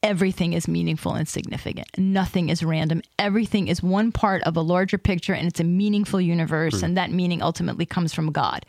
everything 0.01 0.53
is 0.53 0.65
meaningful 0.65 1.13
and 1.13 1.27
significant. 1.27 1.87
Nothing 1.97 2.47
is 2.47 2.63
random. 2.63 3.01
Everything 3.19 3.67
is 3.67 3.83
one 3.83 4.13
part 4.13 4.43
of 4.43 4.55
a 4.55 4.61
larger 4.61 4.97
picture, 4.97 5.33
and 5.33 5.45
it's 5.45 5.59
a 5.59 5.65
meaningful 5.65 6.21
universe, 6.21 6.79
hmm. 6.79 6.85
and 6.85 6.97
that 6.97 7.11
meaning 7.11 7.41
ultimately 7.41 7.85
comes 7.85 8.13
from 8.13 8.31
God. 8.31 8.65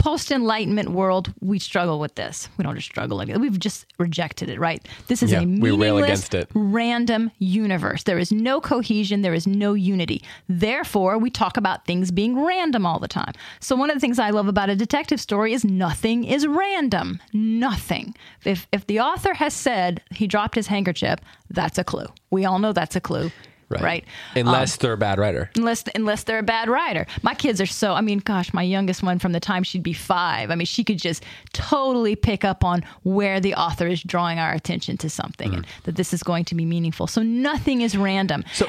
Post 0.00 0.30
Enlightenment 0.32 0.88
world, 0.88 1.32
we 1.40 1.58
struggle 1.58 2.00
with 2.00 2.14
this. 2.14 2.48
We 2.56 2.62
don't 2.64 2.74
just 2.74 2.86
struggle 2.88 3.18
like 3.18 3.28
it. 3.28 3.38
We've 3.38 3.58
just 3.58 3.84
rejected 3.98 4.48
it, 4.48 4.58
right? 4.58 4.86
This 5.08 5.22
is 5.22 5.30
Yeah, 5.30 5.40
a 5.40 5.46
meaningless, 5.46 6.02
against 6.04 6.34
it. 6.34 6.48
random 6.54 7.30
universe. 7.38 8.04
There 8.04 8.18
is 8.18 8.32
no 8.32 8.62
cohesion, 8.62 9.20
there 9.20 9.34
is 9.34 9.46
no 9.46 9.74
unity. 9.74 10.22
Therefore, 10.48 11.18
we 11.18 11.28
talk 11.28 11.58
about 11.58 11.84
things 11.84 12.10
being 12.10 12.42
random 12.42 12.86
all 12.86 12.98
the 12.98 13.08
time. 13.08 13.34
So, 13.60 13.76
one 13.76 13.90
of 13.90 13.94
the 13.96 14.00
things 14.00 14.18
I 14.18 14.30
love 14.30 14.48
about 14.48 14.70
a 14.70 14.74
detective 14.74 15.20
story 15.20 15.52
is 15.52 15.66
nothing 15.66 16.24
is 16.24 16.46
random. 16.46 17.20
Nothing. 17.34 18.14
If, 18.44 18.66
if 18.72 18.86
the 18.86 19.00
author 19.00 19.34
has 19.34 19.52
said 19.52 20.02
he 20.10 20.26
dropped 20.26 20.54
his 20.54 20.68
handkerchief, 20.68 21.18
that's 21.50 21.76
a 21.76 21.84
clue. 21.84 22.06
We 22.30 22.46
all 22.46 22.58
know 22.58 22.72
that's 22.72 22.96
a 22.96 23.00
clue. 23.02 23.30
Right. 23.78 24.04
Unless 24.34 24.74
um, 24.74 24.78
they're 24.80 24.92
a 24.94 24.98
bad 24.98 25.18
writer. 25.18 25.50
unless 25.56 25.84
unless 25.94 26.24
they're 26.24 26.40
a 26.40 26.42
bad 26.42 26.68
writer. 26.68 27.06
My 27.22 27.34
kids 27.34 27.60
are 27.60 27.66
so. 27.66 27.92
I 27.92 28.00
mean, 28.00 28.18
gosh, 28.18 28.52
my 28.52 28.62
youngest 28.62 29.02
one 29.02 29.18
from 29.18 29.32
the 29.32 29.40
time 29.40 29.62
she'd 29.62 29.82
be 29.82 29.92
five. 29.92 30.50
I 30.50 30.56
mean, 30.56 30.66
she 30.66 30.82
could 30.82 30.98
just 30.98 31.24
totally 31.52 32.16
pick 32.16 32.44
up 32.44 32.64
on 32.64 32.82
where 33.04 33.38
the 33.38 33.54
author 33.54 33.86
is 33.86 34.02
drawing 34.02 34.38
our 34.38 34.52
attention 34.52 34.96
to 34.98 35.10
something, 35.10 35.54
and 35.54 35.64
mm. 35.64 35.82
that 35.84 35.94
this 35.94 36.12
is 36.12 36.22
going 36.22 36.44
to 36.46 36.54
be 36.54 36.64
meaningful. 36.64 37.06
So 37.06 37.22
nothing 37.22 37.82
is 37.82 37.96
random. 37.96 38.44
So 38.52 38.68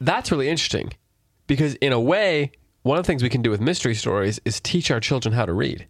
that's 0.00 0.32
really 0.32 0.48
interesting 0.48 0.92
because, 1.46 1.74
in 1.74 1.92
a 1.92 2.00
way, 2.00 2.52
one 2.82 2.98
of 2.98 3.04
the 3.04 3.06
things 3.06 3.22
we 3.22 3.28
can 3.28 3.42
do 3.42 3.50
with 3.50 3.60
mystery 3.60 3.94
stories 3.94 4.40
is 4.44 4.60
teach 4.60 4.90
our 4.90 5.00
children 5.00 5.34
how 5.34 5.46
to 5.46 5.52
read. 5.52 5.86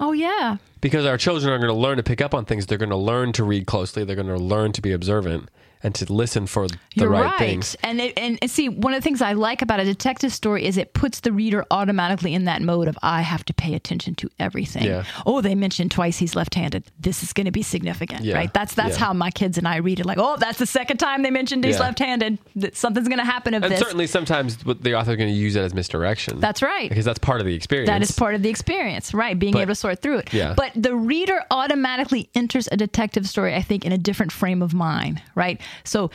Oh 0.00 0.12
yeah, 0.12 0.58
because 0.80 1.06
our 1.06 1.16
children 1.16 1.52
are 1.52 1.58
going 1.58 1.72
to 1.72 1.80
learn 1.80 1.96
to 1.96 2.02
pick 2.02 2.20
up 2.20 2.34
on 2.34 2.44
things. 2.44 2.66
They're 2.66 2.78
going 2.78 2.90
to 2.90 2.96
learn 2.96 3.32
to 3.32 3.44
read 3.44 3.66
closely. 3.66 4.04
They're 4.04 4.16
going 4.16 4.28
to 4.28 4.36
learn 4.36 4.72
to 4.72 4.82
be 4.82 4.92
observant. 4.92 5.48
And 5.84 5.94
to 5.94 6.12
listen 6.12 6.46
for 6.46 6.66
the 6.66 6.76
You're 6.94 7.08
right, 7.10 7.24
right. 7.26 7.38
things. 7.38 7.76
And, 7.82 8.00
it, 8.00 8.18
and 8.18 8.38
see, 8.50 8.68
one 8.68 8.92
of 8.94 8.98
the 9.00 9.04
things 9.04 9.22
I 9.22 9.34
like 9.34 9.62
about 9.62 9.78
a 9.80 9.84
detective 9.84 10.32
story 10.32 10.64
is 10.64 10.76
it 10.76 10.94
puts 10.94 11.20
the 11.20 11.30
reader 11.32 11.64
automatically 11.70 12.34
in 12.34 12.46
that 12.46 12.62
mode 12.62 12.88
of 12.88 12.98
I 13.02 13.20
have 13.20 13.44
to 13.44 13.54
pay 13.54 13.74
attention 13.74 14.14
to 14.16 14.30
everything. 14.40 14.84
Yeah. 14.84 15.04
Oh, 15.26 15.40
they 15.42 15.54
mentioned 15.54 15.90
twice 15.92 16.18
he's 16.18 16.34
left-handed. 16.34 16.84
This 16.98 17.22
is 17.22 17.32
going 17.32 17.44
to 17.44 17.50
be 17.52 17.62
significant, 17.62 18.22
Yeah. 18.24 18.34
right? 18.36 18.52
That's 18.52 18.74
that's 18.74 18.96
Yeah. 18.98 19.04
how 19.06 19.12
my 19.12 19.30
kids 19.30 19.58
and 19.58 19.68
I 19.68 19.76
read 19.76 20.00
it. 20.00 20.06
Like, 20.06 20.18
oh, 20.18 20.36
that's 20.38 20.58
the 20.58 20.66
second 20.66 20.96
time 20.96 21.22
they 21.22 21.30
mentioned 21.30 21.64
he's 21.64 21.78
left-handed. 21.78 22.38
That 22.56 22.76
Something's 22.76 23.08
going 23.08 23.18
to 23.18 23.24
happen 23.24 23.54
of 23.54 23.62
And 23.62 23.72
this. 23.72 23.78
certainly 23.80 24.06
sometimes 24.06 24.56
the 24.56 24.94
author's 24.94 25.16
going 25.16 25.30
to 25.30 25.36
use 25.38 25.54
it 25.54 25.60
as 25.60 25.74
misdirection. 25.74 26.40
That's 26.40 26.62
right. 26.62 26.88
Because 26.88 27.04
that's 27.04 27.18
part 27.18 27.40
of 27.40 27.46
the 27.46 27.54
experience. 27.54 27.88
That 27.88 28.02
is 28.02 28.10
part 28.12 28.34
of 28.34 28.42
the 28.42 28.48
experience, 28.48 29.12
right? 29.12 29.38
Being 29.38 29.52
But- 29.52 29.60
able 29.62 29.72
to 29.72 29.74
sort 29.76 30.00
through 30.00 30.18
it. 30.18 30.32
Yeah. 30.32 30.54
But 30.56 30.72
the 30.74 30.94
reader 30.96 31.42
automatically 31.50 32.28
enters 32.34 32.68
a 32.72 32.76
detective 32.76 33.28
story, 33.28 33.54
I 33.54 33.62
think, 33.62 33.84
in 33.84 33.92
a 33.92 33.98
different 33.98 34.32
frame 34.32 34.62
of 34.62 34.72
mind, 34.74 35.20
right? 35.34 35.60
So 35.82 36.10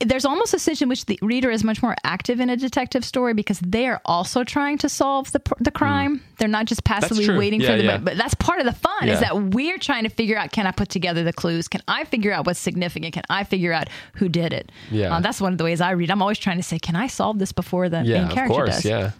there's 0.00 0.26
almost 0.26 0.52
a 0.52 0.58
sense 0.58 0.82
in 0.82 0.90
which 0.90 1.06
the 1.06 1.18
reader 1.22 1.50
is 1.50 1.64
much 1.64 1.82
more 1.82 1.96
active 2.04 2.38
in 2.38 2.50
a 2.50 2.56
detective 2.56 3.02
story 3.02 3.32
because 3.32 3.58
they 3.60 3.86
are 3.86 3.98
also 4.04 4.44
trying 4.44 4.76
to 4.76 4.90
solve 4.90 5.32
the, 5.32 5.40
the 5.58 5.70
crime. 5.70 6.20
They're 6.36 6.48
not 6.48 6.66
just 6.66 6.84
passively 6.84 7.26
waiting 7.30 7.62
Yeah, 7.62 7.70
for 7.70 7.76
the. 7.78 7.82
yeah. 7.84 7.96
But 7.96 8.18
that's 8.18 8.34
part 8.34 8.60
of 8.60 8.66
the 8.66 8.74
fun 8.74 9.06
Yeah. 9.06 9.14
is 9.14 9.20
that 9.20 9.34
we're 9.54 9.78
trying 9.78 10.02
to 10.04 10.10
figure 10.10 10.36
out: 10.36 10.52
Can 10.52 10.66
I 10.66 10.70
put 10.72 10.90
together 10.90 11.24
the 11.24 11.32
clues? 11.32 11.66
Can 11.66 11.80
I 11.88 12.04
figure 12.04 12.30
out 12.30 12.44
what's 12.46 12.60
significant? 12.60 13.14
Can 13.14 13.22
I 13.30 13.44
figure 13.44 13.72
out 13.72 13.88
who 14.16 14.28
did 14.28 14.52
it? 14.52 14.70
Yeah. 14.90 15.16
Uh, 15.16 15.20
that's 15.20 15.40
one 15.40 15.52
of 15.52 15.58
the 15.58 15.64
ways 15.64 15.80
I 15.80 15.92
read. 15.92 16.10
I'm 16.10 16.20
always 16.20 16.38
trying 16.38 16.58
to 16.58 16.62
say, 16.62 16.78
Can 16.78 16.94
I 16.94 17.06
solve 17.06 17.38
this 17.38 17.52
before 17.52 17.88
the 17.88 18.04
main 18.04 18.28
character 18.28 18.42
of 18.42 18.48
course. 18.50 18.74
does? 18.76 18.84
Yeah. 18.84 19.12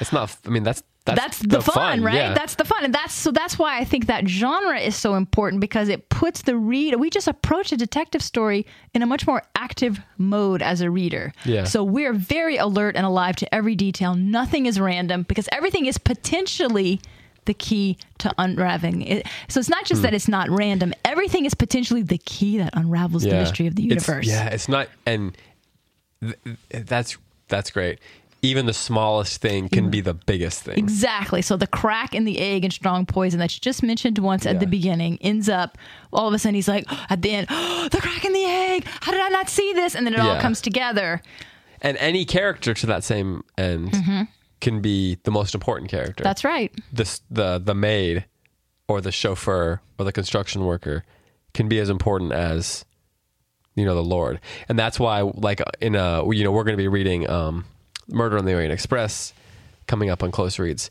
It's 0.00 0.12
not, 0.12 0.34
I 0.46 0.48
mean, 0.50 0.62
that's, 0.62 0.82
that's, 1.04 1.38
that's, 1.40 1.66
the, 1.66 1.72
fun, 1.72 2.02
right? 2.02 2.14
yeah. 2.14 2.32
That's 2.34 2.54
the 2.54 2.64
fun, 2.64 2.84
and 2.84 2.94
that's 2.94 3.12
so. 3.12 3.32
That's 3.32 3.58
why 3.58 3.78
I 3.78 3.84
think 3.84 4.06
that 4.06 4.28
genre 4.28 4.78
is 4.78 4.94
so 4.94 5.14
important 5.16 5.60
because 5.60 5.88
it 5.88 6.08
puts 6.08 6.42
the 6.42 6.56
reader. 6.56 6.96
We 6.96 7.10
just 7.10 7.26
approach 7.26 7.72
a 7.72 7.76
detective 7.76 8.22
story 8.22 8.66
in 8.94 9.02
a 9.02 9.06
much 9.06 9.26
more 9.26 9.42
active 9.56 10.00
mode 10.18 10.62
as 10.62 10.80
a 10.80 10.90
reader. 10.90 11.32
Yeah. 11.44 11.64
So 11.64 11.82
we're 11.82 12.12
very 12.12 12.56
alert 12.56 12.94
and 12.96 13.04
alive 13.04 13.34
to 13.36 13.52
every 13.54 13.74
detail. 13.74 14.14
Nothing 14.14 14.66
is 14.66 14.78
random 14.78 15.24
because 15.24 15.48
everything 15.50 15.86
is 15.86 15.98
potentially 15.98 17.00
the 17.46 17.54
key 17.54 17.98
to 18.18 18.32
unraveling 18.38 19.02
it. 19.02 19.26
So 19.48 19.58
it's 19.58 19.68
not 19.68 19.84
just 19.84 19.98
Hmm. 19.98 20.02
that 20.04 20.14
it's 20.14 20.28
not 20.28 20.48
random. 20.50 20.94
Everything 21.04 21.44
is 21.44 21.54
potentially 21.54 22.02
the 22.02 22.18
key 22.18 22.58
that 22.58 22.70
unravels 22.74 23.24
the 23.24 23.30
mystery 23.30 23.66
of 23.66 23.74
the 23.74 23.86
It's- 23.86 24.06
universe. 24.06 24.28
yeah, 24.28 24.46
it's 24.46 24.68
not, 24.68 24.88
and 25.04 25.36
th- 26.20 26.36
that's 26.86 27.18
that's 27.48 27.70
great. 27.72 27.98
Even 28.44 28.66
the 28.66 28.72
smallest 28.72 29.40
thing 29.40 29.68
can 29.68 29.88
be 29.88 30.00
the 30.00 30.14
biggest 30.14 30.64
thing. 30.64 30.76
Exactly. 30.76 31.42
So 31.42 31.56
the 31.56 31.68
crack 31.68 32.12
in 32.12 32.24
the 32.24 32.38
egg 32.40 32.64
and 32.64 32.72
strong 32.72 33.06
poison 33.06 33.38
that 33.38 33.54
you 33.54 33.60
just 33.60 33.84
mentioned 33.84 34.18
once 34.18 34.46
at 34.46 34.58
the 34.58 34.66
beginning 34.66 35.18
ends 35.20 35.48
up 35.48 35.78
all 36.12 36.26
of 36.26 36.34
a 36.34 36.40
sudden 36.40 36.56
he's 36.56 36.66
like 36.66 36.84
at 37.10 37.22
the 37.22 37.30
end, 37.30 37.46
oh, 37.50 37.88
the 37.92 38.00
crack 38.00 38.24
in 38.24 38.32
the 38.32 38.44
egg. 38.44 38.84
How 38.84 39.12
did 39.12 39.20
I 39.20 39.28
not 39.28 39.48
see 39.48 39.72
this? 39.74 39.94
And 39.94 40.04
then 40.04 40.14
it 40.14 40.20
all 40.20 40.40
comes 40.40 40.60
together. 40.60 41.22
And 41.80 41.96
any 41.98 42.24
character 42.24 42.74
to 42.74 42.86
that 42.86 43.04
same 43.04 43.44
end 43.56 44.28
can 44.60 44.80
be 44.80 45.18
the 45.24 45.30
most 45.30 45.54
important 45.54 45.90
character. 45.90 46.22
Mm-hmm. 46.22 46.24
That's 46.24 46.44
right. 46.44 46.72
the 46.92 47.20
the 47.30 47.58
the 47.58 47.74
maid 47.74 48.24
or 48.88 49.00
the 49.00 49.12
chauffeur 49.12 49.80
or 49.98 50.04
the 50.04 50.12
construction 50.12 50.64
worker 50.64 51.04
can 51.54 51.68
be 51.68 51.78
as 51.78 51.90
important 51.90 52.32
as 52.32 52.84
you 53.74 53.84
know 53.84 53.94
the 53.94 54.02
Lord, 54.04 54.40
and 54.68 54.78
that's 54.78 54.98
why 54.98 55.20
like 55.20 55.60
in 55.80 55.94
a 55.94 56.24
you 56.32 56.44
know 56.44 56.52
we're 56.52 56.64
going 56.64 56.76
to 56.76 56.82
be 56.82 56.88
reading 56.88 57.28
um, 57.28 57.64
Murder 58.12 58.38
on 58.38 58.44
the 58.44 58.54
Orient 58.54 58.72
Express 58.72 59.32
coming 59.86 60.10
up 60.10 60.22
on 60.22 60.30
close 60.30 60.58
reads. 60.58 60.90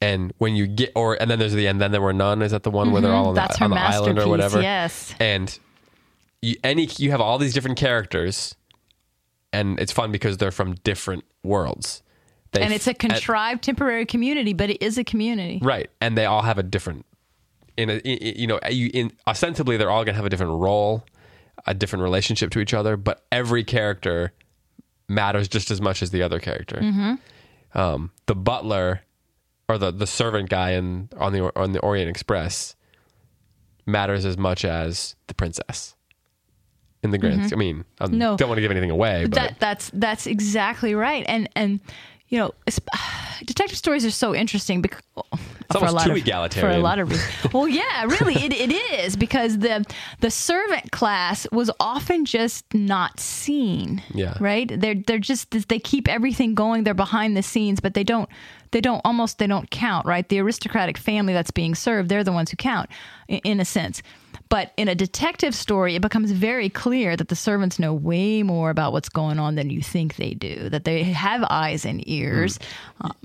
And 0.00 0.32
when 0.38 0.54
you 0.54 0.66
get, 0.66 0.92
or 0.94 1.20
and 1.20 1.30
then 1.30 1.38
there's 1.38 1.54
the 1.54 1.66
end. 1.66 1.80
Then 1.80 1.90
there 1.90 2.02
were 2.02 2.12
none. 2.12 2.42
Is 2.42 2.52
that 2.52 2.64
the 2.64 2.70
one 2.70 2.92
where 2.92 3.00
they're 3.00 3.12
all 3.12 3.28
on, 3.28 3.34
Mm-hmm. 3.34 3.46
That's 3.46 3.58
the, 3.58 3.60
her 3.60 3.64
on 3.64 3.70
the 3.70 3.80
island 3.80 4.18
or 4.18 4.26
masterpiece, 4.26 4.30
whatever? 4.30 4.60
yes. 4.60 5.14
And 5.18 5.58
you, 6.42 6.56
any 6.62 6.88
you 6.98 7.10
have 7.12 7.20
all 7.20 7.38
these 7.38 7.54
different 7.54 7.78
characters, 7.78 8.54
and 9.52 9.80
it's 9.80 9.92
fun 9.92 10.12
because 10.12 10.36
they're 10.36 10.50
from 10.50 10.74
different 10.84 11.24
worlds. 11.42 12.02
They 12.52 12.60
And 12.60 12.74
it's 12.74 12.86
a 12.86 12.94
contrived 12.94 13.64
temporary 13.64 14.06
community, 14.06 14.52
but 14.52 14.70
it 14.70 14.82
is 14.82 14.98
a 14.98 15.04
community. 15.04 15.60
Right, 15.62 15.90
and 16.00 16.16
they 16.16 16.26
all 16.26 16.42
have 16.42 16.58
a 16.58 16.62
different. 16.62 17.06
In 17.76 17.90
a, 17.90 17.94
in, 17.96 18.38
you 18.38 18.46
know, 18.46 18.60
you, 18.70 18.90
in 18.92 19.12
ostensibly 19.26 19.76
they're 19.76 19.90
all 19.90 20.04
gonna 20.04 20.16
have 20.16 20.26
a 20.26 20.30
different 20.30 20.60
role, 20.60 21.04
a 21.66 21.74
different 21.74 22.02
relationship 22.02 22.50
to 22.50 22.60
each 22.60 22.74
other, 22.74 22.96
but 22.96 23.24
every 23.32 23.64
character 23.64 24.32
matters 25.08 25.48
just 25.48 25.70
as 25.70 25.80
much 25.80 26.02
as 26.02 26.10
the 26.10 26.22
other 26.22 26.38
character. 26.40 26.76
Mm-hmm. 26.76 27.78
Um, 27.78 28.10
the 28.26 28.34
butler 28.34 29.02
or 29.68 29.78
the 29.78 29.90
the 29.90 30.06
servant 30.06 30.48
guy 30.48 30.70
in 30.72 31.08
on 31.16 31.32
the 31.32 31.52
on 31.58 31.72
the 31.72 31.80
Orient 31.80 32.08
Express 32.08 32.74
matters 33.86 34.24
as 34.24 34.36
much 34.38 34.64
as 34.64 35.14
the 35.26 35.34
princess. 35.34 35.94
In 37.02 37.10
the 37.12 37.18
grand, 37.18 37.52
I 37.52 37.56
mean, 37.56 37.84
I 38.00 38.06
Mm-hmm. 38.06 38.18
No. 38.18 38.36
don't 38.36 38.48
want 38.48 38.56
to 38.58 38.62
give 38.62 38.70
anything 38.72 38.90
away, 38.90 39.24
but 39.26 39.34
that 39.34 39.60
that's 39.60 39.90
that's 39.94 40.26
exactly 40.26 40.94
right. 40.94 41.24
And 41.28 41.48
and 41.54 41.78
you 42.28 42.38
know, 42.38 42.52
detective 43.44 43.78
stories 43.78 44.04
are 44.04 44.10
so 44.10 44.34
interesting 44.34 44.82
because 44.82 45.02
oh, 45.16 45.22
for 45.72 45.86
a 45.86 45.92
lot 45.92 46.04
too 46.04 46.12
of, 46.12 46.16
egalitarian. 46.16 46.74
For 46.74 46.78
a 46.78 46.82
lot 46.82 46.98
of 46.98 47.10
reasons. 47.10 47.32
well, 47.52 47.68
yeah, 47.68 48.04
really, 48.04 48.34
it, 48.34 48.52
it 48.52 48.72
is 48.72 49.16
because 49.16 49.58
the 49.58 49.84
the 50.20 50.30
servant 50.30 50.90
class 50.92 51.46
was 51.52 51.70
often 51.80 52.24
just 52.24 52.64
not 52.74 53.20
seen. 53.20 54.02
Yeah. 54.12 54.36
right. 54.40 54.68
They're 54.68 54.94
they're 54.94 55.18
just 55.18 55.68
they 55.68 55.78
keep 55.78 56.08
everything 56.08 56.54
going. 56.54 56.84
They're 56.84 56.94
behind 56.94 57.36
the 57.36 57.42
scenes, 57.42 57.80
but 57.80 57.94
they 57.94 58.04
don't 58.04 58.28
they 58.72 58.80
don't 58.80 59.00
almost 59.04 59.38
they 59.38 59.46
don't 59.46 59.70
count. 59.70 60.06
Right, 60.06 60.28
the 60.28 60.40
aristocratic 60.40 60.98
family 60.98 61.32
that's 61.32 61.50
being 61.50 61.74
served, 61.74 62.08
they're 62.08 62.24
the 62.24 62.32
ones 62.32 62.50
who 62.50 62.56
count 62.56 62.90
in, 63.28 63.38
in 63.44 63.60
a 63.60 63.64
sense. 63.64 64.02
But 64.48 64.72
in 64.76 64.86
a 64.86 64.94
detective 64.94 65.56
story, 65.56 65.96
it 65.96 66.02
becomes 66.02 66.30
very 66.30 66.68
clear 66.68 67.16
that 67.16 67.28
the 67.28 67.34
servants 67.34 67.80
know 67.80 67.92
way 67.92 68.44
more 68.44 68.70
about 68.70 68.92
what's 68.92 69.08
going 69.08 69.40
on 69.40 69.56
than 69.56 69.70
you 69.70 69.82
think 69.82 70.14
they 70.16 70.34
do. 70.34 70.68
That 70.68 70.84
they 70.84 71.02
have 71.02 71.44
eyes 71.50 71.84
and 71.84 72.06
ears. 72.08 72.60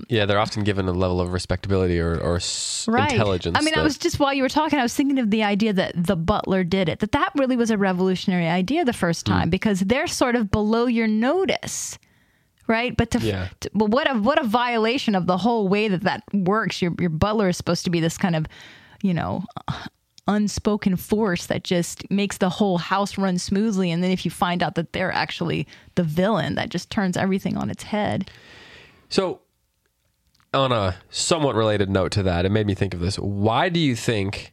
yeah, 0.08 0.26
they're 0.26 0.40
often 0.40 0.64
given 0.64 0.88
a 0.88 0.92
level 0.92 1.20
of 1.20 1.32
respectability 1.32 2.00
or, 2.00 2.18
or 2.18 2.36
s- 2.36 2.86
right. 2.88 3.12
intelligence. 3.12 3.56
I 3.56 3.62
mean, 3.62 3.74
I 3.76 3.82
was 3.82 3.98
just 3.98 4.18
while 4.18 4.34
you 4.34 4.42
were 4.42 4.48
talking, 4.48 4.80
I 4.80 4.82
was 4.82 4.94
thinking 4.94 5.20
of 5.20 5.30
the 5.30 5.44
idea 5.44 5.72
that 5.72 5.92
the 5.96 6.16
butler 6.16 6.64
did 6.64 6.88
it. 6.88 6.98
That 6.98 7.12
that 7.12 7.30
really 7.36 7.56
was 7.56 7.70
a 7.70 7.78
revolutionary 7.78 8.48
idea 8.48 8.84
the 8.84 8.92
first 8.92 9.26
Hmm. 9.28 9.32
time 9.34 9.50
because 9.50 9.78
they're 9.80 10.08
sort 10.08 10.34
of 10.34 10.50
below 10.50 10.86
your 10.86 11.06
notice. 11.06 11.98
Right, 12.66 12.96
but 12.96 13.10
to, 13.12 13.18
Yeah. 13.20 13.48
to- 13.60 13.70
but 13.74 13.90
what 13.90 14.10
a 14.10 14.14
what 14.18 14.40
a 14.40 14.46
violation 14.46 15.14
of 15.14 15.26
the 15.26 15.36
whole 15.36 15.68
way 15.68 15.88
that 15.88 16.02
that 16.02 16.22
works. 16.32 16.80
Your 16.82 16.92
your 16.98 17.10
butler 17.10 17.48
is 17.48 17.56
supposed 17.56 17.84
to 17.84 17.90
be 17.90 18.00
this 18.00 18.16
kind 18.18 18.34
of, 18.34 18.46
you 19.02 19.12
know, 19.14 19.44
unspoken 20.28 20.96
force 20.96 21.46
that 21.46 21.64
just 21.64 22.08
makes 22.10 22.38
the 22.38 22.48
whole 22.48 22.78
house 22.78 23.18
run 23.18 23.38
smoothly. 23.38 23.90
And 23.90 24.02
then 24.02 24.10
if 24.10 24.24
you 24.24 24.30
find 24.30 24.62
out 24.62 24.76
that 24.76 24.92
they're 24.92 25.12
actually 25.12 25.66
the 25.94 26.04
villain, 26.04 26.54
that 26.54 26.68
just 26.68 26.90
turns 26.90 27.16
everything 27.16 27.56
on 27.56 27.70
its 27.70 27.82
head. 27.82 28.30
So, 29.08 29.40
on 30.54 30.70
a 30.70 30.96
somewhat 31.10 31.54
related 31.54 31.88
note 31.88 32.12
to 32.12 32.22
that, 32.24 32.44
it 32.44 32.50
made 32.50 32.66
me 32.66 32.74
think 32.74 32.94
of 32.94 33.00
this. 33.00 33.18
Why 33.18 33.68
do 33.68 33.80
you 33.80 33.96
think 33.96 34.52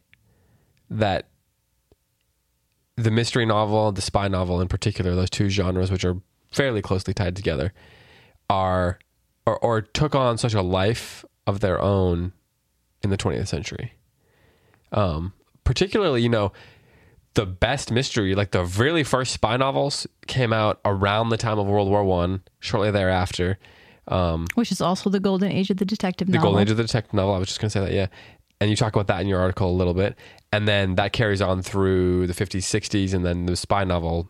that 0.88 1.28
the 2.96 3.10
mystery 3.10 3.46
novel, 3.46 3.92
the 3.92 4.00
spy 4.00 4.28
novel 4.28 4.60
in 4.60 4.68
particular, 4.68 5.14
those 5.14 5.30
two 5.30 5.48
genres, 5.48 5.90
which 5.90 6.04
are 6.04 6.16
fairly 6.50 6.82
closely 6.82 7.14
tied 7.14 7.36
together, 7.36 7.72
are 8.48 8.98
or, 9.46 9.58
or 9.58 9.80
took 9.80 10.14
on 10.14 10.38
such 10.38 10.54
a 10.54 10.62
life 10.62 11.24
of 11.46 11.60
their 11.60 11.80
own 11.80 12.32
in 13.02 13.10
the 13.10 13.16
20th 13.16 13.48
century? 13.48 13.92
Um, 14.92 15.32
particularly, 15.70 16.20
you 16.20 16.28
know, 16.28 16.50
the 17.34 17.46
best 17.46 17.92
mystery, 17.92 18.34
like 18.34 18.50
the 18.50 18.64
really 18.64 19.04
first 19.04 19.32
spy 19.32 19.56
novels, 19.56 20.04
came 20.26 20.52
out 20.52 20.80
around 20.84 21.28
the 21.28 21.36
time 21.36 21.60
of 21.60 21.66
World 21.68 21.88
War 21.88 22.02
One, 22.02 22.42
shortly 22.58 22.90
thereafter. 22.90 23.56
Um, 24.08 24.48
Which 24.56 24.72
is 24.72 24.80
also 24.80 25.10
the 25.10 25.20
golden 25.20 25.52
age 25.52 25.70
of 25.70 25.76
the 25.76 25.84
detective 25.84 26.26
the 26.26 26.32
novel. 26.32 26.50
golden 26.50 26.62
age 26.62 26.70
of 26.72 26.76
the 26.76 26.82
detective 26.82 27.14
novel. 27.14 27.34
I 27.34 27.38
was 27.38 27.46
just 27.46 27.60
going 27.60 27.68
to 27.68 27.72
say 27.72 27.84
that, 27.84 27.92
yeah. 27.92 28.08
And 28.60 28.68
you 28.68 28.74
talk 28.74 28.96
about 28.96 29.06
that 29.06 29.20
in 29.20 29.28
your 29.28 29.38
article 29.38 29.70
a 29.70 29.76
little 29.76 29.94
bit, 29.94 30.16
and 30.52 30.66
then 30.66 30.96
that 30.96 31.12
carries 31.12 31.40
on 31.40 31.62
through 31.62 32.26
the 32.26 32.34
50s, 32.34 32.62
60s, 32.62 33.14
and 33.14 33.24
then 33.24 33.46
the 33.46 33.54
spy 33.54 33.84
novel 33.84 34.28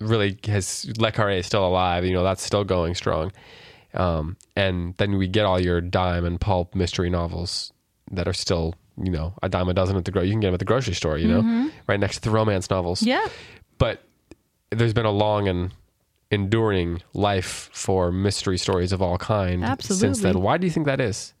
really 0.00 0.38
has 0.44 0.86
Le 0.98 1.10
Carre 1.12 1.30
is 1.38 1.46
still 1.46 1.66
alive. 1.66 2.04
You 2.04 2.12
know, 2.12 2.24
that's 2.24 2.42
still 2.42 2.64
going 2.64 2.94
strong. 2.94 3.32
Um, 3.94 4.36
and 4.54 4.94
then 4.98 5.16
we 5.16 5.28
get 5.28 5.46
all 5.46 5.58
your 5.58 5.80
dime 5.80 6.26
and 6.26 6.38
pulp 6.38 6.74
mystery 6.74 7.08
novels 7.08 7.72
that 8.10 8.28
are 8.28 8.34
still, 8.34 8.74
you 8.96 9.10
know, 9.10 9.34
a 9.42 9.48
dime 9.48 9.68
a 9.68 9.74
dozen 9.74 9.96
at 9.96 10.04
the 10.04 10.10
gro. 10.10 10.22
You 10.22 10.32
can 10.32 10.40
get 10.40 10.48
them 10.48 10.54
at 10.54 10.58
the 10.58 10.64
grocery 10.64 10.94
store, 10.94 11.18
you 11.18 11.28
know, 11.28 11.70
right 11.86 12.00
next 12.00 12.16
to 12.16 12.22
the 12.22 12.30
romance 12.30 12.70
novels. 12.70 13.00
Mm-hmm. 13.00 13.08
Yeah. 13.08 13.28
But 13.78 14.02
there's 14.70 14.92
been 14.92 15.06
a 15.06 15.10
long 15.10 15.48
and 15.48 15.72
enduring 16.30 17.02
life 17.12 17.68
for 17.72 18.10
mystery 18.10 18.58
stories 18.58 18.92
of 18.92 19.02
all 19.02 19.18
kind 19.18 19.64
since 19.82 20.20
then. 20.20 20.40
Why 20.40 20.58
do 20.58 20.66
you 20.66 20.70
think 20.70 20.86
that 20.86 21.00
is? 21.00 21.34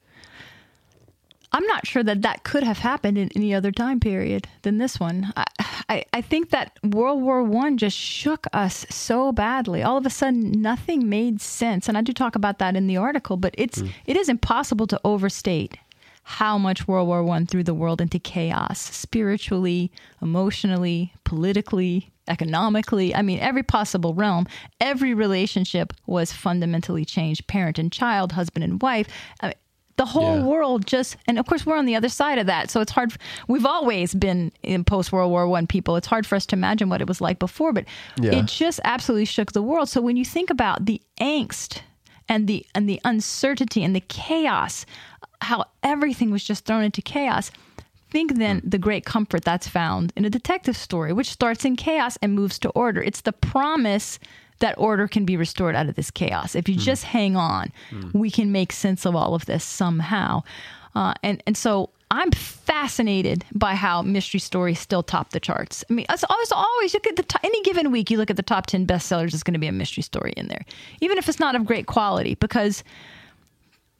I'm 1.54 1.66
not 1.66 1.86
sure 1.86 2.02
that 2.02 2.22
that 2.22 2.44
could 2.44 2.62
have 2.62 2.78
happened 2.78 3.18
in 3.18 3.28
any 3.36 3.54
other 3.54 3.70
time 3.70 4.00
period 4.00 4.48
than 4.62 4.78
this 4.78 4.98
one. 4.98 5.32
I, 5.36 5.44
I, 5.88 6.04
I 6.14 6.20
think 6.22 6.48
that 6.50 6.78
World 6.82 7.20
War 7.20 7.42
One 7.42 7.76
just 7.76 7.96
shook 7.96 8.46
us 8.54 8.86
so 8.88 9.32
badly. 9.32 9.82
All 9.82 9.98
of 9.98 10.06
a 10.06 10.10
sudden, 10.10 10.50
nothing 10.62 11.10
made 11.10 11.42
sense, 11.42 11.88
and 11.88 11.98
I 11.98 12.00
do 12.00 12.12
talk 12.14 12.36
about 12.36 12.58
that 12.58 12.74
in 12.74 12.86
the 12.86 12.96
article. 12.96 13.36
But 13.36 13.54
it's 13.58 13.82
it 14.06 14.16
is 14.16 14.30
impossible 14.30 14.86
to 14.88 15.00
overstate 15.04 15.76
how 16.24 16.56
much 16.58 16.86
World 16.86 17.08
War 17.08 17.22
One 17.24 17.46
threw 17.46 17.62
the 17.64 17.74
world 17.74 18.00
into 18.00 18.18
chaos 18.18 18.78
spiritually, 18.80 19.90
emotionally, 20.20 21.12
politically, 21.24 22.10
economically. 22.28 23.14
I 23.14 23.22
mean, 23.22 23.38
every 23.40 23.62
possible 23.62 24.14
realm. 24.14 24.46
Every 24.80 25.14
relationship 25.14 25.92
was 26.06 26.32
fundamentally 26.32 27.04
changed 27.04 27.46
parent 27.48 27.78
and 27.78 27.90
child, 27.92 28.32
husband 28.32 28.64
and 28.64 28.80
wife. 28.80 29.08
I 29.40 29.46
mean, 29.48 29.54
the 29.96 30.06
whole 30.06 30.38
Yeah. 30.38 30.44
world 30.44 30.86
just 30.86 31.16
and 31.26 31.38
of 31.38 31.46
course 31.46 31.66
we're 31.66 31.76
on 31.76 31.84
the 31.84 31.94
other 31.94 32.08
side 32.08 32.38
of 32.38 32.46
that 32.46 32.70
so 32.70 32.80
it's 32.80 32.90
hard 32.90 33.12
we've 33.46 33.66
always 33.66 34.14
been 34.14 34.50
in 34.62 34.84
post 34.84 35.12
world 35.12 35.30
war 35.30 35.46
one 35.46 35.66
people 35.66 35.96
it's 35.96 36.06
hard 36.06 36.26
for 36.26 36.34
us 36.34 36.46
to 36.46 36.56
imagine 36.56 36.88
what 36.88 37.02
it 37.02 37.06
was 37.06 37.20
like 37.20 37.38
before 37.38 37.74
but 37.74 37.84
Yeah. 38.16 38.32
it 38.36 38.46
just 38.46 38.80
absolutely 38.84 39.26
shook 39.26 39.52
the 39.52 39.62
world 39.62 39.90
so 39.90 40.00
when 40.00 40.16
you 40.16 40.24
think 40.24 40.48
about 40.48 40.86
the 40.86 41.00
angst 41.20 41.82
and 42.26 42.48
the 42.48 42.64
and 42.74 42.88
the 42.88 43.00
uncertainty 43.04 43.84
and 43.84 43.94
the 43.94 44.00
chaos 44.00 44.86
how 45.42 45.64
everything 45.82 46.30
was 46.30 46.44
just 46.44 46.64
thrown 46.64 46.82
into 46.82 47.02
chaos. 47.02 47.50
Think 48.10 48.36
then 48.36 48.60
hmm. 48.60 48.68
the 48.68 48.78
great 48.78 49.04
comfort 49.04 49.44
that's 49.44 49.68
found 49.68 50.12
in 50.16 50.24
a 50.24 50.30
detective 50.30 50.76
story 50.76 51.12
which 51.12 51.30
starts 51.30 51.64
in 51.64 51.76
chaos 51.76 52.18
and 52.22 52.34
moves 52.34 52.58
to 52.60 52.68
order. 52.70 53.02
It's 53.02 53.22
the 53.22 53.32
promise 53.32 54.18
that 54.58 54.78
order 54.78 55.08
can 55.08 55.24
be 55.24 55.36
restored 55.36 55.74
out 55.74 55.88
of 55.88 55.96
this 55.96 56.10
chaos. 56.10 56.54
If 56.54 56.68
you 56.68 56.74
hmm. 56.74 56.80
just 56.80 57.04
hang 57.04 57.36
on 57.36 57.72
hmm. 57.90 58.16
we 58.16 58.30
can 58.30 58.52
make 58.52 58.72
sense 58.72 59.06
of 59.06 59.16
all 59.16 59.34
of 59.34 59.46
this 59.46 59.64
somehow. 59.64 60.42
Uh, 60.94 61.14
and 61.22 61.42
and 61.46 61.56
so 61.56 61.90
I'm 62.12 62.30
fascinated 62.30 63.46
by 63.54 63.74
how 63.74 64.02
mystery 64.02 64.38
stories 64.38 64.78
still 64.78 65.02
top 65.02 65.30
the 65.30 65.40
charts. 65.40 65.82
I 65.88 65.94
mean, 65.94 66.04
as 66.10 66.22
always, 66.28 66.52
always 66.52 66.92
look 66.92 67.06
at 67.06 67.16
the 67.16 67.22
to- 67.22 67.40
any 67.42 67.62
given 67.62 67.90
week, 67.90 68.10
you 68.10 68.18
look 68.18 68.30
at 68.30 68.36
the 68.36 68.42
top 68.42 68.66
ten 68.66 68.86
bestsellers. 68.86 69.30
There's 69.30 69.42
going 69.42 69.54
to 69.54 69.58
be 69.58 69.66
a 69.66 69.72
mystery 69.72 70.02
story 70.02 70.34
in 70.36 70.48
there, 70.48 70.66
even 71.00 71.16
if 71.16 71.26
it's 71.26 71.40
not 71.40 71.56
of 71.56 71.64
great 71.64 71.86
quality, 71.86 72.34
because 72.34 72.84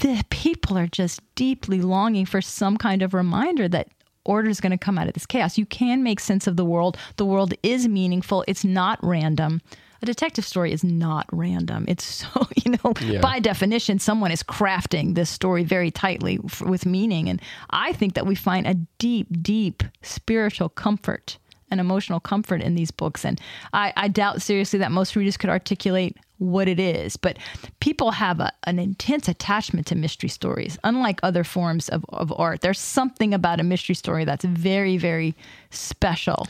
the 0.03 0.23
people 0.31 0.77
are 0.79 0.87
just 0.87 1.21
deeply 1.35 1.81
longing 1.81 2.27
for 2.27 2.41
some 2.41 2.77
kind 2.77 3.03
of 3.03 3.15
reminder 3.15 3.69
that 3.69 3.89
order 4.25 4.49
is 4.49 4.61
going 4.61 4.71
to 4.71 4.79
come 4.79 4.99
out 4.99 5.09
of 5.09 5.15
this 5.15 5.27
chaos. 5.27 5.59
You 5.59 5.67
can 5.67 6.03
make 6.03 6.21
sense 6.21 6.47
of 6.47 6.57
the 6.57 6.65
world. 6.65 6.97
The 7.17 7.25
world 7.27 7.55
is 7.63 7.89
meaningful. 7.89 8.45
It's 8.47 8.65
not 8.65 8.99
random. 9.03 9.61
A 10.01 10.07
detective 10.07 10.45
story 10.45 10.73
is 10.73 10.83
not 10.85 11.27
random. 11.33 11.85
It's 11.89 12.05
so, 12.25 12.47
you 12.65 12.73
know, 12.73 12.93
Yeah. 13.01 13.21
by 13.21 13.39
definition, 13.41 13.99
someone 13.99 14.31
is 14.33 14.43
crafting 14.43 15.15
this 15.15 15.31
story 15.31 15.65
very 15.65 15.91
tightly 15.91 16.39
f- 16.45 16.61
with 16.63 16.85
meaning. 16.87 17.29
And 17.29 17.41
I 17.71 17.93
think 17.93 18.15
that 18.15 18.27
we 18.27 18.35
find 18.35 18.67
a 18.67 18.75
deep, 18.99 19.29
deep 19.43 19.83
spiritual 20.03 20.69
comfort 20.69 21.39
and 21.71 21.81
emotional 21.81 22.21
comfort 22.21 22.61
in 22.61 22.75
these 22.75 22.91
books. 22.91 23.25
And 23.25 23.41
I, 23.73 23.93
I 23.97 24.09
doubt 24.09 24.43
seriously 24.43 24.79
that 24.81 24.93
most 24.93 25.17
readers 25.17 25.37
could 25.37 25.51
articulate 25.51 26.17
what 26.43 26.69
it 26.69 26.81
is. 26.81 27.17
But 27.17 27.39
people 27.81 28.11
have 28.13 28.41
a, 28.41 28.53
an 28.65 28.79
intense 28.79 29.29
attachment 29.29 29.87
to 29.89 29.95
mystery 29.95 30.29
stories, 30.29 30.79
unlike 30.85 31.21
other 31.23 31.45
forms 31.45 31.89
of, 31.89 32.05
of 32.11 32.33
art. 32.37 32.61
There's 32.61 32.81
something 32.81 33.33
about 33.33 33.61
a 33.61 33.63
mystery 33.63 33.95
story 33.95 34.25
that's 34.25 34.45
very, 34.45 34.97
very 34.99 35.35
special. 35.71 36.47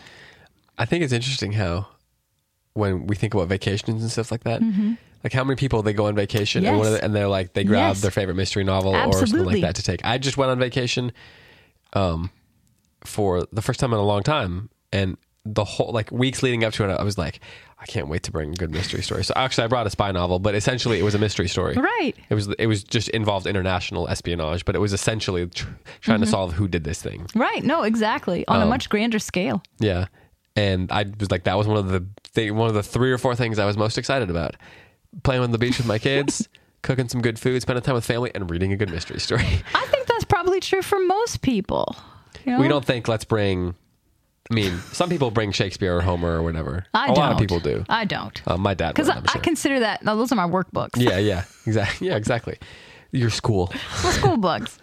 I 0.78 0.84
think 0.84 1.04
it's 1.04 1.12
interesting 1.12 1.52
how 1.52 1.86
when 2.74 3.06
we 3.06 3.14
think 3.16 3.34
about 3.34 3.48
vacations 3.48 4.02
and 4.02 4.10
stuff 4.10 4.30
like 4.32 4.44
that, 4.44 4.62
like 5.22 5.32
how 5.32 5.44
many 5.44 5.56
people 5.56 5.82
they 5.82 5.92
go 5.92 6.06
on 6.06 6.14
vacation 6.14 6.64
and, 6.64 6.78
one 6.78 6.86
of 6.86 6.92
Mm-hmm. 6.92 6.98
The, 7.00 7.04
and 7.04 7.14
they're 7.14 7.28
like 7.28 7.52
they 7.52 7.64
grab 7.64 7.90
Yes. 7.90 8.00
their 8.00 8.10
favorite 8.10 8.34
mystery 8.34 8.64
novel 8.64 8.96
or 8.96 9.12
something 9.12 9.44
like 9.44 9.60
that 9.60 9.74
to 9.76 9.82
take. 9.82 10.04
I 10.04 10.18
just 10.18 10.36
went 10.36 10.50
on 10.50 10.58
vacation, 10.58 11.12
um, 11.92 12.30
for 13.04 13.46
the 13.52 13.62
first 13.62 13.78
time 13.80 13.92
in 13.92 13.98
a 13.98 14.04
long 14.04 14.22
time, 14.22 14.70
and 14.92 15.16
the 15.44 15.64
whole 15.64 15.92
like 15.92 16.10
weeks 16.10 16.42
leading 16.42 16.64
up 16.64 16.72
to 16.74 16.84
it, 16.88 16.90
I 16.90 17.02
was 17.02 17.18
like, 17.18 17.40
I 17.82 17.86
can't 17.86 18.06
wait 18.06 18.22
to 18.22 18.30
bring 18.30 18.50
a 18.52 18.54
good 18.54 18.70
mystery 18.70 19.02
story. 19.02 19.24
So 19.24 19.34
actually, 19.34 19.64
I 19.64 19.66
brought 19.66 19.88
a 19.88 19.90
spy 19.90 20.12
novel, 20.12 20.38
but 20.38 20.54
essentially 20.54 21.00
it 21.00 21.02
was 21.02 21.16
a 21.16 21.18
mystery 21.18 21.48
story. 21.48 21.74
Right. 21.74 22.14
It 22.30 22.34
was 22.34 22.46
it 22.58 22.66
was 22.66 22.84
just 22.84 23.08
involved 23.08 23.46
international 23.46 24.06
espionage, 24.08 24.64
but 24.64 24.76
it 24.76 24.78
was 24.78 24.92
essentially 24.92 25.46
tr- 25.48 25.66
trying 26.00 26.18
Mm-hmm. 26.18 26.24
to 26.24 26.30
solve 26.30 26.52
who 26.52 26.68
did 26.68 26.84
this 26.84 27.02
thing. 27.02 27.26
Right. 27.34 27.64
No, 27.64 27.82
exactly. 27.82 28.46
On 28.46 28.62
a 28.62 28.66
much 28.66 28.88
grander 28.88 29.18
scale. 29.18 29.62
Yeah, 29.80 30.06
and 30.54 30.92
I 30.92 31.06
was 31.18 31.30
like, 31.32 31.42
that 31.44 31.58
was 31.58 31.66
one 31.66 31.76
of 31.78 31.88
the 31.88 32.06
thing, 32.24 32.54
one 32.56 32.68
of 32.68 32.74
the 32.74 32.82
three 32.84 33.10
or 33.10 33.18
four 33.18 33.34
things 33.34 33.58
I 33.58 33.64
was 33.66 33.76
most 33.76 33.98
excited 33.98 34.30
about: 34.30 34.54
playing 35.24 35.42
on 35.42 35.50
the 35.50 35.58
beach 35.58 35.76
with 35.78 35.86
my 35.88 35.98
kids, 35.98 36.48
cooking 36.82 37.08
some 37.08 37.20
good 37.20 37.38
food, 37.38 37.60
spending 37.62 37.82
time 37.82 37.96
with 37.96 38.04
family, 38.06 38.30
and 38.34 38.48
reading 38.48 38.72
a 38.72 38.76
good 38.76 38.90
mystery 38.90 39.18
story. 39.18 39.42
I 39.74 39.86
think 39.86 40.06
that's 40.06 40.24
probably 40.24 40.60
true 40.60 40.82
for 40.82 41.00
most 41.00 41.42
people. 41.42 41.96
You 42.44 42.52
know? 42.52 42.60
we 42.60 42.68
don't 42.68 42.84
think 42.84 43.08
let's 43.08 43.24
bring. 43.24 43.74
I 44.50 44.54
mean, 44.54 44.78
some 44.92 45.08
people 45.08 45.30
bring 45.30 45.52
Shakespeare 45.52 45.96
or 45.96 46.00
Homer 46.00 46.38
or 46.38 46.42
whatever. 46.42 46.84
I 46.94 47.04
a 47.04 47.06
don't. 47.08 47.16
lot 47.18 47.32
of 47.32 47.38
people 47.38 47.60
do. 47.60 47.84
I 47.88 48.04
don't. 48.04 48.42
Uh, 48.46 48.56
my 48.56 48.74
dad 48.74 48.94
Because 48.94 49.08
I, 49.08 49.16
I'm 49.16 49.24
I 49.34 49.38
consider 49.38 49.80
that, 49.80 50.02
no, 50.04 50.16
those 50.16 50.32
are 50.32 50.34
my 50.36 50.48
workbooks. 50.48 50.90
yeah, 50.96 51.18
yeah, 51.18 51.44
exactly. 51.66 52.06
Yeah, 52.08 52.16
exactly. 52.16 52.58
Your 53.12 53.30
school. 53.30 53.72
Well, 54.02 54.12
school 54.12 54.36
books. 54.36 54.78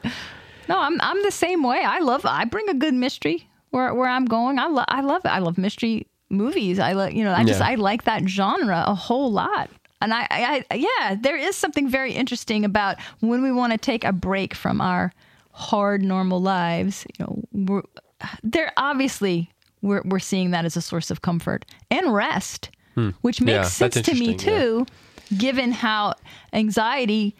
No, 0.67 0.79
I'm 0.79 0.99
I'm 1.01 1.21
the 1.23 1.31
same 1.31 1.63
way. 1.63 1.81
I 1.83 1.99
love 1.99 2.25
I 2.25 2.45
bring 2.45 2.69
a 2.69 2.73
good 2.75 2.93
mystery 2.93 3.47
where 3.71 3.93
where 3.93 4.07
I'm 4.07 4.25
going. 4.25 4.59
I 4.59 4.67
love 4.67 4.85
I 4.87 5.01
love 5.01 5.23
it. 5.25 5.29
I 5.29 5.39
love 5.39 5.57
mystery 5.57 6.07
movies. 6.29 6.79
I 6.79 6.93
like 6.93 7.13
you 7.15 7.23
know 7.23 7.33
I 7.33 7.43
just 7.43 7.59
Yeah. 7.59 7.67
I 7.69 7.75
like 7.75 8.03
that 8.05 8.27
genre 8.29 8.83
a 8.87 8.93
whole 8.95 9.31
lot. 9.31 9.69
And 10.01 10.13
I, 10.13 10.27
I, 10.31 10.63
I 10.71 10.75
yeah, 10.75 11.15
there 11.19 11.35
is 11.35 11.55
something 11.57 11.89
very 11.89 12.13
interesting 12.13 12.63
about 12.63 12.97
when 13.19 13.41
we 13.43 13.51
want 13.51 13.73
to 13.73 13.77
take 13.77 14.03
a 14.05 14.13
break 14.13 14.53
from 14.53 14.79
our 14.79 15.11
hard 15.51 16.01
normal 16.03 16.39
lives. 16.41 17.05
You 17.17 17.25
know, 17.25 17.43
we're 17.51 17.81
there 18.43 18.71
obviously 18.77 19.49
we're 19.81 20.01
we're 20.05 20.19
seeing 20.19 20.51
that 20.51 20.65
as 20.65 20.75
a 20.77 20.81
source 20.81 21.09
of 21.11 21.21
comfort 21.21 21.65
and 21.89 22.13
rest, 22.13 22.69
which 23.21 23.39
Hmm. 23.39 23.47
Yeah, 23.47 23.57
makes 23.61 23.77
that's 23.77 23.95
sense 23.95 24.05
to 24.07 24.13
me 24.13 24.31
interesting, 24.31 24.53
yeah. 24.53 24.59
too 24.59 24.85
given 25.37 25.71
how 25.71 26.13
anxiety 26.53 27.35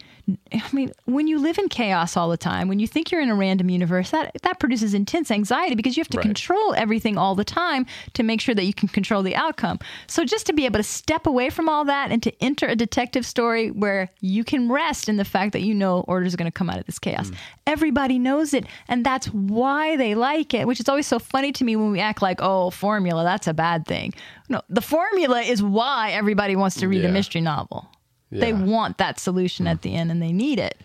I 0.52 0.62
mean, 0.72 0.92
when 1.06 1.26
you 1.26 1.38
live 1.38 1.58
in 1.58 1.68
chaos 1.68 2.16
all 2.16 2.28
the 2.28 2.36
time, 2.36 2.68
when 2.68 2.78
you 2.78 2.86
think 2.86 3.10
you're 3.10 3.20
in 3.20 3.30
a 3.30 3.34
random 3.34 3.70
universe, 3.70 4.10
that 4.10 4.32
that 4.42 4.58
produces 4.60 4.94
intense 4.94 5.30
anxiety 5.30 5.74
because 5.74 5.96
you 5.96 6.00
have 6.00 6.08
to 6.08 6.18
Right. 6.18 6.24
control 6.24 6.74
everything 6.74 7.16
all 7.16 7.34
the 7.34 7.44
time 7.44 7.86
to 8.14 8.22
make 8.22 8.40
sure 8.40 8.54
that 8.54 8.64
you 8.64 8.74
can 8.74 8.88
control 8.88 9.22
the 9.22 9.34
outcome. 9.36 9.78
So 10.06 10.24
just 10.24 10.46
to 10.46 10.52
be 10.52 10.64
able 10.66 10.78
to 10.78 10.82
step 10.84 11.26
away 11.26 11.50
from 11.50 11.68
all 11.68 11.84
that 11.86 12.10
and 12.10 12.22
to 12.22 12.32
enter 12.42 12.66
a 12.66 12.76
detective 12.76 13.24
story 13.24 13.70
where 13.70 14.08
you 14.20 14.44
can 14.44 14.70
rest 14.70 15.08
in 15.08 15.16
the 15.16 15.24
fact 15.24 15.52
that 15.52 15.60
you 15.62 15.74
know 15.74 16.00
orders 16.08 16.34
are 16.34 16.36
going 16.36 16.50
to 16.50 16.58
come 16.58 16.68
out 16.70 16.78
of 16.78 16.86
this 16.86 16.98
chaos. 16.98 17.30
Mm. 17.30 17.36
Everybody 17.66 18.18
knows 18.18 18.52
it, 18.54 18.66
and 18.88 19.04
that's 19.06 19.26
why 19.28 19.96
they 19.96 20.14
like 20.14 20.52
it, 20.54 20.66
which 20.66 20.80
is 20.80 20.88
always 20.88 21.06
so 21.06 21.18
funny 21.18 21.52
to 21.52 21.64
me 21.64 21.76
when 21.76 21.92
we 21.92 22.00
act 22.00 22.20
like, 22.22 22.40
"Oh, 22.42 22.70
formula, 22.70 23.24
that's 23.24 23.46
a 23.46 23.54
bad 23.54 23.86
thing." 23.86 24.12
No, 24.48 24.60
the 24.68 24.80
formula 24.82 25.40
is 25.42 25.62
why 25.62 26.10
everybody 26.10 26.56
wants 26.56 26.76
to 26.76 26.88
read 26.88 27.04
a 27.04 27.08
mystery 27.08 27.40
novel. 27.40 27.88
They 28.30 28.52
want 28.52 28.98
that 28.98 29.18
solution 29.18 29.66
at 29.66 29.82
the 29.82 29.94
end 29.94 30.10
and 30.10 30.22
they 30.22 30.32
need 30.32 30.58
it. 30.58 30.78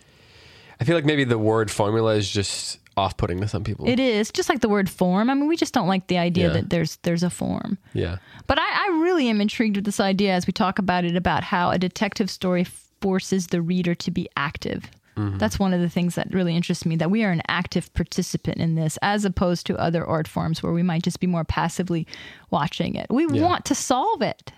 I 0.80 0.84
feel 0.84 0.96
like 0.96 1.06
maybe 1.06 1.24
the 1.24 1.38
word 1.38 1.70
formula 1.72 2.16
is 2.16 2.30
just 2.30 2.80
off-putting 2.98 3.40
to 3.42 3.48
some 3.48 3.64
people. 3.64 3.88
It 3.88 4.00
is 4.00 4.32
just 4.32 4.50
like 4.50 4.62
the 4.62 4.70
word 4.70 4.90
form. 4.90 5.30
I 5.30 5.34
mean, 5.34 5.48
we 5.48 5.56
just 5.58 5.74
don't 5.74 5.88
like 5.88 6.08
the 6.08 6.18
idea 6.18 6.48
Yeah. 6.48 6.54
that 6.54 6.70
there's 6.70 6.96
there's 7.04 7.24
a 7.24 7.30
form. 7.30 7.78
Yeah. 7.94 8.18
But 8.48 8.58
I, 8.60 8.64
I 8.88 9.00
really 9.02 9.28
am 9.30 9.42
intrigued 9.42 9.76
with 9.76 9.86
this 9.86 10.00
idea 10.00 10.34
as 10.34 10.48
we 10.48 10.54
talk 10.54 10.80
about 10.80 11.04
it 11.06 11.16
about 11.16 11.44
how 11.44 11.72
a 11.72 11.78
detective 11.78 12.30
story 12.30 12.64
forces 12.64 13.48
the 13.48 13.62
reader 13.62 13.94
to 13.96 14.12
be 14.12 14.28
active. 14.38 14.90
Mm-hmm. 15.18 15.38
That's 15.38 15.58
one 15.60 15.74
of 15.74 15.80
the 15.80 15.90
things 15.90 16.16
that 16.16 16.34
really 16.34 16.56
interests 16.56 16.86
me 16.86 16.96
that 16.98 17.10
we 17.12 17.24
are 17.24 17.32
an 17.32 17.42
active 17.48 17.94
participant 17.94 18.58
in 18.58 18.76
this 18.76 18.98
as 19.02 19.24
opposed 19.24 19.66
to 19.68 19.78
other 19.78 20.06
art 20.06 20.28
forms 20.28 20.62
where 20.62 20.74
we 20.74 20.84
might 20.84 21.04
just 21.04 21.20
be 21.22 21.28
more 21.28 21.46
passively 21.46 22.06
watching 22.52 22.96
it. 22.96 23.08
We 23.10 23.26
Yeah. 23.28 23.42
want 23.44 23.64
to 23.66 23.76
solve 23.76 24.22
it. 24.22 24.52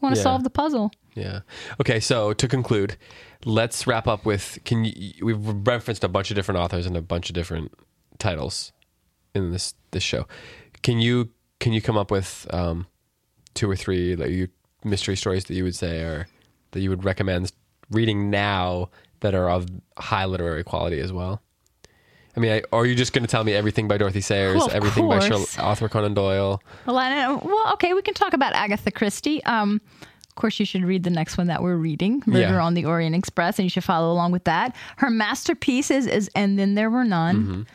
We 0.00 0.06
want 0.06 0.14
to 0.14 0.18
Yeah. 0.20 0.24
solve 0.24 0.44
the 0.44 0.50
puzzle. 0.50 0.90
Yeah. 1.14 1.40
Okay. 1.80 2.00
So 2.00 2.32
to 2.32 2.48
conclude, 2.48 2.96
let's 3.44 3.86
wrap 3.86 4.06
up 4.06 4.24
with 4.24 4.58
can 4.64 4.84
you? 4.84 5.12
We've 5.24 5.66
referenced 5.66 6.04
a 6.04 6.08
bunch 6.08 6.30
of 6.30 6.34
different 6.36 6.60
authors 6.60 6.86
and 6.86 6.96
a 6.96 7.02
bunch 7.02 7.30
of 7.30 7.34
different 7.34 7.72
titles 8.18 8.72
in 9.34 9.50
this 9.52 9.74
this 9.90 10.02
show. 10.02 10.26
Can 10.82 10.98
you 10.98 11.30
can 11.58 11.72
you 11.72 11.82
come 11.82 11.96
up 11.96 12.10
with 12.10 12.46
um, 12.50 12.86
two 13.54 13.70
or 13.70 13.76
three 13.76 14.16
like 14.16 14.30
you 14.30 14.48
mystery 14.84 15.16
stories 15.16 15.44
that 15.44 15.54
you 15.54 15.64
would 15.64 15.74
say 15.74 16.02
are 16.02 16.26
that 16.72 16.80
you 16.80 16.90
would 16.90 17.04
recommend 17.04 17.52
reading 17.90 18.30
now 18.30 18.88
that 19.20 19.34
are 19.34 19.50
of 19.50 19.66
high 19.98 20.24
literary 20.24 20.64
quality 20.64 21.00
as 21.00 21.12
well? 21.12 21.42
I 22.36 22.40
mean, 22.40 22.52
I, 22.52 22.62
or 22.70 22.82
are 22.82 22.86
you 22.86 22.94
just 22.94 23.12
going 23.12 23.24
to 23.24 23.28
tell 23.28 23.42
me 23.42 23.54
everything 23.54 23.88
by 23.88 23.98
Dorothy 23.98 24.20
Sayers, 24.20 24.56
Well, 24.56 24.70
everything 24.72 25.08
by 25.08 25.18
course. 25.18 25.26
Sherlock, 25.26 25.58
Arthur 25.58 25.88
Conan 25.88 26.14
Doyle? 26.14 26.62
Well, 26.86 26.94
well, 27.44 27.72
okay, 27.72 27.92
we 27.92 28.02
can 28.02 28.14
talk 28.14 28.34
about 28.34 28.52
Agatha 28.52 28.92
Christie. 28.92 29.42
Um, 29.44 29.80
course, 30.40 30.58
you 30.58 30.66
should 30.66 30.84
read 30.84 31.02
the 31.04 31.10
next 31.10 31.36
one 31.38 31.46
that 31.48 31.62
we're 31.62 31.76
reading, 31.76 32.22
Murder 32.26 32.40
Yeah. 32.54 32.62
on 32.62 32.74
the 32.74 32.84
Orient 32.86 33.14
Express, 33.14 33.58
and 33.58 33.64
you 33.66 33.70
should 33.70 33.84
follow 33.84 34.10
along 34.12 34.32
with 34.32 34.44
that. 34.44 34.74
Her 34.96 35.10
masterpiece 35.10 35.90
is, 35.90 36.06
is 36.06 36.30
And 36.34 36.58
Then 36.58 36.74
There 36.74 36.90
Were 36.90 37.04
None, 37.04 37.66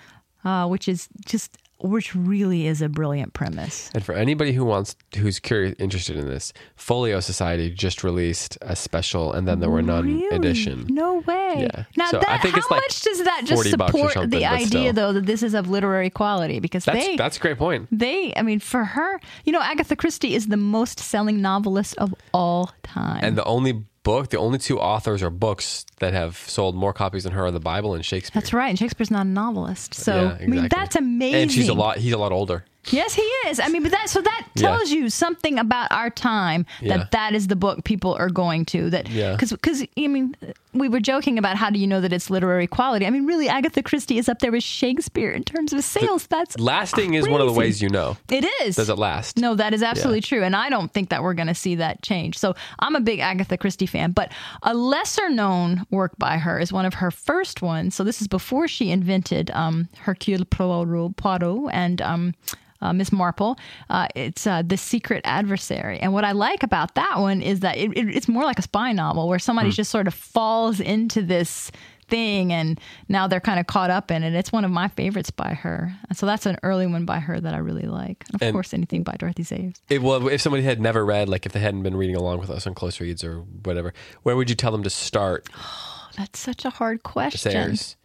Mm-hmm. 0.43 0.47
uh, 0.47 0.67
which 0.67 0.87
is 0.87 1.07
just, 1.25 1.57
which 1.79 2.15
really 2.15 2.67
is 2.67 2.81
a 2.81 2.87
brilliant 2.89 3.33
premise. 3.33 3.89
And 3.93 4.03
for 4.03 4.13
anybody 4.13 4.53
who 4.53 4.63
wants, 4.65 4.95
who's 5.17 5.39
curious, 5.39 5.75
interested 5.77 6.15
in 6.15 6.25
this, 6.27 6.53
Folio 6.75 7.19
Society 7.19 7.69
just 7.69 8.03
released 8.03 8.57
a 8.61 8.75
special, 8.75 9.33
and 9.33 9.47
then 9.47 9.59
there 9.59 9.69
were 9.69 9.81
none 9.81 10.05
Really? 10.05 10.35
edition. 10.35 10.85
No 10.89 11.15
way. 11.19 11.67
Yeah. 11.73 11.83
Now, 11.97 12.09
So 12.11 12.19
that, 12.19 12.29
I 12.29 12.37
think 12.39 12.55
how 12.55 12.61
like 12.71 12.81
much 12.83 13.01
does 13.01 13.23
that 13.23 13.41
just 13.45 13.63
40 13.63 13.75
bucks 13.77 13.93
or 13.93 14.09
support 14.09 14.31
the 14.31 14.45
idea, 14.45 14.67
still. 14.67 14.93
though, 14.93 15.13
that 15.13 15.25
this 15.25 15.43
is 15.43 15.53
of 15.53 15.69
literary 15.69 16.09
quality? 16.09 16.59
Because 16.59 16.85
That's 16.85 17.05
they, 17.05 17.15
that's 17.17 17.37
a 17.37 17.39
great 17.39 17.57
point. 17.57 17.87
they, 17.91 18.33
I 18.35 18.41
mean, 18.41 18.59
for 18.59 18.83
her, 18.85 19.19
you 19.43 19.51
know, 19.51 19.61
Agatha 19.61 19.95
Christie 19.95 20.33
is 20.33 20.47
the 20.47 20.57
most 20.57 20.99
selling 20.99 21.41
novelist 21.41 21.95
of 21.97 22.15
all 22.33 22.71
time. 22.83 23.19
And 23.21 23.37
the 23.37 23.43
only 23.43 23.83
book, 24.05 24.29
the 24.29 24.37
only 24.37 24.57
two 24.59 24.79
authors 24.79 25.21
or 25.21 25.29
books 25.29 25.85
that 25.99 26.13
have 26.13 26.37
sold 26.37 26.75
more 26.75 26.93
copies 26.93 27.23
than 27.25 27.33
her 27.33 27.45
are 27.47 27.51
the 27.51 27.59
Bible 27.59 27.93
and 27.93 28.05
Shakespeare. 28.05 28.39
That's 28.39 28.53
right. 28.53 28.69
And 28.69 28.79
Shakespeare's 28.79 29.11
not 29.11 29.25
a 29.25 29.29
novelist. 29.29 29.93
So, 29.93 30.15
Yeah, 30.15 30.37
I 30.41 30.47
mean, 30.47 30.67
that's 30.69 30.95
amazing. 30.95 31.41
And 31.41 31.51
she's 31.51 31.67
a 31.67 31.73
lot. 31.73 31.97
He's 31.97 32.13
a 32.13 32.17
lot 32.17 32.31
older. 32.31 32.63
Yes, 32.91 33.15
he 33.15 33.23
is. 33.49 33.59
I 33.59 33.67
mean, 33.69 33.81
but 33.81 33.91
that 33.91 34.09
so 34.09 34.21
that 34.21 34.47
Yeah. 34.55 34.69
tells 34.69 34.91
you 34.91 35.09
something 35.09 35.57
about 35.57 35.91
our 35.91 36.11
time 36.11 36.67
that 36.81 36.87
Yeah. 36.99 37.07
that 37.11 37.33
is 37.33 37.47
the 37.47 37.55
book 37.55 37.83
people 37.83 38.13
are 38.13 38.29
going 38.29 38.63
to. 38.65 38.91
That 38.91 39.09
Yeah. 39.09 39.31
because 39.31 39.51
because 39.51 39.81
I 39.97 40.07
mean, 40.07 40.35
we 40.75 40.89
were 40.89 40.99
joking 40.99 41.37
about 41.37 41.55
how 41.55 41.69
do 41.69 41.79
you 41.79 41.87
know 41.87 42.01
that 42.01 42.13
it's 42.13 42.29
literary 42.29 42.67
quality? 42.67 43.05
I 43.05 43.09
mean, 43.09 43.25
really, 43.25 43.47
Agatha 43.47 43.81
Christie 43.81 44.17
is 44.17 44.29
up 44.29 44.39
there 44.39 44.51
with 44.51 44.63
Shakespeare 44.63 45.31
in 45.31 45.43
terms 45.43 45.73
of 45.73 45.83
sales. 45.83 46.27
That's 46.27 46.59
Lasting 46.59 47.13
is 47.13 47.27
one 47.27 47.41
of 47.41 47.47
the 47.47 47.53
ways 47.53 47.81
you 47.81 47.89
know. 47.89 48.17
It 48.29 48.45
is. 48.63 48.75
Does 48.75 48.89
it 48.89 48.97
last? 48.97 49.37
No, 49.37 49.55
that 49.55 49.73
is 49.73 49.81
absolutely 49.81 50.21
true. 50.21 50.43
And 50.43 50.55
I 50.55 50.69
don't 50.69 50.91
think 50.91 51.09
that 51.09 51.23
we're 51.23 51.33
going 51.33 51.47
to 51.47 51.55
see 51.55 51.75
that 51.75 52.01
change. 52.01 52.37
So 52.37 52.55
I'm 52.79 52.95
a 52.95 53.01
big 53.01 53.19
Agatha 53.19 53.57
Christie 53.57 53.85
fan. 53.85 54.11
But 54.11 54.31
a 54.63 54.73
lesser 54.73 55.29
known 55.29 55.85
work 55.89 56.13
by 56.17 56.37
her 56.37 56.59
is 56.59 56.73
one 56.73 56.85
of 56.85 56.95
her 56.95 57.11
first 57.11 57.61
ones. 57.61 57.95
So 57.95 58.03
this 58.03 58.21
is 58.21 58.27
before 58.27 58.67
she 58.67 58.91
invented 58.91 59.51
um, 59.51 59.87
Hercule 59.99 60.45
Poirot, 60.45 61.69
and. 61.71 62.01
Um, 62.01 62.33
uh, 62.81 62.93
Miss 62.93 63.11
Marple. 63.11 63.57
Uh, 63.89 64.07
it's 64.15 64.45
uh, 64.45 64.61
The 64.61 64.77
Secret 64.77 65.21
Adversary. 65.25 65.99
And 65.99 66.13
what 66.13 66.23
I 66.23 66.33
like 66.33 66.63
about 66.63 66.95
that 66.95 67.19
one 67.19 67.41
is 67.41 67.61
that 67.61 67.77
it, 67.77 67.91
it, 67.97 68.15
it's 68.15 68.27
more 68.27 68.43
like 68.43 68.59
a 68.59 68.61
spy 68.61 68.91
novel 68.91 69.27
where 69.27 69.39
somebody 69.39 69.71
just 69.71 69.91
sort 69.91 70.07
of 70.07 70.13
falls 70.13 70.64
into 70.79 71.21
this 71.21 71.71
thing 72.07 72.53
and 72.53 72.79
now 73.09 73.27
they're 73.27 73.39
kind 73.39 73.59
of 73.59 73.65
caught 73.65 73.89
up 73.89 74.11
in 74.11 74.21
it. 74.23 74.33
It's 74.35 74.51
one 74.51 74.63
of 74.63 74.69
my 74.69 74.87
favorites 74.89 75.31
by 75.31 75.55
her. 75.55 75.91
So 76.13 76.25
that's 76.27 76.45
an 76.45 76.57
early 76.61 76.85
one 76.85 77.05
by 77.05 77.17
her 77.19 77.39
that 77.39 77.53
I 77.53 77.57
really 77.57 77.87
like. 77.87 78.23
Of 78.33 78.41
And- 78.43 78.53
course, 78.53 78.73
anything 78.75 79.01
by 79.03 79.15
Dorothy 79.17 79.43
Sayers. 79.43 79.75
It, 79.89 80.03
well, 80.03 80.27
if 80.27 80.39
somebody 80.41 80.61
had 80.63 80.79
never 80.79 81.03
read, 81.03 81.29
like 81.29 81.45
if 81.47 81.51
they 81.51 81.59
hadn't 81.59 81.81
been 81.81 81.95
reading 81.97 82.15
along 82.15 82.39
with 82.39 82.51
us 82.51 82.67
on 82.67 82.75
close 82.75 82.99
reads 82.99 83.23
or 83.23 83.39
whatever, 83.63 83.91
where 84.23 84.35
would 84.35 84.49
you 84.49 84.55
tell 84.55 84.71
them 84.71 84.83
to 84.83 84.89
start? 84.91 85.47
Oh, 85.57 86.09
That's 86.17 86.39
such 86.39 86.63
a 86.63 86.69
hard 86.69 87.01
question. 87.03 87.51
Sayers. 87.51 87.95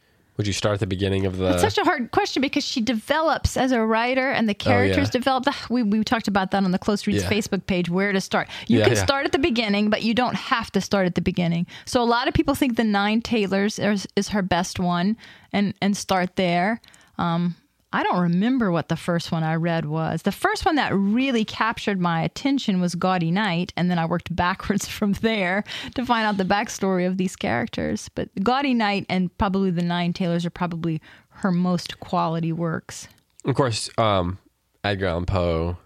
Would 0.40 0.46
you 0.46 0.54
start 0.54 0.72
at 0.72 0.80
the 0.80 0.86
beginning 0.86 1.26
of 1.26 1.36
the? 1.36 1.52
It's 1.52 1.60
such 1.60 1.76
a 1.76 1.84
hard 1.84 2.12
question 2.12 2.40
because 2.40 2.64
she 2.64 2.80
develops 2.80 3.58
as 3.58 3.72
a 3.72 3.80
writer 3.84 4.30
and 4.30 4.48
the 4.48 4.54
characters 4.54 4.96
Oh, 4.96 5.00
yeah. 5.02 5.10
develop. 5.10 5.46
We, 5.68 5.82
we 5.82 6.02
talked 6.02 6.28
about 6.28 6.50
that 6.52 6.64
on 6.64 6.70
the 6.70 6.78
Close 6.78 7.06
Reads 7.06 7.24
Yeah. 7.24 7.28
Facebook 7.30 7.66
page, 7.66 7.90
where 7.90 8.10
to 8.12 8.22
start. 8.22 8.48
You 8.66 8.78
Yeah, 8.78 8.86
can 8.86 8.96
start 8.96 9.26
at 9.26 9.32
the 9.32 9.38
beginning, 9.38 9.90
but 9.90 10.02
you 10.02 10.14
don't 10.14 10.34
have 10.36 10.70
to 10.72 10.80
start 10.80 11.04
at 11.04 11.14
the 11.14 11.20
beginning. 11.20 11.66
So 11.84 12.00
a 12.02 12.04
lot 12.08 12.26
of 12.26 12.32
people 12.32 12.54
think 12.54 12.76
the 12.76 12.84
Nine 12.84 13.20
Tailors 13.20 13.78
is, 13.78 14.08
is 14.16 14.28
her 14.28 14.40
best 14.40 14.80
one 14.80 15.18
and, 15.52 15.74
and 15.82 15.94
start 15.94 16.36
there. 16.36 16.80
Um, 17.18 17.54
I 17.92 18.02
don't 18.04 18.20
remember 18.20 18.70
what 18.70 18.88
the 18.88 18.96
first 18.96 19.32
one 19.32 19.42
I 19.42 19.56
read 19.56 19.84
was. 19.84 20.22
The 20.22 20.30
first 20.32 20.64
one 20.64 20.76
that 20.76 20.94
really 20.94 21.44
captured 21.44 21.98
my 22.00 22.22
attention 22.22 22.80
was 22.80 22.94
Gaudy 22.94 23.30
Night, 23.32 23.72
and 23.76 23.90
then 23.90 23.98
I 23.98 24.06
worked 24.06 24.34
backwards 24.36 24.86
from 24.86 25.14
there 25.14 25.64
to 25.96 26.06
find 26.06 26.24
out 26.26 26.36
the 26.36 26.44
backstory 26.44 27.06
of 27.06 27.16
these 27.16 27.34
characters. 27.36 28.08
But 28.14 28.28
Gaudy 28.42 28.74
Night 28.74 29.06
and 29.08 29.36
probably 29.38 29.70
the 29.72 29.82
Nine 29.82 30.12
Tailors 30.12 30.46
are 30.46 30.50
probably 30.50 31.00
her 31.28 31.50
most 31.50 31.98
quality 32.00 32.52
works. 32.52 33.08
of 33.44 33.54
course, 33.54 33.90
um, 33.98 34.38
Edgar 34.84 35.06
Allan 35.06 35.26
Poe 35.26 35.76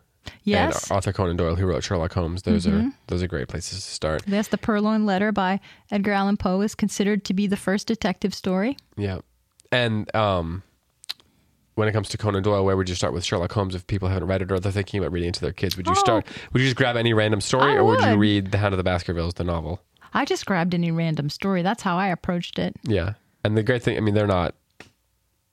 Yes. 0.42 0.74
Mm-hmm. 0.84 0.92
and 0.92 0.96
Arthur 0.96 1.12
Conan 1.12 1.36
Doyle, 1.36 1.54
who 1.54 1.66
wrote 1.66 1.84
Sherlock 1.84 2.12
Holmes. 2.14 2.42
Those 2.42 2.66
are 2.66 2.90
those 3.08 3.22
are 3.22 3.26
great 3.26 3.48
places 3.48 3.84
to 3.84 3.90
start. 3.90 4.22
Yes, 4.26 4.48
The 4.48 4.56
Purloined 4.58 5.04
Letter 5.04 5.32
by 5.32 5.60
Edgar 5.90 6.12
Allan 6.12 6.38
Poe 6.38 6.60
is 6.62 6.74
considered 6.74 7.24
to 7.26 7.34
be 7.34 7.46
the 7.46 7.56
first 7.58 7.86
detective 7.86 8.32
story. 8.34 8.76
Yeah, 8.96 9.18
and 9.70 10.14
um, 10.16 10.62
when 11.74 11.88
it 11.88 11.92
comes 11.92 12.08
to 12.10 12.18
Conan 12.18 12.42
Doyle, 12.42 12.64
where 12.64 12.76
would 12.76 12.88
you 12.88 12.94
start 12.94 13.12
with 13.12 13.24
Sherlock 13.24 13.52
Holmes 13.52 13.74
if 13.74 13.86
people 13.86 14.08
haven't 14.08 14.28
read 14.28 14.42
it 14.42 14.52
or 14.52 14.60
they're 14.60 14.70
thinking 14.72 15.00
about 15.00 15.12
reading 15.12 15.30
it 15.30 15.34
to 15.34 15.40
their 15.40 15.52
kids? 15.52 15.76
Would 15.76 15.86
you 15.86 15.92
Oh. 15.92 16.00
start? 16.00 16.26
Would 16.52 16.60
you 16.62 16.66
just 16.68 16.76
grab 16.76 16.96
any 16.96 17.12
random 17.12 17.40
story, 17.40 17.72
I 17.72 17.76
or 17.76 17.84
would 17.84 18.02
you 18.02 18.16
read 18.16 18.52
The 18.52 18.58
Hound 18.58 18.72
of 18.74 18.78
the 18.78 18.84
Baskervilles, 18.84 19.34
the 19.34 19.44
novel? 19.44 19.80
I 20.12 20.24
just 20.24 20.46
grabbed 20.46 20.74
any 20.74 20.90
random 20.92 21.28
story. 21.28 21.62
That's 21.62 21.82
how 21.82 21.96
I 21.96 22.08
approached 22.08 22.58
it. 22.58 22.76
Yeah, 22.84 23.14
and 23.42 23.56
the 23.56 23.62
great 23.64 23.82
thing, 23.82 23.96
I 23.96 24.00
mean, 24.00 24.14
they're 24.14 24.26
not 24.28 24.54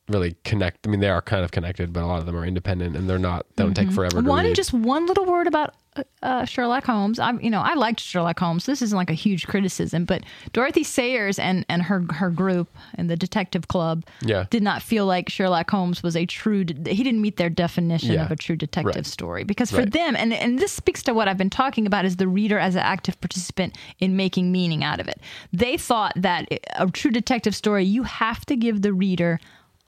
really 0.07 0.36
connect. 0.43 0.86
I 0.86 0.89
mean, 0.89 0.99
they 0.99 1.09
are 1.09 1.22
kind 1.22 1.43
of 1.43 1.51
connected, 1.51 1.93
but 1.93 2.03
a 2.03 2.05
lot 2.05 2.19
of 2.19 2.26
them 2.26 2.36
are 2.36 2.45
independent, 2.45 2.95
and 2.95 3.09
they're 3.09 3.17
not. 3.17 3.45
They 3.55 3.63
don't 3.63 3.74
take 3.74 3.88
mm-hmm. 3.88 3.95
forever 3.95 4.22
to 4.22 4.28
One 4.28 4.45
read. 4.45 4.55
just 4.55 4.74
one 4.74 5.05
little 5.07 5.26
word 5.26 5.47
about 5.47 5.74
uh, 5.95 6.03
uh, 6.23 6.45
Sherlock 6.45 6.85
Holmes. 6.85 7.19
I, 7.19 7.33
you 7.33 7.49
know, 7.49 7.59
I 7.61 7.73
liked 7.73 7.99
Sherlock 7.99 8.39
Holmes. 8.39 8.65
This 8.65 8.81
isn't 8.81 8.95
like 8.97 9.09
a 9.09 9.13
huge 9.13 9.45
criticism, 9.47 10.05
but 10.05 10.23
Dorothy 10.53 10.83
Sayers 10.83 11.37
and 11.37 11.65
and 11.67 11.81
her 11.83 12.05
her 12.13 12.29
group 12.29 12.69
and 12.95 13.09
the 13.09 13.17
detective 13.17 13.67
club 13.67 14.05
Yeah. 14.21 14.45
did 14.49 14.63
not 14.63 14.81
feel 14.81 15.05
like 15.05 15.29
Sherlock 15.29 15.69
Holmes 15.69 16.01
was 16.01 16.15
a 16.15 16.25
true. 16.25 16.63
de- 16.63 16.93
He 16.93 17.03
didn't 17.03 17.21
meet 17.21 17.35
their 17.37 17.49
definition 17.49 18.13
Yeah. 18.13 18.23
of 18.25 18.31
a 18.31 18.35
true 18.37 18.55
detective 18.55 18.95
Right. 18.95 19.05
story 19.05 19.43
because 19.43 19.69
for 19.71 19.79
Right. 19.79 19.91
them, 19.91 20.15
and 20.15 20.33
and 20.33 20.59
this 20.59 20.71
speaks 20.71 21.03
to 21.03 21.13
what 21.13 21.27
I've 21.27 21.37
been 21.37 21.49
talking 21.49 21.85
about, 21.85 22.05
is 22.05 22.15
the 22.15 22.27
reader 22.27 22.57
as 22.57 22.75
an 22.75 22.81
active 22.83 23.19
participant 23.19 23.77
in 23.99 24.15
making 24.15 24.51
meaning 24.51 24.83
out 24.83 24.99
of 25.01 25.07
it. 25.09 25.19
They 25.51 25.75
thought 25.77 26.13
that 26.15 26.47
a 26.75 26.87
true 26.89 27.11
detective 27.11 27.53
story, 27.55 27.83
you 27.83 28.03
have 28.03 28.45
to 28.45 28.55
give 28.55 28.81
the 28.81 28.93
reader 28.93 29.39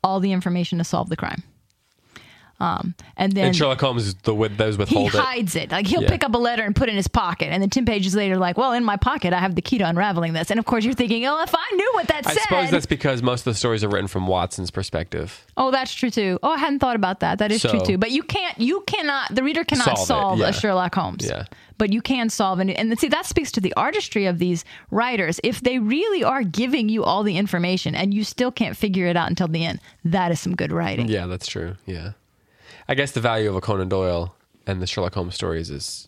all 0.03 0.19
the 0.19 0.33
information 0.33 0.77
to 0.79 0.83
solve 0.83 1.07
the 1.07 1.15
crime. 1.15 1.43
Um, 2.59 2.95
and 3.17 3.33
then 3.33 3.47
and 3.47 3.55
Sherlock 3.55 3.81
Holmes, 3.81 4.13
the 4.13 4.33
with 4.33 4.55
those 4.57 4.75
he 4.75 4.79
withhold 4.79 5.13
it. 5.13 5.19
hides 5.19 5.55
it. 5.55 5.71
Like 5.71 5.85
he'll 5.87 6.03
Yeah. 6.03 6.09
pick 6.09 6.23
up 6.23 6.33
a 6.33 6.37
letter 6.37 6.63
and 6.63 6.73
put 6.75 6.87
it 6.87 6.91
in 6.91 6.95
his 6.95 7.07
pocket, 7.09 7.47
and 7.51 7.61
then 7.61 7.69
ten 7.69 7.85
pages 7.85 8.15
later, 8.15 8.37
like, 8.37 8.57
well, 8.57 8.71
in 8.71 8.83
my 8.85 8.95
pocket, 8.95 9.33
I 9.33 9.39
have 9.39 9.55
the 9.55 9.61
key 9.61 9.79
to 9.79 9.83
unraveling 9.87 10.31
this. 10.33 10.49
And 10.49 10.59
of 10.59 10.65
course, 10.65 10.85
you're 10.85 10.93
thinking, 10.93 11.25
oh, 11.25 11.41
if 11.41 11.53
I 11.53 11.75
knew 11.75 11.91
what 11.95 12.07
that 12.07 12.25
I 12.25 12.31
said. 12.33 12.39
I 12.39 12.43
suppose 12.43 12.71
that's 12.71 12.85
because 12.85 13.21
most 13.21 13.41
of 13.41 13.53
the 13.53 13.55
stories 13.55 13.83
are 13.83 13.89
written 13.89 14.07
from 14.07 14.27
Watson's 14.27 14.71
perspective. 14.71 15.45
oh, 15.57 15.71
that's 15.71 15.93
true 15.93 16.09
too. 16.09 16.39
Oh, 16.43 16.51
I 16.51 16.57
hadn't 16.57 16.79
thought 16.79 16.95
about 16.95 17.19
that. 17.21 17.39
That 17.39 17.51
is 17.51 17.61
true 17.63 17.81
too. 17.81 17.97
But 17.97 18.11
you 18.11 18.23
can't, 18.23 18.57
you 18.59 18.81
cannot, 18.87 19.33
the 19.35 19.43
reader 19.43 19.63
cannot 19.63 19.97
Solve 19.97 20.07
solve, 20.07 20.39
yeah. 20.39 20.49
a 20.49 20.53
Sherlock 20.53 20.95
Holmes. 20.95 21.25
Yeah. 21.27 21.45
But 21.77 21.91
you 21.91 22.01
can 22.01 22.29
solve 22.29 22.59
it. 22.59 22.69
And 22.69 22.97
see, 22.99 23.07
that 23.09 23.25
speaks 23.25 23.51
to 23.53 23.59
the 23.61 23.73
artistry 23.75 24.25
of 24.27 24.37
these 24.39 24.63
writers. 24.91 25.39
If 25.43 25.61
they 25.61 25.79
really 25.79 26.23
are 26.23 26.43
giving 26.43 26.87
you 26.87 27.03
all 27.03 27.23
the 27.23 27.35
information 27.37 27.93
and 27.95 28.13
you 28.13 28.23
still 28.23 28.51
can't 28.51 28.77
figure 28.77 29.07
it 29.07 29.17
out 29.17 29.27
until 29.29 29.47
the 29.47 29.65
end, 29.65 29.79
that 30.05 30.31
is 30.31 30.39
some 30.39 30.55
good 30.55 30.71
writing. 30.71 31.07
Yeah, 31.09 31.25
that's 31.25 31.47
true. 31.47 31.75
Yeah. 31.85 32.11
I 32.87 32.95
guess 32.95 33.11
the 33.11 33.21
value 33.21 33.49
of 33.49 33.55
a 33.55 33.61
Conan 33.61 33.89
Doyle 33.89 34.35
and 34.67 34.81
the 34.81 34.87
Sherlock 34.87 35.13
Holmes 35.13 35.35
stories 35.35 35.69
is 35.69 36.07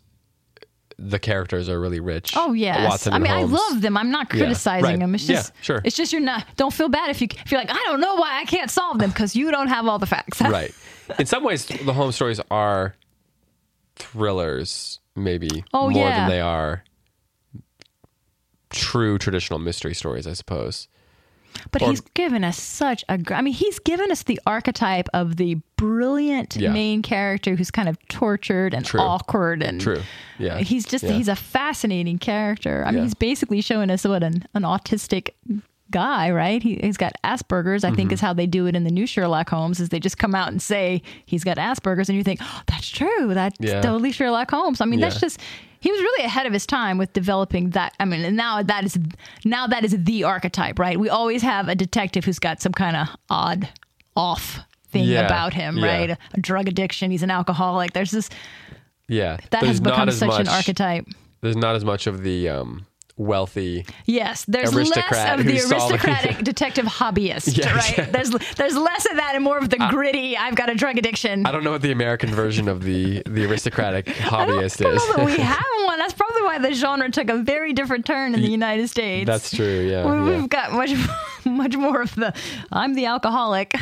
the 0.97 1.19
characters 1.19 1.67
are 1.67 1.79
really 1.79 1.99
rich. 1.99 2.33
Oh 2.37 2.53
yes, 2.53 2.87
Watson 2.87 3.13
I 3.13 3.19
mean 3.19 3.31
I 3.31 3.43
love 3.43 3.81
them. 3.81 3.97
I'm 3.97 4.11
not 4.11 4.27
Yeah, 4.33 4.39
criticizing 4.39 4.83
right. 4.85 4.99
them. 4.99 5.13
It's 5.15 5.27
Yeah, 5.27 5.35
just 5.37 5.53
sure. 5.61 5.81
It's 5.83 5.95
just 5.97 6.13
you're 6.13 6.21
not. 6.21 6.45
Don't 6.55 6.73
feel 6.73 6.87
bad 6.89 7.09
if 7.09 7.21
you 7.21 7.27
if 7.43 7.51
you're 7.51 7.59
like 7.59 7.69
I 7.69 7.83
don't 7.85 7.99
know 7.99 8.15
why 8.15 8.39
I 8.39 8.45
can't 8.45 8.71
solve 8.71 8.99
them 8.99 9.09
because 9.09 9.35
you 9.35 9.51
don't 9.51 9.67
have 9.67 9.87
all 9.87 9.99
the 9.99 10.05
facts. 10.05 10.39
right. 10.41 10.73
In 11.19 11.25
some 11.25 11.43
ways, 11.43 11.65
the 11.65 11.93
Holmes 11.93 12.15
stories 12.15 12.39
are 12.49 12.95
thrillers, 13.97 14.99
maybe 15.15 15.63
Oh, 15.73 15.89
more 15.89 16.07
yeah. 16.07 16.19
than 16.21 16.29
they 16.29 16.41
are 16.41 16.83
true 18.69 19.17
traditional 19.17 19.59
mystery 19.59 19.93
stories, 19.93 20.27
I 20.27 20.33
suppose. 20.33 20.87
But 21.71 21.81
Or- 21.81 21.89
he's 21.89 22.01
given 22.01 22.43
us 22.43 22.59
such 22.61 23.03
a. 23.09 23.19
I 23.33 23.41
mean, 23.41 23.53
he's 23.53 23.79
given 23.79 24.11
us 24.11 24.23
the 24.23 24.39
archetype 24.45 25.07
of 25.13 25.37
the 25.37 25.55
brilliant 25.77 26.55
Yeah. 26.55 26.71
main 26.71 27.01
character 27.01 27.55
who's 27.55 27.71
kind 27.71 27.89
of 27.89 27.97
tortured 28.07 28.73
and 28.73 28.85
True. 28.85 28.99
awkward 29.01 29.61
and 29.63 29.79
True. 29.81 30.01
Yeah. 30.39 30.59
He's 30.59 30.85
just 30.85 31.03
Yeah. 31.03 31.11
he's 31.13 31.27
a 31.27 31.35
fascinating 31.35 32.17
character. 32.17 32.83
I 32.85 32.91
mean, 32.91 32.97
Yeah. 32.99 33.03
he's 33.03 33.13
basically 33.13 33.61
showing 33.61 33.89
us 33.89 34.05
what 34.05 34.23
an, 34.23 34.43
an 34.53 34.63
autistic 34.63 35.29
guy, 35.91 36.31
right? 36.31 36.63
He, 36.63 36.79
he's 36.81 36.97
got 36.97 37.13
Asperger's. 37.23 37.83
I 37.83 37.87
Mm-hmm. 37.89 37.95
think 37.95 38.11
is 38.11 38.19
how 38.21 38.33
they 38.33 38.47
do 38.47 38.65
it 38.65 38.75
in 38.75 38.83
the 38.83 38.91
new 38.91 39.05
Sherlock 39.05 39.49
Holmes. 39.49 39.79
Is 39.79 39.89
they 39.89 39.99
just 39.99 40.17
come 40.17 40.33
out 40.33 40.47
and 40.49 40.61
say 40.61 41.01
he's 41.25 41.43
got 41.43 41.57
Asperger's, 41.57 42.09
and 42.09 42.17
you 42.17 42.23
think 42.23 42.39
oh, 42.43 42.61
that's 42.67 42.89
true. 42.89 43.33
That's 43.33 43.57
totally 43.59 44.11
Sherlock 44.11 44.49
Holmes. 44.51 44.81
I 44.81 44.85
mean, 44.85 44.99
that's 44.99 45.19
just 45.19 45.39
he 45.85 45.91
was 45.91 46.01
really 46.01 46.25
ahead 46.25 46.47
of 46.47 46.53
his 46.53 46.65
time 46.65 46.97
with 46.97 47.13
developing 47.13 47.69
that. 47.71 47.93
I 47.99 48.05
mean, 48.05 48.25
and 48.25 48.35
now 48.35 48.63
that 48.63 48.83
is 48.85 48.97
now 49.45 49.67
that 49.67 49.83
is 49.85 49.95
the 50.03 50.23
archetype, 50.23 50.79
right? 50.79 50.99
We 50.99 51.09
always 51.09 51.43
have 51.43 51.67
a 51.67 51.75
detective 51.75 52.25
who's 52.25 52.39
got 52.39 52.59
some 52.59 52.71
kind 52.71 52.95
of 52.97 53.07
odd, 53.29 53.69
off 54.15 54.61
thing 54.89 55.03
Yeah. 55.03 55.27
about 55.27 55.53
him, 55.53 55.77
Yeah. 55.77 55.85
right? 55.85 56.17
A 56.33 56.41
drug 56.41 56.67
addiction. 56.67 57.11
He's 57.11 57.21
an 57.21 57.29
alcoholic. 57.29 57.93
There's 57.93 58.09
this 58.09 58.31
Yeah. 59.07 59.37
that 59.51 59.61
has 59.63 59.79
become 59.79 60.09
such 60.09 60.39
an 60.39 60.47
archetype. 60.47 61.05
There's 61.41 61.55
not 61.55 61.75
as 61.75 61.85
much 61.85 62.07
of 62.07 62.23
the 62.23 62.49
um, 62.49 62.87
wealthy. 63.17 63.85
Yes, 64.05 64.43
there's 64.45 64.73
less 64.73 64.89
of 65.39 65.45
the 65.45 65.59
aristocratic 65.59 66.37
detective 66.43 66.85
hobbyist, 66.85 67.57
Yeah, 67.57 67.73
right? 67.75 67.97
yeah. 67.97 68.05
There's 68.11 68.29
there's 68.55 68.75
less 68.75 69.05
of 69.09 69.15
that 69.17 69.35
and 69.35 69.43
more 69.43 69.57
of 69.57 69.69
the 69.69 69.77
gritty. 69.89 70.35
I've 70.35 70.55
got 70.55 70.69
a 70.69 70.75
drug 70.75 70.97
addiction. 70.97 71.45
I 71.45 71.51
don't 71.51 71.63
know 71.63 71.71
what 71.71 71.81
the 71.81 71.91
American 71.91 72.29
version 72.31 72.67
of 72.67 72.83
the 72.83 73.23
the 73.25 73.45
aristocratic 73.45 74.05
hobbyist 74.05 74.85
I 74.85 74.89
is. 75.21 75.25
we 75.25 75.37
have 75.41 75.63
one. 75.85 75.97
That's 75.99 76.13
probably 76.13 76.41
why 76.43 76.59
the 76.59 76.73
genre 76.73 77.09
took 77.09 77.29
a 77.29 77.37
very 77.37 77.73
different 77.73 78.05
turn 78.05 78.33
in 78.35 78.41
the 78.41 78.49
United 78.49 78.89
States. 78.89 79.25
That's 79.27 79.55
true. 79.55 79.81
Yeah. 79.89 80.05
We- 80.05 80.31
yeah. 80.31 80.39
We've 80.41 80.49
got 80.49 80.73
much 80.73 80.91
much 81.45 81.75
more 81.77 82.01
of 82.01 82.13
the 82.15 82.33
I'm 82.71 82.93
the 82.95 83.05
alcoholic. 83.05 83.75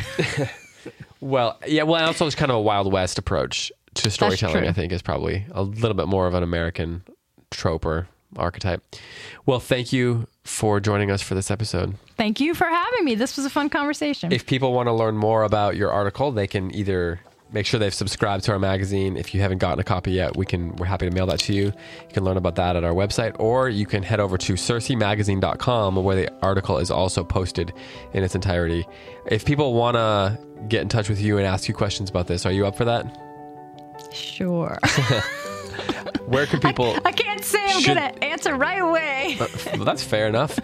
Well, 1.20 1.58
yeah. 1.66 1.84
Well, 1.84 1.96
and 1.96 2.06
also 2.06 2.26
it's 2.26 2.34
kind 2.36 2.50
of 2.50 2.56
a 2.58 2.60
Wild 2.60 2.92
West 2.92 3.18
approach 3.18 3.72
to 3.94 4.10
storytelling. 4.10 4.66
I 4.66 4.72
think 4.72 4.92
is 4.92 5.02
probably 5.02 5.44
a 5.52 5.62
little 5.62 5.94
bit 5.94 6.06
more 6.08 6.26
of 6.26 6.34
an 6.34 6.42
American 6.42 7.02
trope 7.50 7.86
or 7.86 8.06
archetype. 8.36 8.82
Well, 9.46 9.60
thank 9.60 9.92
you 9.92 10.26
for 10.44 10.80
joining 10.80 11.10
us 11.10 11.22
for 11.22 11.34
this 11.34 11.50
episode. 11.50 11.94
Thank 12.16 12.40
you 12.40 12.54
for 12.54 12.66
having 12.66 13.04
me. 13.04 13.14
This 13.14 13.36
was 13.36 13.46
a 13.46 13.50
fun 13.50 13.70
conversation. 13.70 14.32
If 14.32 14.46
people 14.46 14.72
want 14.72 14.88
to 14.88 14.92
learn 14.92 15.16
more 15.16 15.42
about 15.42 15.76
your 15.76 15.90
article, 15.90 16.32
they 16.32 16.46
can 16.46 16.74
either 16.74 17.20
make 17.52 17.66
sure 17.66 17.78
they've 17.78 17.94
subscribed 17.94 18.44
to 18.44 18.52
our 18.52 18.58
magazine. 18.58 19.16
If 19.16 19.32
you 19.32 19.40
haven't 19.40 19.58
gotten 19.58 19.78
a 19.78 19.84
copy 19.84 20.12
yet, 20.12 20.36
we 20.36 20.44
can 20.44 20.74
we're 20.76 20.86
happy 20.86 21.08
to 21.08 21.14
mail 21.14 21.26
that 21.26 21.38
to 21.40 21.54
you. 21.54 21.66
You 21.66 22.12
can 22.12 22.24
learn 22.24 22.36
about 22.36 22.56
that 22.56 22.76
at 22.76 22.84
our 22.84 22.92
website, 22.92 23.38
or 23.38 23.68
you 23.68 23.86
can 23.86 24.02
head 24.02 24.20
over 24.20 24.36
to 24.36 24.56
circe.magazine.com 24.56 25.96
where 25.96 26.16
the 26.16 26.32
article 26.42 26.78
is 26.78 26.90
also 26.90 27.24
posted 27.24 27.72
in 28.12 28.24
its 28.24 28.34
entirety. 28.34 28.86
If 29.26 29.44
people 29.44 29.74
want 29.74 29.94
to 29.96 30.38
get 30.68 30.82
in 30.82 30.88
touch 30.88 31.08
with 31.08 31.20
you 31.20 31.38
and 31.38 31.46
ask 31.46 31.68
you 31.68 31.74
questions 31.74 32.10
about 32.10 32.26
this, 32.26 32.44
are 32.44 32.52
you 32.52 32.66
up 32.66 32.76
for 32.76 32.84
that? 32.84 33.20
Sure. 34.12 34.78
Where 36.26 36.46
can 36.46 36.60
people? 36.60 36.96
I 37.04 37.12
can't 37.12 37.44
say 37.44 37.62
I'm 37.64 37.80
Should- 37.80 37.96
gonna 37.96 38.14
answer 38.22 38.54
right 38.54 38.80
away. 38.80 39.36
well, 39.74 39.84
that's 39.84 40.02
fair 40.02 40.26
enough. 40.26 40.58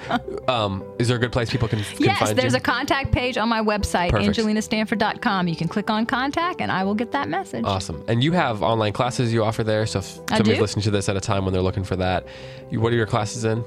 Um, 0.48 0.82
is 0.98 1.08
there 1.08 1.16
a 1.16 1.20
good 1.20 1.32
place 1.32 1.50
people 1.50 1.68
can, 1.68 1.82
can 1.82 2.04
Yes, 2.06 2.32
there's 2.32 2.52
you? 2.54 2.58
a 2.58 2.60
contact 2.60 3.12
page 3.12 3.36
on 3.36 3.48
my 3.48 3.60
website, 3.62 4.10
Perfect. 4.10 4.36
angelinastanford.com. 4.36 5.48
You 5.48 5.56
can 5.56 5.68
click 5.68 5.90
on 5.90 6.06
contact 6.06 6.60
and 6.60 6.72
I 6.72 6.84
will 6.84 6.94
get 6.94 7.12
that 7.12 7.28
message. 7.28 7.64
Awesome. 7.64 8.02
And 8.08 8.24
you 8.24 8.32
have 8.32 8.62
online 8.62 8.92
classes 8.92 9.32
you 9.32 9.44
offer 9.44 9.62
there. 9.62 9.86
So 9.86 9.98
if 10.00 10.18
I 10.30 10.36
somebody's 10.38 10.60
listening 10.60 10.82
to 10.84 10.90
this 10.90 11.08
at 11.08 11.16
a 11.16 11.20
time 11.20 11.44
when 11.44 11.52
they're 11.52 11.62
looking 11.62 11.84
for 11.84 11.96
that, 11.96 12.26
you, 12.70 12.80
what 12.80 12.92
are 12.92 12.96
your 12.96 13.06
classes 13.06 13.44
in? 13.44 13.62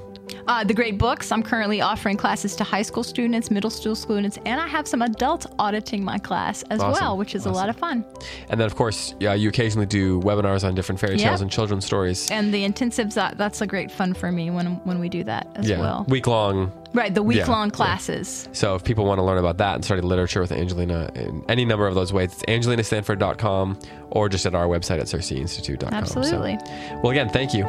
Uh, 0.46 0.62
the 0.62 0.74
Great 0.74 0.98
Books, 0.98 1.32
I'm 1.32 1.42
currently 1.42 1.80
offering 1.80 2.16
classes 2.16 2.54
to 2.56 2.64
high 2.64 2.82
school 2.82 3.02
students, 3.02 3.50
middle 3.50 3.70
school 3.70 3.94
students, 3.94 4.38
and 4.44 4.60
I 4.60 4.66
have 4.66 4.86
some 4.86 5.00
adults 5.02 5.46
auditing 5.58 6.04
my 6.04 6.18
class 6.18 6.62
as 6.64 6.80
Awesome. 6.80 7.02
well, 7.02 7.16
which 7.16 7.34
is 7.34 7.46
a 7.46 7.50
lot 7.50 7.68
of 7.68 7.76
fun. 7.76 8.04
And 8.48 8.60
then, 8.60 8.66
of 8.66 8.74
course, 8.74 9.14
yeah, 9.20 9.34
you 9.34 9.48
occasionally 9.48 9.86
do 9.86 10.20
webinars 10.20 10.64
on 10.64 10.74
different 10.74 11.00
fairy 11.00 11.16
tales 11.16 11.40
and 11.40 11.50
children's 11.50 11.84
stories. 11.86 12.30
And 12.30 12.52
the 12.52 12.64
intensives, 12.64 13.14
that, 13.14 13.38
that's 13.38 13.60
a 13.62 13.66
great 13.66 13.90
fun 13.90 14.12
for 14.12 14.30
me 14.30 14.50
when, 14.50 14.66
when 14.84 14.98
we 14.98 15.08
do 15.08 15.24
that 15.24 15.48
as 15.54 15.68
yeah, 15.68 15.80
well. 15.80 16.04
week 16.08 16.26
long. 16.26 16.72
right, 16.92 17.14
the 17.14 17.22
week 17.22 17.46
long 17.48 17.68
yeah. 17.68 17.74
classes. 17.76 18.48
So 18.52 18.74
if 18.74 18.84
people 18.84 19.06
want 19.06 19.18
to 19.18 19.22
learn 19.22 19.38
about 19.38 19.58
that 19.58 19.76
and 19.76 19.84
study 19.84 20.02
literature 20.02 20.40
with 20.40 20.52
Angelina 20.52 21.10
in 21.14 21.42
any 21.48 21.64
number 21.64 21.86
of 21.86 21.94
those 21.94 22.12
ways, 22.12 22.32
it's 22.32 22.42
angelinastanford.com 22.44 23.78
or 24.10 24.28
just 24.28 24.44
at 24.44 24.54
our 24.54 24.66
website 24.66 25.00
at 25.00 25.06
circeinstitute.com. 25.06 26.04
So- 26.06 26.20
Absolutely. 26.20 26.58
well, 27.02 27.10
again, 27.10 27.30
thank 27.30 27.54
you. 27.54 27.64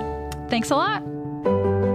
Thanks 0.50 0.72
a 0.72 0.76
lot. 0.76 1.95